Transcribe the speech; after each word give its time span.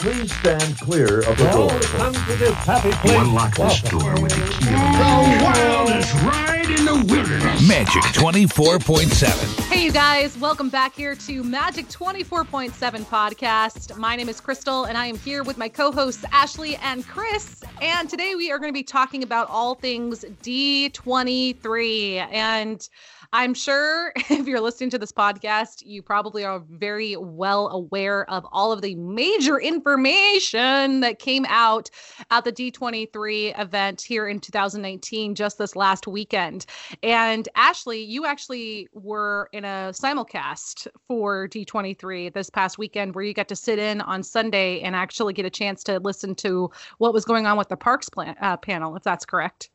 Please 0.00 0.32
stand 0.38 0.78
clear 0.80 1.18
of 1.20 1.36
the 1.36 1.44
Well, 1.44 1.68
door. 1.68 1.80
come 1.80 2.14
to 2.14 2.36
this 2.36 2.54
happy 2.54 2.90
place. 2.90 3.12
You 3.12 3.20
unlock 3.20 3.54
this 3.54 3.82
Welcome. 3.82 3.98
door 3.98 4.22
with 4.22 4.32
the 4.32 4.50
key 4.50 4.64
The 4.64 5.44
wildest 5.44 6.14
ride 6.22 6.70
in 6.70 6.84
the 6.86 7.04
wilderness. 7.12 7.68
Magic 7.68 8.02
24.7. 8.14 9.60
Hey, 9.70 9.84
you 9.84 9.92
guys, 9.92 10.38
welcome 10.38 10.70
back 10.70 10.94
here 10.94 11.14
to 11.14 11.42
Magic 11.44 11.86
24.7 11.88 13.04
podcast. 13.04 13.94
My 13.98 14.16
name 14.16 14.30
is 14.30 14.40
Crystal, 14.40 14.84
and 14.84 14.96
I 14.96 15.04
am 15.04 15.18
here 15.18 15.42
with 15.42 15.58
my 15.58 15.68
co 15.68 15.92
hosts, 15.92 16.24
Ashley 16.32 16.76
and 16.76 17.06
Chris. 17.06 17.62
And 17.82 18.08
today 18.08 18.34
we 18.34 18.50
are 18.50 18.58
going 18.58 18.70
to 18.72 18.78
be 18.78 18.82
talking 18.82 19.22
about 19.22 19.50
all 19.50 19.74
things 19.74 20.24
D23. 20.42 22.26
And 22.32 22.88
I'm 23.32 23.54
sure 23.54 24.12
if 24.16 24.46
you're 24.46 24.60
listening 24.60 24.90
to 24.90 24.98
this 24.98 25.12
podcast, 25.12 25.84
you 25.86 26.02
probably 26.02 26.44
are 26.44 26.60
very 26.68 27.16
well 27.16 27.68
aware 27.68 28.28
of 28.28 28.44
all 28.50 28.72
of 28.72 28.82
the 28.82 28.96
major 28.96 29.60
information 29.60 31.00
that 31.00 31.20
came 31.20 31.46
out 31.48 31.90
at 32.30 32.44
the 32.44 32.52
D23 32.52 33.58
event 33.60 34.02
here 34.02 34.26
in 34.26 34.40
2019, 34.40 35.34
just 35.34 35.58
this 35.58 35.76
last 35.76 36.08
weekend. 36.08 36.66
And 37.02 37.48
Ashley, 37.54 38.02
you 38.02 38.26
actually 38.26 38.88
were 38.92 39.48
in 39.52 39.64
a 39.64 39.92
simulcast 39.92 40.88
for 41.06 41.48
D23 41.48 42.32
this 42.32 42.50
past 42.50 42.78
weekend 42.78 43.14
where 43.14 43.24
you 43.24 43.32
got 43.32 43.48
to 43.48 43.56
sit 43.56 43.78
in 43.78 44.00
on 44.00 44.24
Sunday 44.24 44.80
and 44.80 44.96
actually 44.96 45.34
get 45.34 45.46
a 45.46 45.50
chance 45.50 45.84
to 45.84 46.00
listen 46.00 46.34
to 46.36 46.70
what 46.98 47.12
was 47.12 47.24
going 47.24 47.46
on 47.46 47.56
with 47.56 47.68
the 47.68 47.76
Parks 47.76 48.08
plan, 48.08 48.34
uh, 48.40 48.56
panel, 48.56 48.96
if 48.96 49.04
that's 49.04 49.24
correct. 49.24 49.70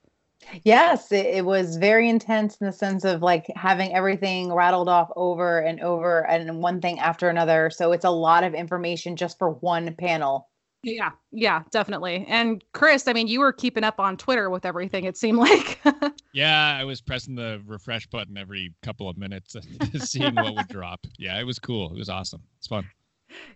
Yes, 0.63 1.11
it, 1.11 1.25
it 1.25 1.45
was 1.45 1.77
very 1.77 2.09
intense 2.09 2.57
in 2.57 2.67
the 2.67 2.73
sense 2.73 3.03
of 3.03 3.21
like 3.21 3.45
having 3.55 3.93
everything 3.93 4.53
rattled 4.53 4.89
off 4.89 5.09
over 5.15 5.59
and 5.59 5.79
over 5.81 6.25
and 6.27 6.61
one 6.61 6.81
thing 6.81 6.99
after 6.99 7.29
another. 7.29 7.69
So 7.69 7.91
it's 7.91 8.05
a 8.05 8.09
lot 8.09 8.43
of 8.43 8.53
information 8.53 9.15
just 9.15 9.37
for 9.37 9.51
one 9.51 9.93
panel. 9.95 10.49
Yeah, 10.83 11.11
yeah, 11.31 11.63
definitely. 11.71 12.25
And 12.29 12.63
Chris, 12.73 13.07
I 13.07 13.13
mean, 13.13 13.27
you 13.27 13.39
were 13.39 13.51
keeping 13.51 13.83
up 13.83 13.99
on 13.99 14.17
Twitter 14.17 14.51
with 14.51 14.65
everything, 14.65 15.05
it 15.05 15.17
seemed 15.17 15.39
like. 15.39 15.79
Yeah, 16.35 16.77
I 16.77 16.83
was 16.83 16.99
pressing 16.99 17.33
the 17.33 17.61
refresh 17.65 18.07
button 18.07 18.37
every 18.37 18.73
couple 18.83 19.07
of 19.07 19.17
minutes, 19.17 19.55
seeing 19.99 20.35
what 20.35 20.53
would 20.53 20.67
drop. 20.67 21.07
Yeah, 21.17 21.39
it 21.39 21.45
was 21.45 21.59
cool. 21.59 21.93
It 21.93 21.97
was 21.97 22.09
awesome. 22.09 22.43
It's 22.57 22.67
fun. 22.67 22.83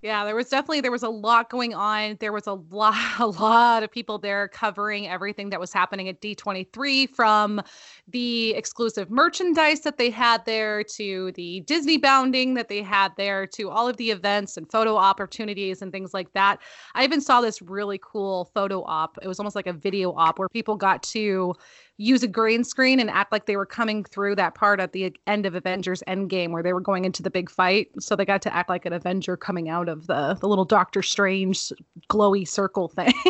Yeah, 0.01 0.23
there 0.23 0.35
was 0.35 0.47
definitely 0.49 0.81
there 0.81 0.91
was 0.91 1.03
a 1.03 1.09
lot 1.09 1.49
going 1.49 1.73
on. 1.73 2.17
There 2.19 2.31
was 2.31 2.47
a 2.47 2.53
lot 2.53 2.95
a 3.19 3.27
lot 3.27 3.83
of 3.83 3.91
people 3.91 4.17
there 4.17 4.47
covering 4.47 5.07
everything 5.07 5.49
that 5.49 5.59
was 5.59 5.73
happening 5.73 6.07
at 6.07 6.21
D23 6.21 7.09
from 7.09 7.61
the 8.07 8.51
exclusive 8.51 9.09
merchandise 9.09 9.81
that 9.81 9.97
they 9.97 10.09
had 10.09 10.45
there 10.45 10.83
to 10.83 11.31
the 11.33 11.61
Disney 11.61 11.97
bounding 11.97 12.53
that 12.53 12.69
they 12.69 12.81
had 12.81 13.11
there 13.17 13.45
to 13.47 13.69
all 13.69 13.87
of 13.87 13.97
the 13.97 14.11
events 14.11 14.57
and 14.57 14.69
photo 14.71 14.95
opportunities 14.95 15.81
and 15.81 15.91
things 15.91 16.13
like 16.13 16.31
that. 16.33 16.59
I 16.95 17.03
even 17.03 17.21
saw 17.21 17.41
this 17.41 17.61
really 17.61 17.99
cool 18.01 18.51
photo 18.53 18.83
op. 18.83 19.17
It 19.21 19.27
was 19.27 19.39
almost 19.39 19.55
like 19.55 19.67
a 19.67 19.73
video 19.73 20.13
op 20.13 20.39
where 20.39 20.49
people 20.49 20.75
got 20.75 21.03
to 21.03 21.53
use 21.99 22.23
a 22.23 22.27
green 22.27 22.63
screen 22.63 22.99
and 22.99 23.09
act 23.09 23.31
like 23.31 23.45
they 23.45 23.57
were 23.57 23.65
coming 23.65 24.05
through 24.05 24.33
that 24.33 24.55
part 24.55 24.79
at 24.79 24.93
the 24.93 25.13
end 25.27 25.45
of 25.45 25.53
Avengers 25.53 26.01
Endgame 26.07 26.51
where 26.51 26.63
they 26.63 26.71
were 26.71 26.79
going 26.79 27.03
into 27.03 27.21
the 27.21 27.29
big 27.29 27.51
fight. 27.51 27.89
So 27.99 28.15
they 28.15 28.23
got 28.25 28.41
to 28.43 28.55
act 28.55 28.69
like 28.69 28.85
an 28.85 28.93
Avenger 28.93 29.35
coming 29.35 29.69
out 29.69 29.89
of 29.89 30.07
the 30.07 30.35
the 30.39 30.47
little 30.47 30.65
Doctor 30.65 31.03
Strange 31.03 31.71
glowy 32.09 32.47
circle 32.47 32.87
thing. 32.87 33.13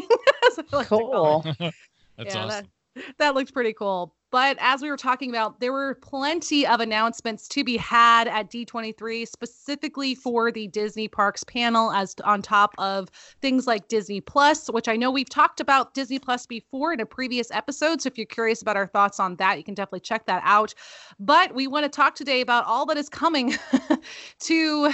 Like 0.72 0.92
to 0.94 1.04
call 1.04 1.26
it. 1.26 1.56
Cool. 1.58 1.72
That's 2.18 2.36
Yeah, 2.36 2.46
awesome. 2.46 2.68
That, 2.96 3.04
that 3.18 3.36
looked 3.36 3.54
pretty 3.54 3.74
cool. 3.74 4.14
But 4.32 4.58
as 4.60 4.82
we 4.82 4.90
were 4.90 4.98
talking 4.98 5.30
about, 5.30 5.60
there 5.60 5.74
were 5.74 5.96
plenty 5.96 6.68
of 6.68 6.80
announcements 6.80 7.48
to 7.50 7.64
be 7.64 7.78
had 7.78 8.28
at 8.28 8.52
D23, 8.52 9.28
specifically 9.28 10.14
for 10.14 10.52
the 10.52 10.68
Disney 10.68 11.08
Parks 11.08 11.44
panel, 11.44 11.92
as 11.92 12.16
on 12.24 12.42
top 12.42 12.76
of 12.78 13.10
things 13.42 13.66
like 13.66 13.88
Disney 13.88 14.22
Plus, 14.22 14.68
which 14.68 14.88
I 14.88 14.96
know 14.96 15.10
we've 15.10 15.30
talked 15.30 15.60
about 15.60 15.94
Disney 15.94 16.20
Plus 16.20 16.46
before 16.46 16.94
in 16.94 17.00
a 17.00 17.06
previous 17.06 17.50
episode. 17.52 18.02
So 18.02 18.08
if 18.08 18.18
you're 18.18 18.28
curious 18.28 18.62
about 18.62 18.78
our 18.78 18.88
thoughts 18.88 19.20
on 19.20 19.36
that, 19.38 19.58
you 19.58 19.64
can 19.64 19.74
definitely 19.74 20.02
check 20.02 20.26
that 20.28 20.44
out. 20.46 20.76
But 21.20 21.56
we 21.56 21.68
want 21.68 21.86
to 21.86 21.90
talk 21.90 22.16
today 22.16 22.42
about 22.42 22.66
all 22.66 22.86
that 22.88 22.98
is 22.98 23.10
coming 23.10 23.56
to 24.42 24.92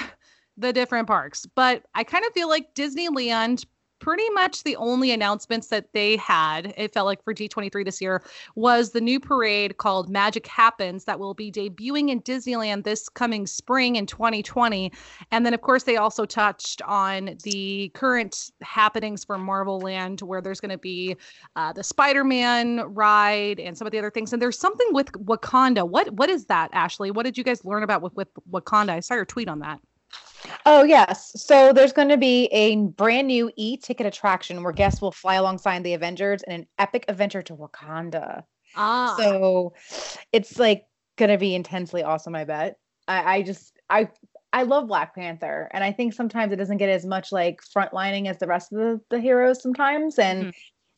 the 0.58 0.72
different 0.72 1.08
parks. 1.08 1.46
But 1.56 1.84
I 1.94 2.04
kind 2.04 2.26
of 2.26 2.34
feel 2.34 2.48
like 2.48 2.74
Disneyland 2.74 3.66
pretty 4.06 4.30
much 4.36 4.62
the 4.62 4.76
only 4.76 5.10
announcements 5.10 5.70
that 5.70 5.92
they 5.94 6.16
had, 6.18 6.76
it 6.78 6.94
felt 6.94 7.08
like 7.08 7.24
for 7.24 7.34
D23 7.34 7.84
this 7.84 8.00
year, 8.00 8.22
was 8.54 8.92
the 8.92 9.02
new 9.02 9.20
parade 9.20 9.78
called 9.78 10.10
Magic 10.10 10.46
Happens 10.46 11.06
that 11.06 11.20
will 11.20 11.34
be 11.34 11.52
debuting 11.52 12.12
in 12.12 12.22
Disneyland 12.22 12.84
this 12.84 13.10
coming 13.10 13.48
spring 13.48 13.96
in 13.96 14.06
2020. 14.06 14.92
And 15.32 15.44
then, 15.44 15.56
of 15.56 15.62
course, 15.62 15.86
they 15.86 15.98
also 15.98 16.24
touched 16.24 16.84
on 16.84 17.36
the 17.42 17.90
current 17.96 18.52
happenings 18.62 19.26
for 19.26 19.40
Marvel 19.40 19.80
Land, 19.80 20.22
where 20.22 20.40
there's 20.40 20.62
going 20.62 20.70
to 20.70 20.78
be 20.78 21.16
uh, 21.56 21.74
the 21.74 21.84
Spider 21.84 22.24
Man 22.24 22.82
ride 22.94 23.60
and 23.60 23.76
some 23.76 23.88
of 23.88 23.92
the 23.92 23.98
other 23.98 24.12
things. 24.12 24.34
And 24.34 24.40
there's 24.40 24.60
something 24.60 24.88
with 24.92 25.12
Wakanda. 25.14 25.90
What 25.90 26.12
What 26.14 26.30
is 26.30 26.46
that, 26.46 26.70
Ashley? 26.74 27.10
What 27.10 27.24
did 27.24 27.40
you 27.40 27.44
guys 27.44 27.66
learn 27.66 27.82
about 27.82 28.04
with, 28.04 28.14
with 28.14 28.28
Wakanda? 28.52 28.92
I 28.92 29.00
saw 29.00 29.16
your 29.16 29.26
tweet 29.26 29.50
on 29.50 29.58
that. 29.62 29.80
Oh, 30.66 30.84
yes. 30.84 31.32
So 31.44 31.74
there's 31.74 31.94
going 31.94 32.10
to 32.10 32.18
be 32.18 32.46
a 32.48 32.76
brand 32.76 33.28
new 33.28 33.52
e 33.56 33.78
ticket 33.78 34.06
attraction 34.06 34.64
where 34.64 34.74
guests 34.74 35.02
will 35.02 35.12
fly 35.12 35.36
alongside 35.36 35.84
the 35.84 35.94
Avengers 35.94 36.44
in 36.44 36.54
an 36.54 36.68
epic 36.80 37.06
adventure 37.08 37.44
to 37.44 37.56
Wakanda. 37.56 38.44
Ah, 38.76 39.16
So 39.18 39.74
it's 40.32 40.58
like 40.60 40.86
going 41.18 41.32
to 41.32 41.38
be 41.38 41.56
intensely 41.56 42.04
awesome, 42.04 42.36
I 42.36 42.46
bet. 42.46 42.78
I, 43.08 43.36
I 43.38 43.42
just, 43.44 43.80
I, 43.90 44.10
I 44.52 44.64
love 44.64 44.88
Black 44.88 45.14
Panther, 45.16 45.70
and 45.74 45.84
I 45.84 45.92
think 45.92 46.14
sometimes 46.14 46.52
it 46.52 46.56
doesn't 46.58 46.78
get 46.78 46.90
as 46.90 47.06
much 47.06 47.32
like 47.32 47.62
frontlining 47.62 48.28
as 48.28 48.38
the 48.40 48.48
rest 48.48 48.72
of 48.74 48.80
the, 48.80 49.02
the 49.10 49.20
heroes 49.20 49.62
sometimes. 49.62 50.18
And 50.18 50.48
Mhm. 50.48 50.54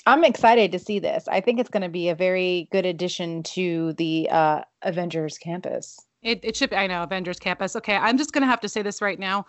I'm 0.06 0.24
excited 0.24 0.72
to 0.72 0.80
see 0.80 1.00
this. 1.00 1.28
I 1.28 1.42
think 1.42 1.60
it's 1.60 1.70
going 1.70 1.84
to 1.84 1.90
be 1.90 2.08
a 2.08 2.16
very 2.16 2.70
good 2.72 2.86
addition 2.86 3.44
to 3.44 3.92
the 3.94 4.30
uh, 4.30 4.62
Avengers 4.82 5.38
campus. 5.38 6.07
It, 6.22 6.40
it 6.44 6.56
should 6.56 6.70
be, 6.70 6.76
I 6.76 6.88
know 6.88 7.04
Avengers 7.04 7.40
Campus. 7.40 7.76
Okay, 7.76 7.96
I'm 7.96 8.18
just 8.18 8.34
gonna 8.34 8.48
have 8.48 8.62
to 8.62 8.70
say 8.70 8.82
this 8.82 9.02
right 9.02 9.20
now. 9.20 9.46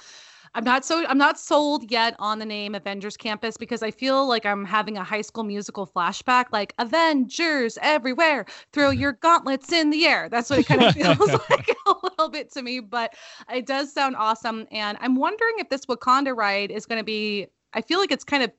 I'm 0.54 0.64
not 0.64 0.84
so 0.84 1.04
I'm 1.06 1.18
not 1.18 1.38
sold 1.38 1.90
yet 1.90 2.16
on 2.18 2.38
the 2.38 2.46
name 2.46 2.74
Avengers 2.74 3.16
Campus 3.16 3.56
because 3.56 3.82
I 3.82 3.90
feel 3.90 4.26
like 4.26 4.46
I'm 4.46 4.64
having 4.64 4.96
a 4.96 5.04
high 5.04 5.20
school 5.20 5.44
musical 5.44 5.86
flashback, 5.86 6.46
like 6.52 6.72
Avengers 6.78 7.78
everywhere, 7.82 8.46
throw 8.72 8.90
your 8.90 9.12
gauntlets 9.12 9.72
in 9.72 9.90
the 9.90 10.06
air. 10.06 10.28
That's 10.30 10.48
what 10.48 10.58
it 10.58 10.66
kind 10.66 10.82
of 10.82 10.94
feels 10.94 11.18
like 11.50 11.76
a 11.86 11.94
little 12.02 12.30
bit 12.30 12.50
to 12.52 12.62
me, 12.62 12.80
but 12.80 13.14
it 13.52 13.66
does 13.66 13.92
sound 13.92 14.16
awesome. 14.16 14.66
And 14.70 14.96
I'm 15.00 15.16
wondering 15.16 15.54
if 15.58 15.68
this 15.68 15.84
Wakanda 15.86 16.34
ride 16.34 16.70
is 16.70 16.86
gonna 16.86 17.04
be 17.04 17.48
I 17.74 17.82
feel 17.82 17.98
like 17.98 18.10
it's 18.10 18.24
kind 18.24 18.42
of 18.42 18.50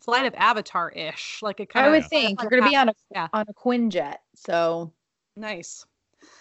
Flight 0.00 0.26
of 0.26 0.34
Avatar 0.36 0.90
ish. 0.90 1.40
Like 1.42 1.60
it 1.60 1.68
kind 1.68 1.84
I 1.84 1.88
of 1.88 1.94
I 1.94 1.98
would 1.98 2.08
think 2.08 2.40
you're 2.40 2.50
going 2.50 2.62
to 2.62 2.68
be 2.68 2.76
on 2.76 2.88
a 2.88 2.94
Yeah. 3.12 3.28
on 3.32 3.46
a 3.48 3.54
Quinjet, 3.54 4.16
so 4.34 4.92
nice. 5.36 5.84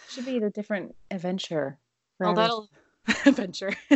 Should 0.10 0.26
be 0.26 0.38
a 0.38 0.50
different 0.50 0.96
adventure. 1.12 1.78
Well, 2.20 2.34
that'll 2.34 2.70
adventure. 3.26 3.74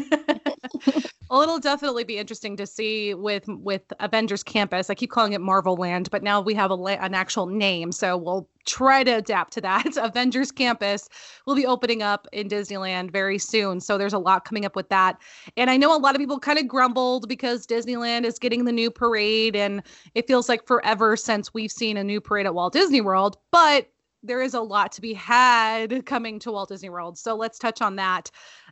well, 1.29 1.41
it'll 1.41 1.59
definitely 1.59 2.03
be 2.03 2.17
interesting 2.17 2.55
to 2.57 2.67
see 2.67 3.13
with 3.13 3.47
with 3.47 3.81
Avengers 3.99 4.43
Campus. 4.43 4.89
I 4.89 4.95
keep 4.95 5.11
calling 5.11 5.33
it 5.33 5.41
Marvel 5.41 5.75
Land, 5.75 6.09
but 6.11 6.23
now 6.23 6.41
we 6.41 6.53
have 6.53 6.71
a 6.71 6.75
la- 6.75 6.91
an 6.91 7.13
actual 7.13 7.45
name, 7.45 7.91
so 7.91 8.17
we'll 8.17 8.47
try 8.65 9.03
to 9.03 9.11
adapt 9.11 9.53
to 9.53 9.61
that. 9.61 9.97
Avengers 10.01 10.51
Campus 10.51 11.09
will 11.45 11.55
be 11.55 11.65
opening 11.65 12.01
up 12.01 12.27
in 12.31 12.47
Disneyland 12.47 13.11
very 13.11 13.37
soon, 13.37 13.79
so 13.79 13.97
there's 13.97 14.13
a 14.13 14.19
lot 14.19 14.45
coming 14.45 14.65
up 14.65 14.75
with 14.75 14.89
that. 14.89 15.17
And 15.57 15.69
I 15.69 15.77
know 15.77 15.95
a 15.95 15.99
lot 15.99 16.15
of 16.15 16.19
people 16.19 16.39
kind 16.39 16.59
of 16.59 16.67
grumbled 16.67 17.27
because 17.27 17.65
Disneyland 17.65 18.25
is 18.25 18.39
getting 18.39 18.65
the 18.65 18.71
new 18.71 18.91
parade, 18.91 19.55
and 19.55 19.81
it 20.15 20.27
feels 20.27 20.47
like 20.47 20.65
forever 20.65 21.17
since 21.17 21.53
we've 21.53 21.71
seen 21.71 21.97
a 21.97 22.03
new 22.03 22.21
parade 22.21 22.45
at 22.45 22.53
Walt 22.53 22.73
Disney 22.73 23.01
World, 23.01 23.37
but 23.51 23.87
there 24.23 24.41
is 24.41 24.53
a 24.53 24.61
lot 24.61 24.91
to 24.93 25.01
be 25.01 25.13
had 25.13 26.05
coming 26.05 26.39
to 26.39 26.51
Walt 26.51 26.69
Disney 26.69 26.89
World. 26.89 27.17
So 27.17 27.35
let's 27.35 27.57
touch 27.57 27.81
on 27.81 27.95
that. 27.95 28.29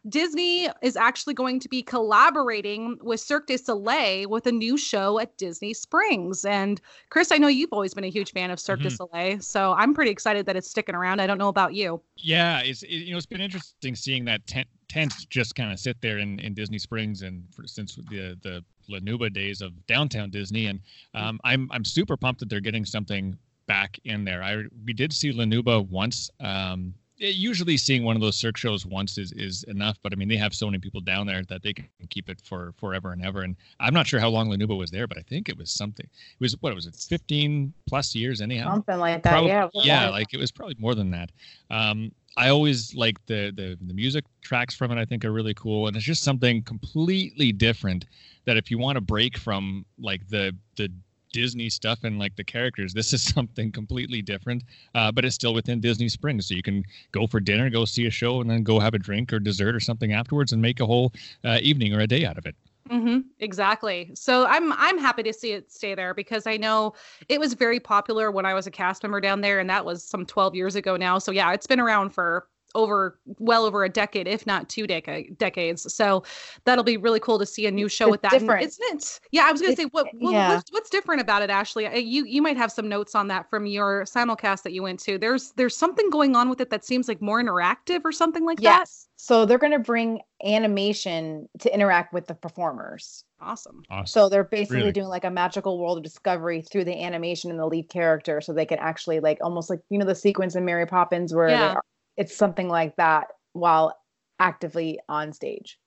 Disney 0.07 0.69
is 0.81 0.95
actually 0.95 1.33
going 1.33 1.59
to 1.59 1.67
be 1.67 1.81
collaborating 1.81 2.97
with 3.01 3.19
Cirque 3.19 3.47
du 3.47 3.57
Soleil 3.57 4.29
with 4.29 4.47
a 4.47 4.51
new 4.51 4.77
show 4.77 5.19
at 5.19 5.35
Disney 5.37 5.73
Springs. 5.73 6.45
And 6.45 6.79
Chris, 7.09 7.31
I 7.31 7.37
know 7.37 7.47
you've 7.47 7.73
always 7.73 7.93
been 7.93 8.03
a 8.03 8.09
huge 8.09 8.31
fan 8.31 8.51
of 8.51 8.59
Cirque 8.59 8.81
du 8.81 8.89
Mhm. 8.89 8.97
Soleil, 8.97 9.39
so 9.41 9.73
I'm 9.73 9.93
pretty 9.93 10.11
excited 10.11 10.45
that 10.45 10.55
it's 10.55 10.69
sticking 10.69 10.95
around. 10.95 11.19
I 11.19 11.27
don't 11.27 11.37
know 11.37 11.49
about 11.49 11.73
you. 11.73 12.01
Yeah, 12.15 12.61
it's 12.61 12.83
it, 12.83 12.89
you 12.89 13.11
know 13.11 13.17
it's 13.17 13.25
been 13.25 13.41
interesting 13.41 13.95
seeing 13.95 14.23
that 14.25 14.45
tent 14.47 14.67
tent 14.87 15.13
just 15.29 15.55
kind 15.55 15.71
of 15.71 15.79
sit 15.79 15.99
there 16.01 16.19
in, 16.19 16.39
in 16.39 16.53
Disney 16.53 16.79
Springs 16.79 17.21
and 17.21 17.43
for, 17.53 17.67
since 17.67 17.95
the 17.95 18.37
the 18.41 18.63
La 18.87 18.99
Nouba 18.99 19.31
days 19.31 19.61
of 19.61 19.85
downtown 19.85 20.29
Disney, 20.29 20.67
and 20.67 20.79
um, 21.13 21.39
I'm 21.43 21.69
I'm 21.71 21.83
super 21.83 22.15
pumped 22.15 22.39
that 22.39 22.49
they're 22.49 22.59
getting 22.61 22.85
something 22.85 23.37
back 23.69 23.99
in 24.03 24.25
there. 24.25 24.41
I 24.43 24.63
we 24.83 24.93
did 24.93 25.13
see 25.13 25.31
La 25.31 25.45
Nouba 25.45 25.87
once 25.87 26.29
um, 26.41 26.93
usually 27.19 27.77
seeing 27.77 28.03
one 28.03 28.15
of 28.15 28.21
those 28.21 28.35
Cirque 28.35 28.57
shows 28.57 28.85
once 28.85 29.17
is 29.17 29.31
is 29.33 29.63
enough. 29.65 29.97
But 30.01 30.11
I 30.11 30.15
mean, 30.15 30.27
they 30.27 30.37
have 30.37 30.53
so 30.55 30.65
many 30.65 30.79
people 30.79 31.01
down 31.01 31.27
there 31.27 31.43
that 31.45 31.61
they 31.61 31.73
can 31.73 31.87
keep 32.09 32.29
it 32.29 32.41
for 32.43 32.73
forever 32.77 33.13
and 33.13 33.23
ever. 33.23 33.43
And 33.43 33.55
I'm 33.79 33.93
not 33.93 34.07
sure 34.07 34.19
how 34.19 34.29
long 34.29 34.49
La 34.49 34.55
Nouba 34.55 34.75
was 34.75 34.89
there, 34.89 35.07
but 35.07 35.17
I 35.17 35.21
think 35.21 35.49
it 35.49 35.57
was 35.57 35.71
something. 35.71 36.05
It 36.05 36.39
was 36.41 36.57
what 36.61 36.73
was 36.73 36.87
it, 36.87 36.95
15 36.95 37.71
plus 37.87 38.15
years 38.15 38.41
anyhow? 38.41 38.71
Something 38.71 38.97
like 38.97 39.21
that. 39.23 39.31
Probably- 39.31 39.51
yeah. 39.51 39.69
yeah, 39.83 40.09
like 40.09 40.33
it 40.33 40.37
was 40.37 40.51
probably 40.51 40.75
more 40.79 40.95
than 40.95 41.11
that. 41.11 41.31
Um, 41.69 42.11
I 42.37 42.49
always 42.49 42.95
like 42.95 43.23
the, 43.27 43.51
the 43.55 43.77
the 43.85 43.93
music 43.93 44.23
tracks 44.41 44.73
from 44.75 44.91
it. 44.91 44.97
I 44.97 45.05
think 45.05 45.25
are 45.25 45.31
really 45.31 45.53
cool, 45.53 45.87
and 45.87 45.95
it's 45.95 46.05
just 46.05 46.23
something 46.23 46.63
completely 46.63 47.51
different. 47.51 48.05
That 48.45 48.57
if 48.57 48.71
you 48.71 48.79
want 48.79 48.95
to 48.95 49.01
break 49.01 49.37
from 49.37 49.85
like 49.99 50.27
the 50.27 50.55
the 50.75 50.91
Disney 51.31 51.69
stuff 51.69 51.99
and 52.03 52.19
like 52.19 52.35
the 52.35 52.43
characters, 52.43 52.93
this 52.93 53.13
is 53.13 53.21
something 53.33 53.71
completely 53.71 54.21
different. 54.21 54.63
Uh, 54.95 55.11
but 55.11 55.25
it's 55.25 55.35
still 55.35 55.53
within 55.53 55.79
Disney 55.79 56.09
Springs, 56.09 56.47
so 56.47 56.55
you 56.55 56.63
can 56.63 56.83
go 57.11 57.27
for 57.27 57.39
dinner, 57.39 57.69
go 57.69 57.85
see 57.85 58.05
a 58.07 58.11
show, 58.11 58.41
and 58.41 58.49
then 58.49 58.63
go 58.63 58.79
have 58.79 58.93
a 58.93 58.99
drink 58.99 59.31
or 59.33 59.39
dessert 59.39 59.75
or 59.75 59.79
something 59.79 60.13
afterwards, 60.13 60.51
and 60.53 60.61
make 60.61 60.79
a 60.79 60.85
whole 60.85 61.11
uh, 61.43 61.59
evening 61.61 61.93
or 61.93 61.99
a 62.01 62.07
day 62.07 62.25
out 62.25 62.37
of 62.37 62.45
it. 62.45 62.55
hmm 62.89 63.19
exactly. 63.39 64.11
So 64.15 64.45
I'm 64.47 64.73
I'm 64.73 64.97
happy 64.97 65.21
to 65.23 65.33
see 65.33 65.51
it 65.51 65.71
stay 65.71 65.93
there 65.93 66.13
because 66.15 66.47
I 66.47 66.57
know 66.57 66.93
it 67.27 67.39
was 67.39 67.53
very 67.53 67.79
popular 67.79 68.31
when 68.31 68.45
I 68.45 68.53
was 68.55 68.65
a 68.65 68.71
cast 68.71 69.03
member 69.03 69.21
down 69.21 69.41
there, 69.41 69.59
and 69.59 69.69
that 69.69 69.85
was 69.85 70.03
some 70.03 70.25
12 70.25 70.55
years 70.55 70.75
ago 70.75 70.97
now. 70.97 71.19
So 71.19 71.31
yeah, 71.31 71.51
it's 71.53 71.67
been 71.67 71.79
around 71.79 72.09
for 72.11 72.47
over 72.75 73.19
well 73.39 73.65
over 73.65 73.83
a 73.83 73.89
decade, 73.89 74.27
if 74.27 74.45
not 74.45 74.69
two 74.69 74.85
decade 74.87 75.37
decades. 75.37 75.91
So 75.93 76.23
that'll 76.65 76.83
be 76.83 76.97
really 76.97 77.19
cool 77.19 77.39
to 77.39 77.45
see 77.45 77.65
a 77.65 77.71
new 77.71 77.89
show 77.89 78.05
It's 78.05 78.11
with 78.11 78.21
that, 78.23 78.31
different. 78.31 78.65
isn't 78.65 78.95
it? 78.97 79.19
Yeah, 79.31 79.45
I 79.47 79.51
was 79.51 79.61
gonna 79.61 79.73
It- 79.73 79.77
say 79.77 79.85
what, 79.85 80.07
what 80.19 80.31
yeah. 80.33 80.55
what's, 80.55 80.71
what's 80.71 80.89
different 80.89 81.21
about 81.21 81.41
it, 81.41 81.49
Ashley? 81.49 81.85
You 81.99 82.25
you 82.25 82.41
might 82.41 82.57
have 82.57 82.71
some 82.71 82.87
notes 82.87 83.15
on 83.15 83.27
that 83.29 83.49
from 83.49 83.65
your 83.65 84.03
simulcast 84.05 84.63
that 84.63 84.71
you 84.73 84.83
went 84.83 84.99
to. 85.01 85.17
There's 85.17 85.51
there's 85.53 85.75
something 85.75 86.09
going 86.09 86.35
on 86.35 86.49
with 86.49 86.61
it 86.61 86.69
that 86.69 86.85
seems 86.85 87.07
like 87.07 87.21
more 87.21 87.41
interactive 87.41 88.01
or 88.03 88.11
something 88.11 88.45
like 88.45 88.57
that. 88.57 88.63
Yes. 88.63 89.07
So 89.15 89.45
they're 89.45 89.57
going 89.57 89.73
to 89.73 89.79
bring 89.79 90.21
animation 90.45 91.49
to 91.59 91.73
interact 91.73 92.13
with 92.13 92.27
the 92.27 92.35
performers. 92.35 93.25
Awesome. 93.41 93.83
Awesome. 93.89 94.05
So 94.07 94.29
they're 94.29 94.43
basically 94.45 94.77
Really? 94.77 94.91
doing 94.93 95.07
like 95.07 95.23
a 95.25 95.29
magical 95.29 95.77
world 95.79 95.97
of 95.97 96.03
discovery 96.03 96.61
through 96.61 96.85
the 96.85 97.03
animation 97.03 97.49
and 97.51 97.59
the 97.59 97.65
lead 97.65 97.89
character, 97.89 98.39
so 98.41 98.53
they 98.53 98.65
can 98.65 98.79
actually 98.79 99.19
like 99.19 99.37
almost 99.41 99.69
like 99.69 99.79
you 99.89 99.97
know 99.97 100.05
the 100.05 100.15
sequence 100.15 100.55
in 100.55 100.63
Mary 100.65 100.85
Poppins 100.85 101.33
where 101.33 101.47
they 101.47 101.53
Yeah. 101.53 101.73
are- 101.73 101.83
it's 102.19 102.35
something 102.35 102.67
like 102.67 102.95
that 102.97 103.27
while 103.53 103.97
actively 104.39 104.99
on 105.09 105.33
stage. 105.33 105.79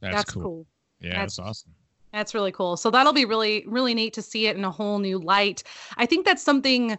that's, 0.00 0.14
That's 0.16 0.30
cool. 0.30 0.42
cool. 0.42 0.66
Yeah, 1.00 1.08
That's- 1.10 1.36
that's 1.36 1.38
awesome. 1.40 1.74
That's 2.12 2.34
really 2.34 2.52
cool. 2.52 2.76
So 2.76 2.90
that'll 2.90 3.14
be 3.14 3.24
really, 3.24 3.64
really 3.66 3.94
neat 3.94 4.12
to 4.14 4.22
see 4.22 4.46
it 4.46 4.56
in 4.56 4.64
a 4.64 4.70
whole 4.70 4.98
new 4.98 5.18
light. 5.18 5.62
I 5.96 6.04
think 6.06 6.26
that's 6.26 6.42
something 6.42 6.98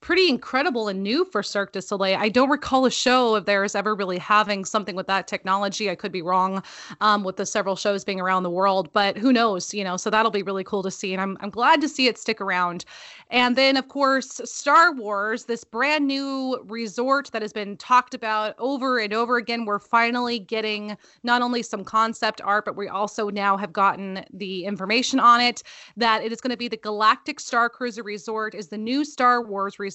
pretty 0.00 0.30
incredible 0.30 0.88
and 0.88 1.02
new 1.02 1.26
for 1.26 1.42
Cirque 1.42 1.72
du 1.72 1.82
Soleil. 1.82 2.18
I 2.18 2.30
don't 2.30 2.48
recall 2.48 2.86
a 2.86 2.90
show 2.90 3.34
of 3.34 3.44
theirs 3.44 3.74
ever 3.74 3.94
really 3.94 4.16
having 4.16 4.64
something 4.64 4.96
with 4.96 5.06
that 5.08 5.28
technology. 5.28 5.90
I 5.90 5.94
could 5.94 6.10
be 6.10 6.22
wrong 6.22 6.62
um, 7.02 7.22
with 7.22 7.36
the 7.36 7.44
several 7.44 7.76
shows 7.76 8.02
being 8.02 8.18
around 8.18 8.42
the 8.42 8.50
world, 8.50 8.90
but 8.94 9.18
who 9.18 9.30
knows, 9.30 9.74
you 9.74 9.84
know? 9.84 9.98
So 9.98 10.08
that'll 10.08 10.30
be 10.30 10.42
really 10.42 10.64
cool 10.64 10.82
to 10.84 10.90
see. 10.90 11.12
And 11.12 11.20
I'm, 11.20 11.36
I'm 11.40 11.50
glad 11.50 11.82
to 11.82 11.88
see 11.88 12.06
it 12.06 12.18
stick 12.18 12.40
around. 12.40 12.86
And 13.28 13.56
then, 13.56 13.76
of 13.76 13.88
course, 13.88 14.40
Star 14.44 14.92
Wars, 14.92 15.44
this 15.44 15.64
brand 15.64 16.06
new 16.06 16.64
resort 16.66 17.30
that 17.32 17.42
has 17.42 17.52
been 17.52 17.76
talked 17.76 18.14
about 18.14 18.54
over 18.58 18.98
and 18.98 19.12
over 19.12 19.36
again. 19.36 19.66
We're 19.66 19.78
finally 19.78 20.38
getting 20.38 20.96
not 21.22 21.42
only 21.42 21.62
some 21.62 21.84
concept 21.84 22.40
art, 22.40 22.64
but 22.64 22.74
we 22.74 22.88
also 22.88 23.28
now 23.28 23.56
have 23.58 23.72
gotten 23.72 24.24
the 24.32 24.64
information 24.64 25.20
on 25.20 25.42
it 25.42 25.62
that 25.98 26.24
it 26.24 26.32
is 26.32 26.40
going 26.40 26.50
to 26.50 26.56
be 26.56 26.68
the 26.68 26.78
Galactic 26.78 27.38
Star 27.38 27.68
Cruiser 27.68 28.02
Resort 28.02 28.54
is 28.54 28.68
the 28.68 28.78
new 28.78 29.04
Star 29.04 29.44
Wars 29.44 29.78
resort 29.78 29.89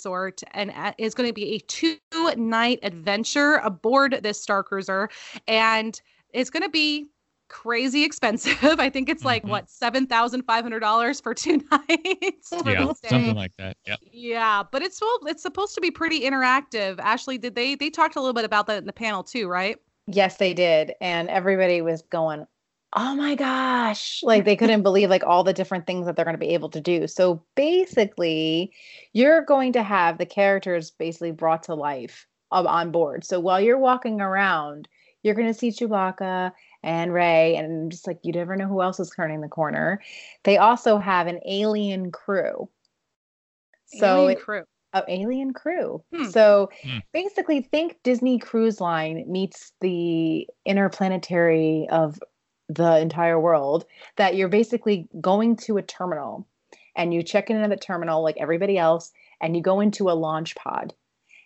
and 0.53 0.71
uh, 0.71 0.94
is 0.97 1.13
going 1.13 1.30
to 1.30 1.33
be 1.33 1.56
a 1.56 1.59
two 1.59 1.97
night 2.38 2.80
adventure 2.83 3.56
aboard 3.63 4.19
this 4.24 4.42
Star 4.42 4.63
Cruiser 4.63 5.09
and 5.47 6.01
it's 6.33 6.50
going 6.50 6.63
to 6.63 6.69
be 6.69 7.07
crazy 7.47 8.03
expensive. 8.03 8.57
I 8.80 8.89
think 8.89 9.07
it's 9.09 9.24
like 9.24 9.44
Mhm. 9.44 9.50
what 9.50 9.68
$7,500 9.68 11.21
for 11.21 11.33
two 11.33 11.62
nights. 11.71 12.50
for 12.50 12.71
Yeah, 12.71 12.92
something 13.03 13.36
like 13.36 13.56
that. 13.57 13.77
Yeah. 13.86 13.95
Yeah, 14.12 14.63
but 14.71 14.81
it's 14.81 15.00
well, 15.01 15.19
it's 15.27 15.44
supposed 15.44 15.75
to 15.75 15.81
be 15.81 15.92
pretty 15.92 16.21
interactive. 16.21 17.00
Ashley, 17.00 17.38
did 17.38 17.56
they 17.56 17.75
they 17.75 17.89
talked 17.89 18.15
a 18.15 18.19
little 18.19 18.33
bit 18.33 18.45
about 18.45 18.68
that 18.68 18.77
in 18.77 18.86
the 18.86 18.94
panel 18.94 19.24
too, 19.24 19.47
right? 19.47 19.77
Yes, 20.07 20.38
they 20.38 20.53
did, 20.53 20.94
and 21.01 21.30
everybody 21.30 21.81
was 21.81 22.01
going, 22.03 22.45
"Oh 22.95 23.15
my 23.15 23.36
gosh!" 23.36 24.21
Like 24.24 24.45
they 24.45 24.56
couldn't 24.56 24.83
believe 24.83 25.09
like 25.09 25.24
all 25.25 25.44
the 25.44 25.53
different 25.53 25.86
things 25.86 26.06
that 26.06 26.15
they're 26.15 26.25
going 26.25 26.33
to 26.36 26.39
be 26.39 26.53
able 26.53 26.69
to 26.69 26.81
do. 26.81 27.07
So 27.07 27.44
basically, 27.56 28.71
you're 29.13 29.42
going 29.44 29.74
to 29.74 29.83
have 29.83 30.18
the 30.18 30.25
characters 30.25 30.92
basically 30.92 31.31
brought 31.31 31.63
to 31.63 31.75
life 31.75 32.27
of 32.51 32.65
on 32.65 32.92
board. 32.92 33.24
So 33.25 33.39
while 33.39 33.59
you're 33.59 33.77
walking 33.77 34.21
around, 34.21 34.88
you're 35.24 35.36
going 35.36 35.47
to 35.47 35.53
see 35.53 35.69
Chewbacca 35.71 36.51
and 36.83 37.13
Rey, 37.13 37.56
and 37.56 37.92
just 37.92 38.07
like 38.07 38.19
you 38.24 38.31
never 38.31 38.56
know 38.56 38.68
who 38.68 38.81
else 38.81 39.00
is 39.00 39.09
turning 39.15 39.42
the 39.42 39.47
corner. 39.50 40.01
They 40.44 40.57
also 40.57 40.97
have 40.97 41.27
an 41.27 41.39
alien 41.45 42.12
crew. 42.12 42.69
So 43.88 44.24
Alien 44.24 44.38
it- 44.38 44.42
crew. 44.44 44.63
Oh, 44.94 45.03
alien 45.09 45.51
crew. 45.51 46.01
Hmm. 46.13 46.24
So 46.30 46.69
Hmm. 46.83 47.00
basically, 47.12 47.62
think 47.62 47.97
Disney 48.03 48.39
Cruise 48.39 48.80
Line 48.80 49.25
meets 49.27 49.74
the 49.81 50.47
interplanetary 50.65 51.88
of 51.92 52.18
the 52.69 53.00
entire 53.00 53.39
world. 53.39 53.85
That 54.17 54.35
you're 54.35 54.47
basically 54.50 55.07
going 55.21 55.56
to 55.57 55.77
a 55.77 55.81
terminal 55.81 56.47
and 56.95 57.13
you 57.13 57.23
check 57.23 57.50
in 57.50 57.57
at 57.57 57.69
the 57.69 57.75
terminal 57.75 58.23
like 58.23 58.38
everybody 58.38 58.77
else, 58.77 59.12
and 59.41 59.56
you 59.56 59.62
go 59.62 59.81
into 59.81 60.09
a 60.09 60.13
launch 60.13 60.56
pod. 60.56 60.94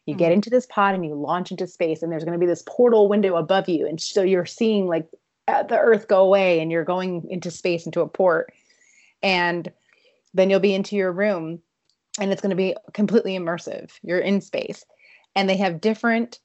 You 0.05 0.15
get 0.15 0.31
Mhm. 0.31 0.35
into 0.35 0.49
this 0.51 0.67
pod 0.67 0.93
and 0.95 1.03
you 1.05 1.15
launch 1.15 1.51
into 1.51 1.65
space, 1.67 2.01
and 2.03 2.11
there's 2.11 2.23
going 2.23 2.37
to 2.37 2.39
be 2.39 2.45
this 2.45 2.63
portal 2.67 3.07
window 3.07 3.35
above 3.35 3.67
you. 3.67 3.87
And 3.87 3.99
so 3.99 4.21
you're 4.21 4.45
seeing 4.45 4.87
like 4.87 5.07
uh, 5.47 5.63
the 5.63 5.79
Earth 5.79 6.07
go 6.07 6.21
away, 6.23 6.59
and 6.59 6.71
you're 6.71 6.83
going 6.83 7.27
into 7.29 7.49
space 7.49 7.87
into 7.87 8.01
a 8.01 8.07
port. 8.07 8.53
And 9.23 9.71
then 10.35 10.49
you'll 10.51 10.59
be 10.59 10.75
into 10.75 10.95
your 10.95 11.11
room 11.11 11.61
and 12.19 12.31
it's 12.31 12.41
going 12.41 12.51
to 12.51 12.55
be 12.55 12.75
completely 12.93 13.35
immersive. 13.37 13.91
You're 14.03 14.19
in 14.19 14.41
space, 14.41 14.85
and 15.35 15.49
they 15.49 15.57
have 15.57 15.81
different 15.81 16.39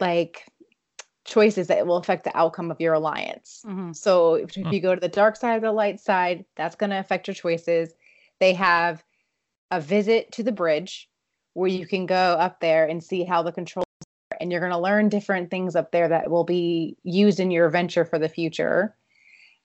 like 0.00 0.46
choices 1.30 1.68
that 1.68 1.86
will 1.86 1.96
affect 1.96 2.24
the 2.24 2.36
outcome 2.36 2.70
of 2.70 2.80
your 2.80 2.92
alliance. 2.92 3.64
Mhm. 3.66 3.96
So 3.96 4.34
if, 4.34 4.56
if 4.56 4.72
you 4.72 4.80
go 4.80 4.94
to 4.94 5.00
the 5.00 5.08
dark 5.08 5.36
side 5.36 5.56
or 5.58 5.60
the 5.60 5.72
light 5.72 6.00
side, 6.00 6.44
that's 6.56 6.76
going 6.76 6.90
to 6.90 6.98
affect 6.98 7.28
your 7.28 7.34
choices. 7.34 7.94
They 8.40 8.52
have 8.54 9.02
a 9.70 9.80
visit 9.80 10.32
to 10.32 10.42
the 10.42 10.52
bridge 10.52 11.08
where 11.54 11.70
you 11.70 11.86
can 11.86 12.04
go 12.06 12.16
up 12.16 12.60
there 12.60 12.86
and 12.86 13.02
see 13.02 13.24
how 13.24 13.42
the 13.42 13.52
controls 13.52 13.86
are, 14.32 14.38
and 14.40 14.50
you're 14.50 14.60
going 14.60 14.72
to 14.72 14.78
learn 14.78 15.08
different 15.08 15.50
things 15.50 15.76
up 15.76 15.92
there 15.92 16.08
that 16.08 16.30
will 16.30 16.44
be 16.44 16.96
used 17.04 17.40
in 17.40 17.50
your 17.50 17.70
venture 17.70 18.04
for 18.04 18.18
the 18.18 18.28
future. 18.28 18.96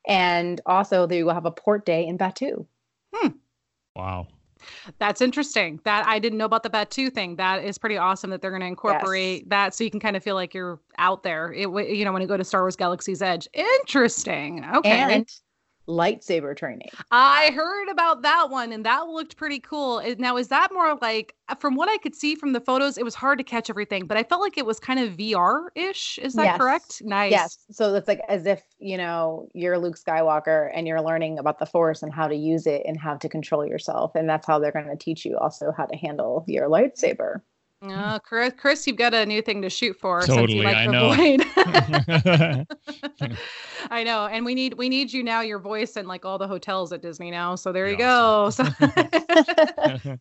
And 0.08 0.62
also, 0.66 1.08
they 1.08 1.24
will 1.24 1.34
have 1.34 1.46
a 1.46 1.52
port 1.52 1.86
day 1.86 2.06
in 2.06 2.18
Batuu. 2.18 2.68
Hmm. 3.14 3.30
Wow. 3.96 4.28
That's 5.00 5.22
interesting. 5.22 5.80
That 5.84 6.06
I 6.08 6.20
didn't 6.20 6.38
know 6.38 6.46
about 6.46 6.64
the 6.64 6.70
Batuu 6.70 7.12
thing. 7.12 7.36
That 7.36 7.64
is 7.64 7.78
pretty 7.78 7.98
awesome 7.98 8.30
that 8.32 8.42
they're 8.42 8.52
going 8.52 8.62
to 8.62 8.68
incorporate 8.68 9.50
that 9.50 9.74
so 9.74 9.84
you 9.84 9.92
can 9.92 10.00
kind 10.00 10.16
of 10.16 10.24
feel 10.24 10.36
like 10.36 10.54
you're 10.54 10.80
out 10.98 11.24
there. 11.24 11.52
It 11.54 11.70
you 11.90 12.06
know 12.06 12.12
when 12.12 12.22
you 12.22 12.28
go 12.28 12.38
to 12.38 12.44
Star 12.44 12.62
Wars 12.62 12.76
Galaxy's 12.76 13.22
Edge. 13.22 13.48
Interesting. 13.54 14.66
Okay. 14.76 14.90
and 14.90 15.30
lightsaber 15.88 16.56
training. 16.56 16.90
I 17.12 17.52
heard 17.52 17.90
about 17.90 18.22
that 18.24 18.50
one 18.50 18.72
and 18.72 18.86
that 18.86 19.08
looked 19.08 19.38
pretty 19.38 19.60
cool. 19.60 20.02
Now, 20.18 20.38
is 20.38 20.48
that 20.48 20.74
more 20.74 20.98
like, 21.02 21.36
uh, 21.48 21.56
from 21.56 21.76
what 21.76 21.90
I 21.90 21.98
could 21.98 22.16
see 22.16 22.36
from 22.36 22.54
the 22.54 22.60
photos, 22.60 22.98
it 22.98 23.04
was 23.04 23.14
hard 23.16 23.38
to 23.38 23.44
catch 23.44 23.70
everything, 23.70 24.08
but 24.08 24.18
I 24.18 24.24
felt 24.24 24.42
like 24.42 24.58
it 24.58 24.66
was 24.66 24.80
kind 24.80 25.00
of 25.00 25.16
VR 25.16 25.68
ish. 25.76 26.18
Is 26.20 26.34
that 26.34 26.44
Yes. 26.44 26.58
correct? 26.58 27.02
Nice. 27.04 27.32
Yes. 27.32 27.58
So 27.72 27.94
it's 27.96 28.08
like 28.08 28.22
as 28.28 28.46
if, 28.46 28.64
you 28.80 28.98
know, 28.98 29.48
you're 29.54 29.78
Luke 29.78 29.98
Skywalker 29.98 30.72
and 30.74 30.88
you're 30.88 31.02
learning 31.02 31.38
about 31.40 31.60
the 31.60 31.66
Force 31.66 32.02
and 32.02 32.14
how 32.14 32.28
to 32.28 32.36
use 32.36 32.66
it 32.66 32.82
and 32.86 33.00
how 33.00 33.16
to 33.18 33.30
control 33.30 33.66
yourself. 33.66 34.16
And 34.16 34.28
that's 34.28 34.48
how 34.48 34.60
they're 34.60 34.72
going 34.72 34.88
to 34.90 34.98
teach 34.98 35.26
you 35.26 35.38
also 35.38 35.72
how 35.76 35.86
to 35.86 35.96
handle 35.96 36.44
your 36.48 36.68
lightsaber. 36.68 37.42
Uh, 37.92 38.20
Chris, 38.20 38.54
Chris, 38.58 38.88
you've 38.88 38.98
got 38.98 39.14
a 39.14 39.26
new 39.26 39.42
thing 39.42 39.62
to 39.62 39.70
shoot 39.70 39.98
for 40.00 40.22
since 40.22 40.36
you 40.36 40.42
Totally, 40.42 40.64
like 40.64 40.76
I 40.76 40.86
the 40.86 42.66
know. 43.18 43.36
I 43.92 44.04
know, 44.04 44.28
and 44.28 44.46
we 44.46 44.56
need 44.56 44.76
we 44.76 44.90
need 44.90 45.12
you 45.14 45.24
now. 45.24 45.42
Your 45.42 45.60
voice 45.60 45.98
in 45.98 46.08
like 46.08 46.26
all 46.26 46.38
the 46.38 46.48
hotels 46.48 46.92
at 46.94 47.02
Disney 47.02 47.32
now. 47.32 47.56
So 47.56 47.72
there 47.72 47.88
you 47.88 47.96
Be 47.96 48.04
go. 48.04 48.50
So 48.50 48.64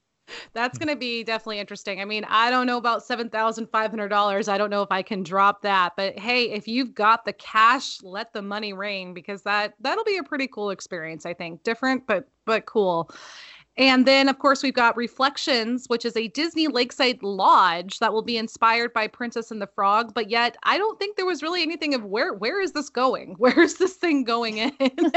that's 0.52 0.78
going 0.78 0.88
to 0.88 0.96
be 0.96 1.22
definitely 1.24 1.58
interesting. 1.58 2.00
I 2.00 2.04
mean, 2.04 2.24
I 2.28 2.50
don't 2.50 2.66
know 2.66 2.78
about 2.78 3.04
seven 3.04 3.28
thousand 3.28 3.68
five 3.70 3.90
hundred 3.90 4.08
dollars. 4.08 4.48
I 4.48 4.58
don't 4.58 4.70
know 4.70 4.82
if 4.82 4.90
I 4.90 5.02
can 5.02 5.22
drop 5.22 5.62
that, 5.62 5.94
but 5.96 6.18
hey, 6.18 6.50
if 6.50 6.68
you've 6.68 6.94
got 6.94 7.24
the 7.24 7.32
cash, 7.32 8.02
let 8.02 8.32
the 8.32 8.42
money 8.42 8.72
rain 8.72 9.14
because 9.14 9.42
that 9.42 9.74
that'll 9.80 10.04
be 10.04 10.16
a 10.18 10.22
pretty 10.22 10.48
cool 10.48 10.70
experience. 10.70 11.26
I 11.26 11.34
think 11.34 11.62
different, 11.62 12.06
but 12.06 12.28
but 12.44 12.66
cool. 12.66 13.10
And 13.76 14.06
then, 14.06 14.28
of 14.28 14.38
course, 14.38 14.62
we've 14.62 14.74
got 14.74 14.96
Reflections, 14.96 15.86
which 15.88 16.04
is 16.04 16.16
a 16.16 16.28
Disney 16.28 16.68
Lakeside 16.68 17.22
Lodge 17.22 17.98
that 17.98 18.12
will 18.12 18.22
be 18.22 18.36
inspired 18.36 18.92
by 18.92 19.08
Princess 19.08 19.50
and 19.50 19.60
the 19.60 19.66
Frog. 19.66 20.14
But 20.14 20.30
yet, 20.30 20.56
I 20.62 20.78
don't 20.78 20.98
think 20.98 21.16
there 21.16 21.26
was 21.26 21.42
really 21.42 21.62
anything 21.62 21.92
of 21.92 22.04
where 22.04 22.34
where 22.34 22.60
is 22.60 22.72
this 22.72 22.88
going? 22.88 23.34
Where 23.44 23.60
is 23.60 23.76
this 23.76 23.94
thing 23.94 24.24
going 24.24 24.58
in? 24.58 24.72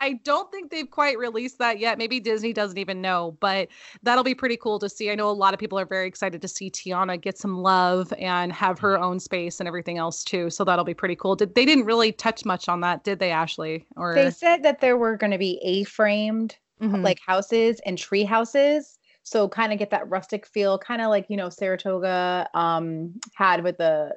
I 0.00 0.14
don't 0.24 0.50
think 0.50 0.70
they've 0.70 0.90
quite 0.90 1.16
released 1.16 1.58
that 1.58 1.78
yet. 1.78 1.96
Maybe 1.96 2.20
Disney 2.20 2.52
doesn't 2.52 2.76
even 2.76 3.00
know, 3.00 3.36
but 3.40 3.68
that'll 4.02 4.24
be 4.24 4.34
pretty 4.34 4.58
cool 4.58 4.78
to 4.80 4.88
see. 4.88 5.10
I 5.10 5.14
know 5.14 5.30
a 5.30 5.32
lot 5.32 5.54
of 5.54 5.60
people 5.60 5.78
are 5.78 5.86
very 5.86 6.06
excited 6.06 6.42
to 6.42 6.48
see 6.48 6.70
Tiana 6.70 7.20
get 7.20 7.38
some 7.38 7.58
love 7.58 8.12
and 8.18 8.52
have 8.52 8.78
her 8.80 8.98
own 8.98 9.20
space 9.20 9.58
and 9.58 9.66
everything 9.66 9.96
else 9.96 10.22
too. 10.22 10.50
So 10.50 10.64
that'll 10.64 10.84
be 10.84 10.92
pretty 10.92 11.16
cool. 11.16 11.34
Did 11.34 11.54
they 11.54 11.64
didn't 11.64 11.84
really 11.84 12.12
touch 12.12 12.44
much 12.44 12.68
on 12.68 12.80
that, 12.80 13.04
did 13.04 13.20
they, 13.20 13.30
Ashley? 13.30 13.86
Or 13.96 14.14
They 14.14 14.30
said 14.30 14.62
that 14.64 14.80
there 14.80 14.98
were 14.98 15.16
going 15.16 15.32
to 15.32 15.38
be 15.38 15.58
A-framed 15.62 16.56
Mhm. 16.80 17.02
like 17.02 17.18
houses 17.26 17.80
and 17.86 17.98
tree 17.98 18.24
houses. 18.24 18.98
So 19.24 19.48
kind 19.48 19.72
of 19.72 19.78
get 19.78 19.90
that 19.90 20.08
rustic 20.10 20.46
feel, 20.46 20.78
kind 20.78 21.00
of 21.02 21.08
like 21.08 21.26
you 21.30 21.36
know 21.36 21.48
Saratoga 21.50 22.48
um, 22.54 23.14
had 23.36 23.64
with 23.64 23.78
the 23.78 24.16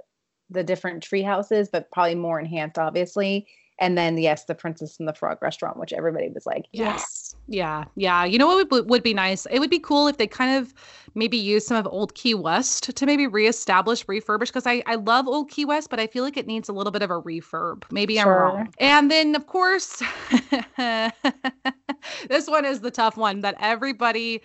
the 0.49 0.63
different 0.63 1.03
tree 1.03 1.23
houses, 1.23 1.69
but 1.71 1.91
probably 1.91 2.15
more 2.15 2.39
enhanced, 2.39 2.77
obviously. 2.79 3.47
And 3.79 3.97
then 3.97 4.17
yes, 4.17 4.45
the 4.45 4.55
Princess 4.55 4.99
and 4.99 5.07
the 5.07 5.13
Frog 5.13 5.37
restaurant, 5.41 5.77
which 5.77 5.93
everybody 5.93 6.29
was 6.29 6.45
like, 6.45 6.65
Yes. 6.71 7.35
Yeah. 7.47 7.85
Yeah. 7.95 8.25
You 8.25 8.37
know 8.37 8.47
what 8.47 8.69
would, 8.69 8.89
would 8.89 9.03
be 9.03 9.13
nice? 9.13 9.45
It 9.49 9.59
would 9.59 9.69
be 9.69 9.79
cool 9.79 10.07
if 10.07 10.17
they 10.17 10.27
kind 10.27 10.57
of 10.57 10.73
maybe 11.15 11.37
use 11.37 11.65
some 11.65 11.77
of 11.77 11.87
Old 11.87 12.13
Key 12.15 12.33
West 12.33 12.95
to 12.95 13.05
maybe 13.05 13.25
reestablish, 13.27 14.05
refurbish, 14.05 14.47
because 14.47 14.67
I, 14.67 14.83
I 14.85 14.95
love 14.95 15.27
Old 15.27 15.49
Key 15.49 15.65
West, 15.65 15.89
but 15.89 15.99
I 15.99 16.07
feel 16.07 16.23
like 16.23 16.37
it 16.37 16.47
needs 16.47 16.69
a 16.69 16.73
little 16.73 16.91
bit 16.91 17.01
of 17.01 17.09
a 17.09 17.21
refurb. 17.21 17.83
Maybe 17.91 18.19
I'm 18.19 18.27
wrong. 18.27 18.73
And 18.79 19.09
then, 19.09 19.35
of 19.35 19.47
course, 19.47 20.01
this 20.77 22.47
one 22.47 22.65
is 22.65 22.81
the 22.81 22.91
tough 22.91 23.17
one 23.17 23.41
that 23.41 23.55
everybody 23.59 24.41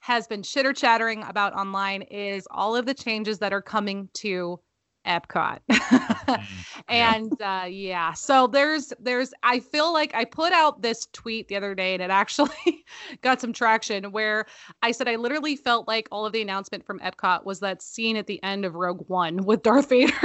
has 0.00 0.26
been 0.26 0.42
chitter 0.42 0.72
chattering 0.72 1.22
about 1.24 1.52
online 1.54 2.02
is 2.02 2.46
all 2.50 2.76
of 2.76 2.86
the 2.86 2.94
changes 2.94 3.38
that 3.38 3.52
are 3.52 3.62
coming 3.62 4.08
to 4.14 4.60
Epcot. 5.06 5.58
Mm, 5.70 6.46
and 6.88 7.42
uh 7.42 7.66
yeah 7.68 8.12
so 8.12 8.46
there's 8.46 8.92
there's 9.00 9.32
i 9.42 9.58
feel 9.58 9.92
like 9.92 10.14
i 10.14 10.24
put 10.24 10.52
out 10.52 10.82
this 10.82 11.06
tweet 11.12 11.48
the 11.48 11.56
other 11.56 11.74
day 11.74 11.94
and 11.94 12.02
it 12.02 12.10
actually 12.10 12.84
got 13.22 13.40
some 13.40 13.52
traction 13.52 14.04
where 14.12 14.46
i 14.82 14.90
said 14.90 15.08
i 15.08 15.16
literally 15.16 15.56
felt 15.56 15.88
like 15.88 16.08
all 16.10 16.26
of 16.26 16.32
the 16.32 16.42
announcement 16.42 16.84
from 16.84 16.98
epcot 17.00 17.44
was 17.44 17.60
that 17.60 17.82
scene 17.82 18.16
at 18.16 18.26
the 18.26 18.42
end 18.42 18.64
of 18.64 18.74
rogue 18.74 19.04
one 19.08 19.44
with 19.44 19.62
darth 19.62 19.88
vader 19.88 20.12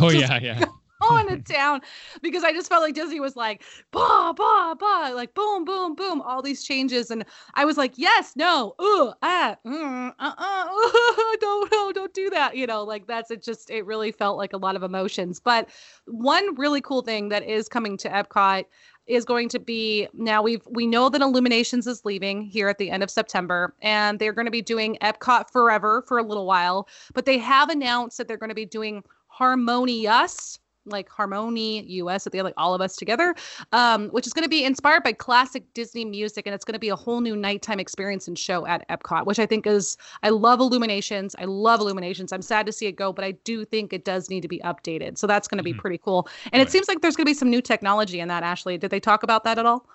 oh 0.00 0.10
yeah, 0.10 0.38
yeah. 0.40 0.64
Going 1.08 1.28
to 1.44 1.52
town 1.52 1.80
because 2.22 2.44
I 2.44 2.52
just 2.52 2.68
felt 2.68 2.82
like 2.82 2.94
Disney 2.94 3.20
was 3.20 3.36
like, 3.36 3.62
bah, 3.90 4.32
bah, 4.32 4.74
bah, 4.74 5.10
like 5.14 5.34
boom, 5.34 5.64
boom, 5.64 5.94
boom, 5.94 6.20
all 6.20 6.42
these 6.42 6.64
changes. 6.64 7.10
And 7.10 7.24
I 7.54 7.64
was 7.64 7.76
like, 7.76 7.92
yes, 7.96 8.34
no, 8.36 8.74
ooh, 8.80 9.12
ah, 9.22 9.56
mm, 9.66 10.12
uh-uh, 10.18 11.36
don't, 11.40 11.72
no, 11.72 11.92
don't 11.92 12.14
do 12.14 12.30
that. 12.30 12.56
You 12.56 12.66
know, 12.66 12.84
like 12.84 13.06
that's 13.06 13.30
it 13.30 13.42
just, 13.42 13.70
it 13.70 13.86
really 13.86 14.12
felt 14.12 14.36
like 14.36 14.52
a 14.52 14.58
lot 14.58 14.76
of 14.76 14.82
emotions. 14.82 15.40
But 15.40 15.68
one 16.06 16.54
really 16.56 16.80
cool 16.80 17.02
thing 17.02 17.28
that 17.30 17.42
is 17.44 17.68
coming 17.68 17.96
to 17.98 18.08
Epcot 18.08 18.64
is 19.06 19.24
going 19.24 19.48
to 19.50 19.58
be 19.58 20.08
now 20.14 20.42
we've 20.42 20.66
we 20.70 20.86
know 20.86 21.08
that 21.08 21.20
illuminations 21.20 21.86
is 21.86 22.04
leaving 22.04 22.42
here 22.42 22.68
at 22.68 22.78
the 22.78 22.90
end 22.90 23.02
of 23.02 23.10
september 23.10 23.74
and 23.82 24.18
they're 24.18 24.32
going 24.32 24.46
to 24.46 24.50
be 24.50 24.62
doing 24.62 24.96
epcot 25.02 25.50
forever 25.50 26.02
for 26.08 26.18
a 26.18 26.22
little 26.22 26.46
while 26.46 26.88
but 27.12 27.26
they 27.26 27.38
have 27.38 27.68
announced 27.68 28.16
that 28.16 28.26
they're 28.28 28.38
going 28.38 28.48
to 28.48 28.54
be 28.54 28.64
doing 28.64 29.02
harmonious 29.28 30.58
like 30.86 31.08
Harmony 31.08 31.82
US 31.84 32.26
at 32.26 32.32
the 32.32 32.38
end, 32.38 32.44
like 32.44 32.54
all 32.56 32.74
of 32.74 32.80
us 32.80 32.96
together, 32.96 33.34
um, 33.72 34.08
which 34.10 34.26
is 34.26 34.32
going 34.32 34.42
to 34.42 34.48
be 34.48 34.64
inspired 34.64 35.02
by 35.02 35.12
classic 35.12 35.62
Disney 35.74 36.04
music, 36.04 36.46
and 36.46 36.54
it's 36.54 36.64
going 36.64 36.74
to 36.74 36.78
be 36.78 36.88
a 36.88 36.96
whole 36.96 37.20
new 37.20 37.36
nighttime 37.36 37.80
experience 37.80 38.28
and 38.28 38.38
show 38.38 38.66
at 38.66 38.86
Epcot, 38.88 39.26
which 39.26 39.38
I 39.38 39.46
think 39.46 39.66
is 39.66 39.96
I 40.22 40.30
love 40.30 40.60
Illuminations. 40.60 41.34
I 41.38 41.44
love 41.44 41.80
Illuminations. 41.80 42.32
I'm 42.32 42.42
sad 42.42 42.66
to 42.66 42.72
see 42.72 42.86
it 42.86 42.92
go, 42.92 43.12
but 43.12 43.24
I 43.24 43.32
do 43.32 43.64
think 43.64 43.92
it 43.92 44.04
does 44.04 44.30
need 44.30 44.42
to 44.42 44.48
be 44.48 44.60
updated. 44.60 45.18
So 45.18 45.26
that's 45.26 45.48
going 45.48 45.58
to 45.58 45.64
be 45.64 45.72
Mhm. 45.72 45.78
pretty 45.78 45.98
cool. 45.98 46.28
And 46.52 46.60
it 46.62 46.70
seems 46.70 46.88
like 46.88 47.00
there's 47.00 47.16
going 47.16 47.24
to 47.24 47.30
be 47.30 47.34
some 47.34 47.50
new 47.50 47.62
technology 47.62 48.20
in 48.20 48.28
that. 48.28 48.42
Ashley, 48.42 48.78
did 48.78 48.90
they 48.90 49.00
talk 49.00 49.22
about 49.22 49.44
that 49.44 49.58
at 49.58 49.66
all? 49.66 49.86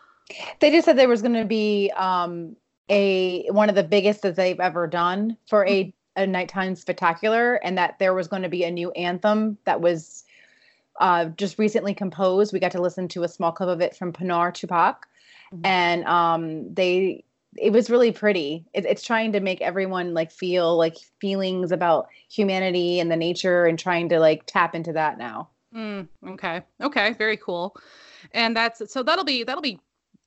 They 0.59 0.71
just 0.71 0.85
said 0.85 0.97
there 0.97 1.07
was 1.07 1.21
going 1.21 1.33
to 1.33 1.45
be 1.45 1.91
um, 1.97 2.55
a 2.89 3.47
one 3.49 3.69
of 3.69 3.75
the 3.75 3.83
biggest 3.83 4.21
that 4.23 4.35
they've 4.35 4.59
ever 4.59 4.87
done 4.87 5.37
for 5.47 5.67
a 5.67 5.93
a 6.15 6.27
nighttime 6.27 6.75
spectacular, 6.75 7.55
and 7.63 7.77
that 7.77 7.97
there 7.99 8.13
was 8.13 8.27
going 8.27 8.41
to 8.41 8.49
be 8.49 8.63
a 8.65 8.71
new 8.71 8.91
anthem 8.91 9.57
that 9.63 9.79
was 9.79 10.25
uh, 10.99 11.25
just 11.25 11.57
recently 11.57 11.93
composed. 11.93 12.53
We 12.53 12.59
got 12.59 12.71
to 12.73 12.81
listen 12.81 13.07
to 13.09 13.23
a 13.23 13.27
small 13.27 13.51
clip 13.51 13.69
of 13.69 13.81
it 13.81 13.95
from 13.95 14.13
Pinar 14.13 14.51
Toprak, 14.51 14.97
Mhm. 15.53 15.65
and 15.65 16.05
um, 16.05 16.73
they 16.73 17.23
it 17.57 17.71
was 17.73 17.89
really 17.89 18.11
pretty. 18.11 18.63
It, 18.73 18.85
it's 18.85 19.03
trying 19.03 19.31
to 19.31 19.39
make 19.39 19.59
everyone 19.61 20.13
like 20.13 20.31
feel 20.31 20.77
like 20.77 20.95
feelings 21.19 21.71
about 21.71 22.07
humanity 22.29 22.99
and 22.99 23.09
the 23.11 23.15
nature, 23.15 23.65
and 23.65 23.79
trying 23.79 24.09
to 24.09 24.19
like 24.19 24.43
tap 24.45 24.75
into 24.75 24.93
that 24.93 25.17
now. 25.17 25.49
Mm, 25.75 26.07
okay. 26.27 26.61
Okay. 26.81 27.13
Very 27.13 27.37
cool. 27.37 27.75
And 28.33 28.55
that's 28.55 28.91
so 28.91 29.01
that'll 29.03 29.25
be 29.25 29.43
that'll 29.43 29.61
be 29.61 29.79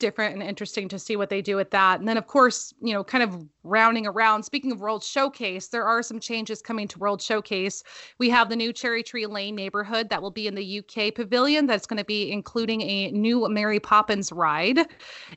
different 0.02 0.34
and 0.34 0.42
interesting 0.42 0.88
to 0.88 0.98
see 0.98 1.14
what 1.14 1.30
they 1.30 1.40
do 1.40 1.54
with 1.54 1.70
that. 1.70 2.00
And 2.00 2.08
then 2.08 2.16
of 2.18 2.26
course, 2.26 2.74
you 2.82 2.92
know, 2.92 3.04
kind 3.04 3.22
of 3.22 3.46
rounding 3.62 4.06
around, 4.06 4.42
speaking 4.42 4.72
of 4.72 4.80
World 4.80 5.04
Showcase, 5.04 5.68
there 5.68 5.84
are 5.84 6.02
some 6.02 6.18
changes 6.18 6.60
coming 6.60 6.88
to 6.88 6.98
World 6.98 7.22
Showcase. 7.22 7.84
We 8.18 8.28
have 8.30 8.48
the 8.48 8.56
new 8.56 8.72
Cherry 8.72 9.04
Tree 9.04 9.26
Lane 9.26 9.54
neighborhood 9.54 10.10
that 10.10 10.20
will 10.20 10.32
be 10.32 10.48
in 10.48 10.56
the 10.56 10.80
UK 10.80 11.14
pavilion 11.14 11.66
that's 11.66 11.86
going 11.86 11.98
to 11.98 12.04
be 12.04 12.32
including 12.32 12.82
a 12.82 13.12
new 13.12 13.48
Mary 13.48 13.78
Poppins 13.78 14.32
ride. 14.32 14.80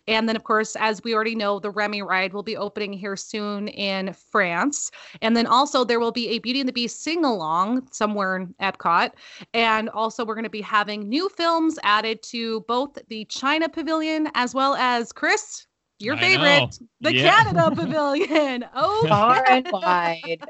And 0.08 0.28
then 0.28 0.36
of 0.36 0.44
course, 0.44 0.76
as 0.78 1.04
we 1.04 1.14
already 1.14 1.36
know, 1.36 1.60
the 1.60 1.70
Remy 1.70 2.02
ride 2.02 2.34
will 2.34 2.44
be 2.44 2.58
opening 2.58 2.92
here 2.92 3.16
soon 3.16 3.68
in 3.68 4.12
France. 4.14 4.90
And 5.22 5.38
then 5.38 5.46
also 5.46 5.86
there 5.86 6.00
will 6.00 6.12
be 6.12 6.30
a 6.30 6.40
Beauty 6.40 6.60
and 6.60 6.68
the 6.68 6.74
Beast 6.74 7.04
sing 7.04 7.24
along 7.24 7.88
somewhere 7.92 8.36
in 8.38 8.56
Epcot. 8.60 9.12
And 9.54 9.90
also, 9.90 10.26
we're 10.26 10.34
going 10.34 10.44
to 10.46 10.50
be 10.50 10.62
having 10.62 11.08
new 11.08 11.30
films 11.30 11.78
added 11.84 12.24
to 12.24 12.62
both 12.62 12.98
the 13.10 13.26
China 13.26 13.70
Pavilion 13.70 14.30
as 14.34 14.55
well 14.56 14.74
as 14.76 15.12
Chris, 15.12 15.68
your 16.00 16.16
I 16.16 16.20
favorite, 16.22 16.60
know. 16.60 16.70
the 17.02 17.14
Yeah. 17.14 17.32
Canada 17.32 17.72
Pavilion. 17.76 18.66
Oh, 18.74 19.06
Far 19.08 19.46
and 19.48 19.68
wide. 19.70 20.42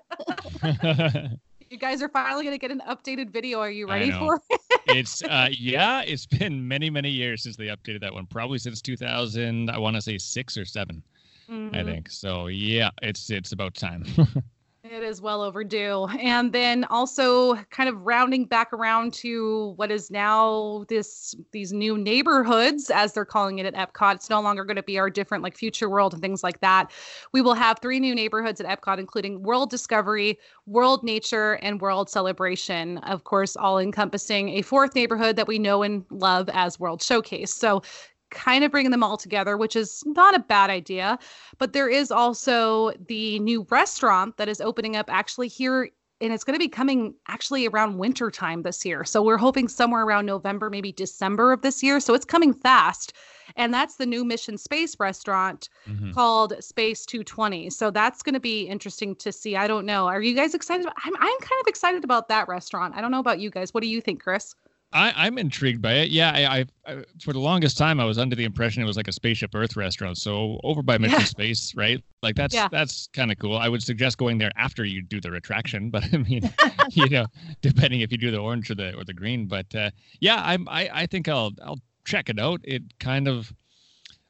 you 1.70 1.78
guys 1.78 2.02
are 2.02 2.10
finally 2.10 2.44
going 2.46 2.54
to 2.54 2.60
get 2.60 2.72
an 2.72 2.82
updated 2.88 3.32
video. 3.32 3.60
Are 3.60 3.70
you 3.70 3.88
ready 3.88 4.12
for 4.12 4.40
it? 4.50 4.62
it's 4.88 5.24
uh 5.24 5.48
yeah, 5.52 6.02
it's 6.02 6.28
been 6.28 6.66
many 6.68 6.90
many 6.92 7.10
years 7.10 7.42
since 7.44 7.56
they 7.58 7.68
updated 7.68 8.02
that 8.02 8.14
one. 8.14 8.28
Probably 8.28 8.60
since 8.60 8.82
2000, 8.82 9.70
I 9.72 9.78
want 9.80 9.96
to 9.96 10.02
say 10.02 10.18
6 10.20 10.58
or 10.58 10.66
7, 10.66 11.02
I 11.50 11.52
Mhm. 11.52 11.86
think. 11.86 12.10
So 12.12 12.48
yeah, 12.48 12.92
it's 13.02 13.30
it's 13.32 13.52
about 13.52 13.74
time. 13.74 14.06
It 14.92 15.02
is 15.02 15.20
well 15.20 15.42
overdue. 15.42 16.08
And 16.20 16.54
then 16.54 16.84
also 16.86 17.56
kind 17.72 17.90
of 17.90 18.06
rounding 18.06 18.46
back 18.46 18.72
around 18.72 19.14
to 19.16 19.74
what 19.78 19.90
is 19.90 20.12
now 20.12 20.86
this 20.90 21.34
these 21.52 21.74
new 21.74 21.98
neighborhoods 21.98 22.92
as 22.92 23.14
they're 23.14 23.26
calling 23.26 23.58
it 23.58 23.66
at 23.66 23.74
Epcot. 23.74 24.16
It's 24.16 24.30
no 24.30 24.40
longer 24.42 24.64
going 24.64 24.76
to 24.76 24.84
be 24.84 25.00
our 25.00 25.10
different 25.10 25.44
like 25.44 25.58
future 25.58 25.90
world 25.90 26.14
and 26.14 26.22
things 26.22 26.44
like 26.44 26.60
that. 26.60 26.92
We 27.32 27.42
will 27.42 27.56
have 27.56 27.80
three 27.80 28.00
new 28.00 28.14
neighborhoods 28.14 28.62
at 28.62 28.68
Epcot 28.68 29.00
including 29.00 29.42
World 29.42 29.72
Discovery, 29.72 30.38
World 30.68 31.04
Nature 31.04 31.54
and 31.64 31.82
World 31.82 32.08
Celebration. 32.08 33.00
Of 33.00 33.24
course, 33.24 33.56
all 33.56 33.80
encompassing 33.80 34.50
a 34.50 34.62
fourth 34.62 34.94
neighborhood 34.94 35.36
that 35.38 35.48
we 35.48 35.58
know 35.58 35.82
and 35.82 36.06
love 36.12 36.48
as 36.54 36.80
World 36.80 37.02
Showcase. 37.02 37.52
So 37.52 37.82
kind 38.36 38.64
of 38.64 38.70
bringing 38.72 38.92
them 38.92 39.04
all 39.04 39.18
together, 39.18 39.58
which 39.58 39.76
is 39.76 40.04
not 40.06 40.36
a 40.36 40.40
bad 40.40 40.70
idea. 40.70 41.18
But 41.58 41.74
there 41.74 41.90
is 41.90 42.12
also 42.12 42.92
the 43.08 43.40
new 43.40 43.66
restaurant 43.72 44.38
that 44.38 44.48
is 44.48 44.62
opening 44.62 44.96
up 44.96 45.10
actually 45.10 45.48
here. 45.48 45.90
And 46.22 46.32
it's 46.32 46.46
going 46.46 46.56
to 46.56 46.60
be 46.64 46.70
coming 46.70 47.14
actually 47.28 47.68
around 47.68 47.98
winter 47.98 48.32
time 48.32 48.62
this 48.62 48.86
year. 48.86 49.04
So 49.04 49.22
we're 49.22 49.38
hoping 49.38 49.68
somewhere 49.68 50.04
around 50.04 50.26
November, 50.26 50.70
maybe 50.70 50.94
December 50.94 51.52
of 51.52 51.62
this 51.62 51.84
year. 51.84 52.00
So 52.00 52.14
it's 52.14 52.24
coming 52.24 52.54
fast. 52.54 53.12
And 53.58 53.74
that's 53.74 53.96
the 53.98 54.06
new 54.06 54.24
Mission 54.24 54.58
Space 54.58 54.96
restaurant 54.98 55.68
Mhm. 55.90 56.14
called 56.14 56.54
Space 56.64 57.06
220. 57.06 57.70
So 57.70 57.92
that's 57.92 58.24
going 58.24 58.34
to 58.34 58.40
be 58.40 58.62
interesting 58.64 59.14
to 59.18 59.32
see. 59.34 59.58
I 59.58 59.68
don't 59.68 59.86
know. 59.86 60.08
Are 60.08 60.22
you 60.22 60.34
guys 60.36 60.56
excited? 60.56 60.86
I'm, 60.88 61.16
I'm 61.18 61.40
kind 61.42 61.62
of 61.62 61.68
excited 61.68 62.06
about 62.06 62.30
that 62.30 62.48
restaurant. 62.48 62.96
I 62.96 63.02
don't 63.02 63.12
know 63.12 63.20
about 63.20 63.40
you 63.42 63.50
guys. 63.50 63.74
What 63.74 63.82
do 63.84 63.90
you 63.90 64.00
think, 64.00 64.24
Chris? 64.24 64.56
I, 64.96 65.14
I'm 65.26 65.38
intrigued 65.38 65.82
by 65.82 65.94
it. 65.96 66.10
Yeah, 66.10 66.32
I, 66.32 66.60
I, 66.60 66.66
I 66.88 67.04
for 67.22 67.34
the 67.34 67.40
longest 67.40 67.78
time 67.78 68.00
I 68.00 68.06
was 68.06 68.18
under 68.18 68.36
the 68.36 68.46
impression 68.46 68.82
it 68.82 68.86
was 68.86 68.96
like 68.96 69.10
a 69.10 69.12
spaceship 69.12 69.54
Earth 69.54 69.76
restaurant. 69.76 70.18
So 70.18 70.60
over 70.64 70.82
by 70.82 70.98
Mission 70.98 71.20
Yeah. 71.20 71.26
Space, 71.26 71.74
right? 71.76 72.02
Like 72.24 72.36
that's 72.36 72.56
Yeah. 72.56 72.70
that's 72.72 73.10
kind 73.14 73.30
of 73.32 73.38
cool. 73.38 73.58
I 73.58 73.68
would 73.68 73.84
suggest 73.84 74.18
going 74.18 74.38
there 74.38 74.52
after 74.56 74.86
you 74.86 75.02
do 75.02 75.20
the 75.20 75.32
retraction, 75.32 75.90
but 75.96 76.06
I 76.14 76.18
mean, 76.18 76.50
you 76.92 77.10
know, 77.10 77.26
depending 77.62 78.00
if 78.02 78.12
you 78.12 78.18
do 78.18 78.32
the 78.32 78.38
orange 78.38 78.72
or 78.72 78.76
the 78.76 78.96
or 78.96 79.04
the 79.04 79.14
green. 79.14 79.48
But 79.48 79.74
uh, 79.76 79.92
yeah, 80.22 80.42
I'm 80.44 80.68
I, 80.70 80.90
I 80.94 81.06
think 81.08 81.28
I'll 81.28 81.52
I'll 81.64 81.80
check 82.06 82.30
it 82.30 82.40
out. 82.40 82.62
It 82.64 82.84
kind 83.00 83.28
of, 83.28 83.52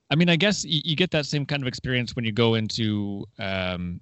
I 0.09 0.15
mean, 0.15 0.29
I 0.29 0.35
guess 0.35 0.65
you, 0.65 0.81
you 0.83 0.95
get 0.95 1.11
that 1.11 1.27
same 1.27 1.45
kind 1.45 1.61
of 1.61 1.67
experience 1.67 2.15
when 2.15 2.25
you 2.25 2.31
go 2.31 2.55
into 2.55 3.25
um 3.37 4.01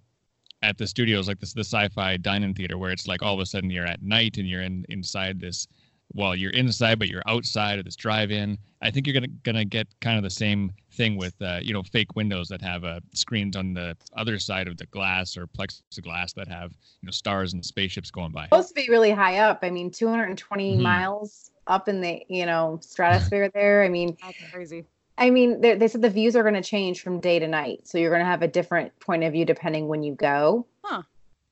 at 0.62 0.78
the 0.78 0.88
studios 0.88 1.28
like 1.28 1.40
this 1.42 1.52
the 1.54 1.60
sci-fi 1.60 2.16
dining 2.16 2.54
theater 2.54 2.78
where 2.78 2.92
it's 2.92 3.06
like 3.06 3.22
all 3.22 3.34
of 3.34 3.42
a 3.42 3.46
sudden 3.46 3.70
you're 3.70 3.86
at 3.86 4.02
night 4.02 4.38
and 4.38 4.48
you're 4.48 4.62
in 4.62 4.86
inside 4.88 5.38
this 5.42 5.68
well, 6.16 6.36
you're 6.36 6.52
inside, 6.52 7.00
but 7.00 7.08
you're 7.08 7.24
outside 7.28 7.80
of 7.80 7.86
this 7.86 7.96
drive-in. 7.96 8.58
I 8.82 8.92
think 8.92 9.08
you're 9.08 9.14
gonna 9.14 9.28
gonna 9.44 9.66
get 9.66 9.88
kind 10.02 10.18
of 10.18 10.24
the 10.24 10.30
same 10.30 10.72
thing 10.92 11.18
with 11.18 11.34
uh, 11.42 11.60
you 11.62 11.74
know 11.74 11.84
fake 11.84 12.16
windows 12.16 12.48
that 12.50 12.62
have 12.62 12.84
uh, 12.84 13.00
screens 13.14 13.56
on 13.56 13.74
the 13.74 13.96
other 14.16 14.38
side 14.40 14.68
of 14.68 14.78
the 14.78 14.86
glass 14.88 15.38
or 15.38 15.48
plexiglass 15.48 16.34
that 16.36 16.48
have 16.48 16.72
you 17.02 17.06
know 17.08 17.12
stars 17.12 17.54
and 17.54 17.66
spaceships 17.66 18.12
going 18.12 18.32
by. 18.32 18.46
supposed 18.46 18.70
to 18.70 18.74
be 18.76 18.88
really 18.90 19.12
high 19.12 19.40
up. 19.40 19.60
I 19.64 19.70
mean, 19.70 19.90
220 19.92 20.78
Mhm. 20.78 20.82
miles 20.82 21.52
up 21.68 21.88
in 21.88 22.02
the 22.02 22.22
you 22.30 22.46
know 22.46 22.80
stratosphere 22.82 23.50
there. 23.54 23.84
I 23.84 23.90
mean, 23.90 24.18
That's 24.22 24.52
crazy. 24.52 24.86
I 25.18 25.30
mean, 25.30 25.62
they, 25.62 25.76
they 25.76 25.88
said 25.88 26.02
the 26.02 26.10
views 26.10 26.36
are 26.36 26.42
going 26.42 26.56
to 26.56 26.62
change 26.64 27.02
from 27.02 27.20
day 27.20 27.38
to 27.38 27.48
night, 27.48 27.88
so 27.88 28.00
you're 28.00 28.10
going 28.10 28.22
to 28.22 28.26
have 28.26 28.42
a 28.42 28.48
different 28.48 29.00
point 29.00 29.24
of 29.24 29.32
view 29.32 29.46
depending 29.46 29.88
when 29.88 30.02
you 30.02 30.16
go. 30.16 30.66
Huh. 30.84 31.04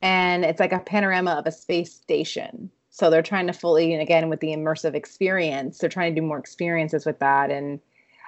And 0.02 0.44
it's 0.44 0.60
like 0.60 0.74
a 0.74 0.80
panorama 0.80 1.34
of 1.34 1.46
a 1.46 1.52
space 1.52 1.94
station. 1.94 2.72
So 2.92 3.10
they're 3.10 3.24
trying 3.24 3.48
to 3.48 3.54
fully, 3.54 3.94
and 3.94 4.02
again 4.02 4.30
with 4.30 4.42
the 4.42 4.50
immersive 4.50 4.94
experience, 4.94 5.78
they're 5.78 5.90
trying 5.90 6.14
to 6.14 6.22
do 6.22 6.28
more 6.28 6.38
experiences 6.38 7.06
with 7.06 7.20
that. 7.20 7.50
And 7.50 7.80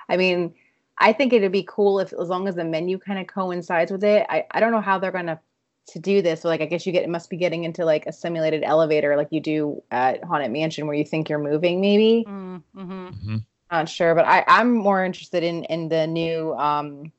I 0.10 0.17
mean, 0.17 0.53
I 0.98 1.13
think 1.13 1.34
it'd 1.34 1.51
be 1.51 1.67
cool 1.67 2.00
if, 2.00 2.13
as 2.13 2.29
long 2.29 2.48
as 2.48 2.55
the 2.55 2.63
menu 2.63 2.98
kind 2.98 3.20
of 3.20 3.27
coincides 3.27 3.91
with 3.91 4.03
it. 4.03 4.25
I, 4.29 4.46
I 4.51 4.60
don't 4.60 4.72
know 4.72 4.82
how 4.82 5.00
they're 5.00 5.12
going 5.12 5.27
to 5.27 5.39
to 5.86 6.00
do 6.00 6.22
this. 6.22 6.41
So 6.41 6.48
like, 6.48 6.62
I 6.62 6.65
guess 6.65 6.86
you 6.86 6.93
get 6.93 7.03
it 7.03 7.10
must 7.10 7.29
be 7.29 7.36
getting 7.36 7.65
into 7.65 7.84
like 7.84 8.05
a 8.05 8.13
simulated 8.13 8.63
elevator, 8.63 9.17
like 9.17 9.27
you 9.32 9.41
do 9.41 9.84
at 9.91 10.24
Haunted 10.24 10.51
Mansion, 10.51 10.88
where 10.88 10.96
you 10.96 11.03
think 11.03 11.27
you're 11.27 11.39
moving, 11.39 11.82
maybe 11.82 12.24
Mm-hmm. 12.27 13.10
hmm 13.10 13.38
not 13.72 13.89
sure, 13.89 14.13
but 14.13 14.25
I, 14.25 14.43
I'm 14.48 14.75
more 14.75 15.03
interested 15.03 15.43
in 15.43 15.63
in 15.65 15.89
the 15.89 16.05
new 16.05 16.53
um, 16.53 17.12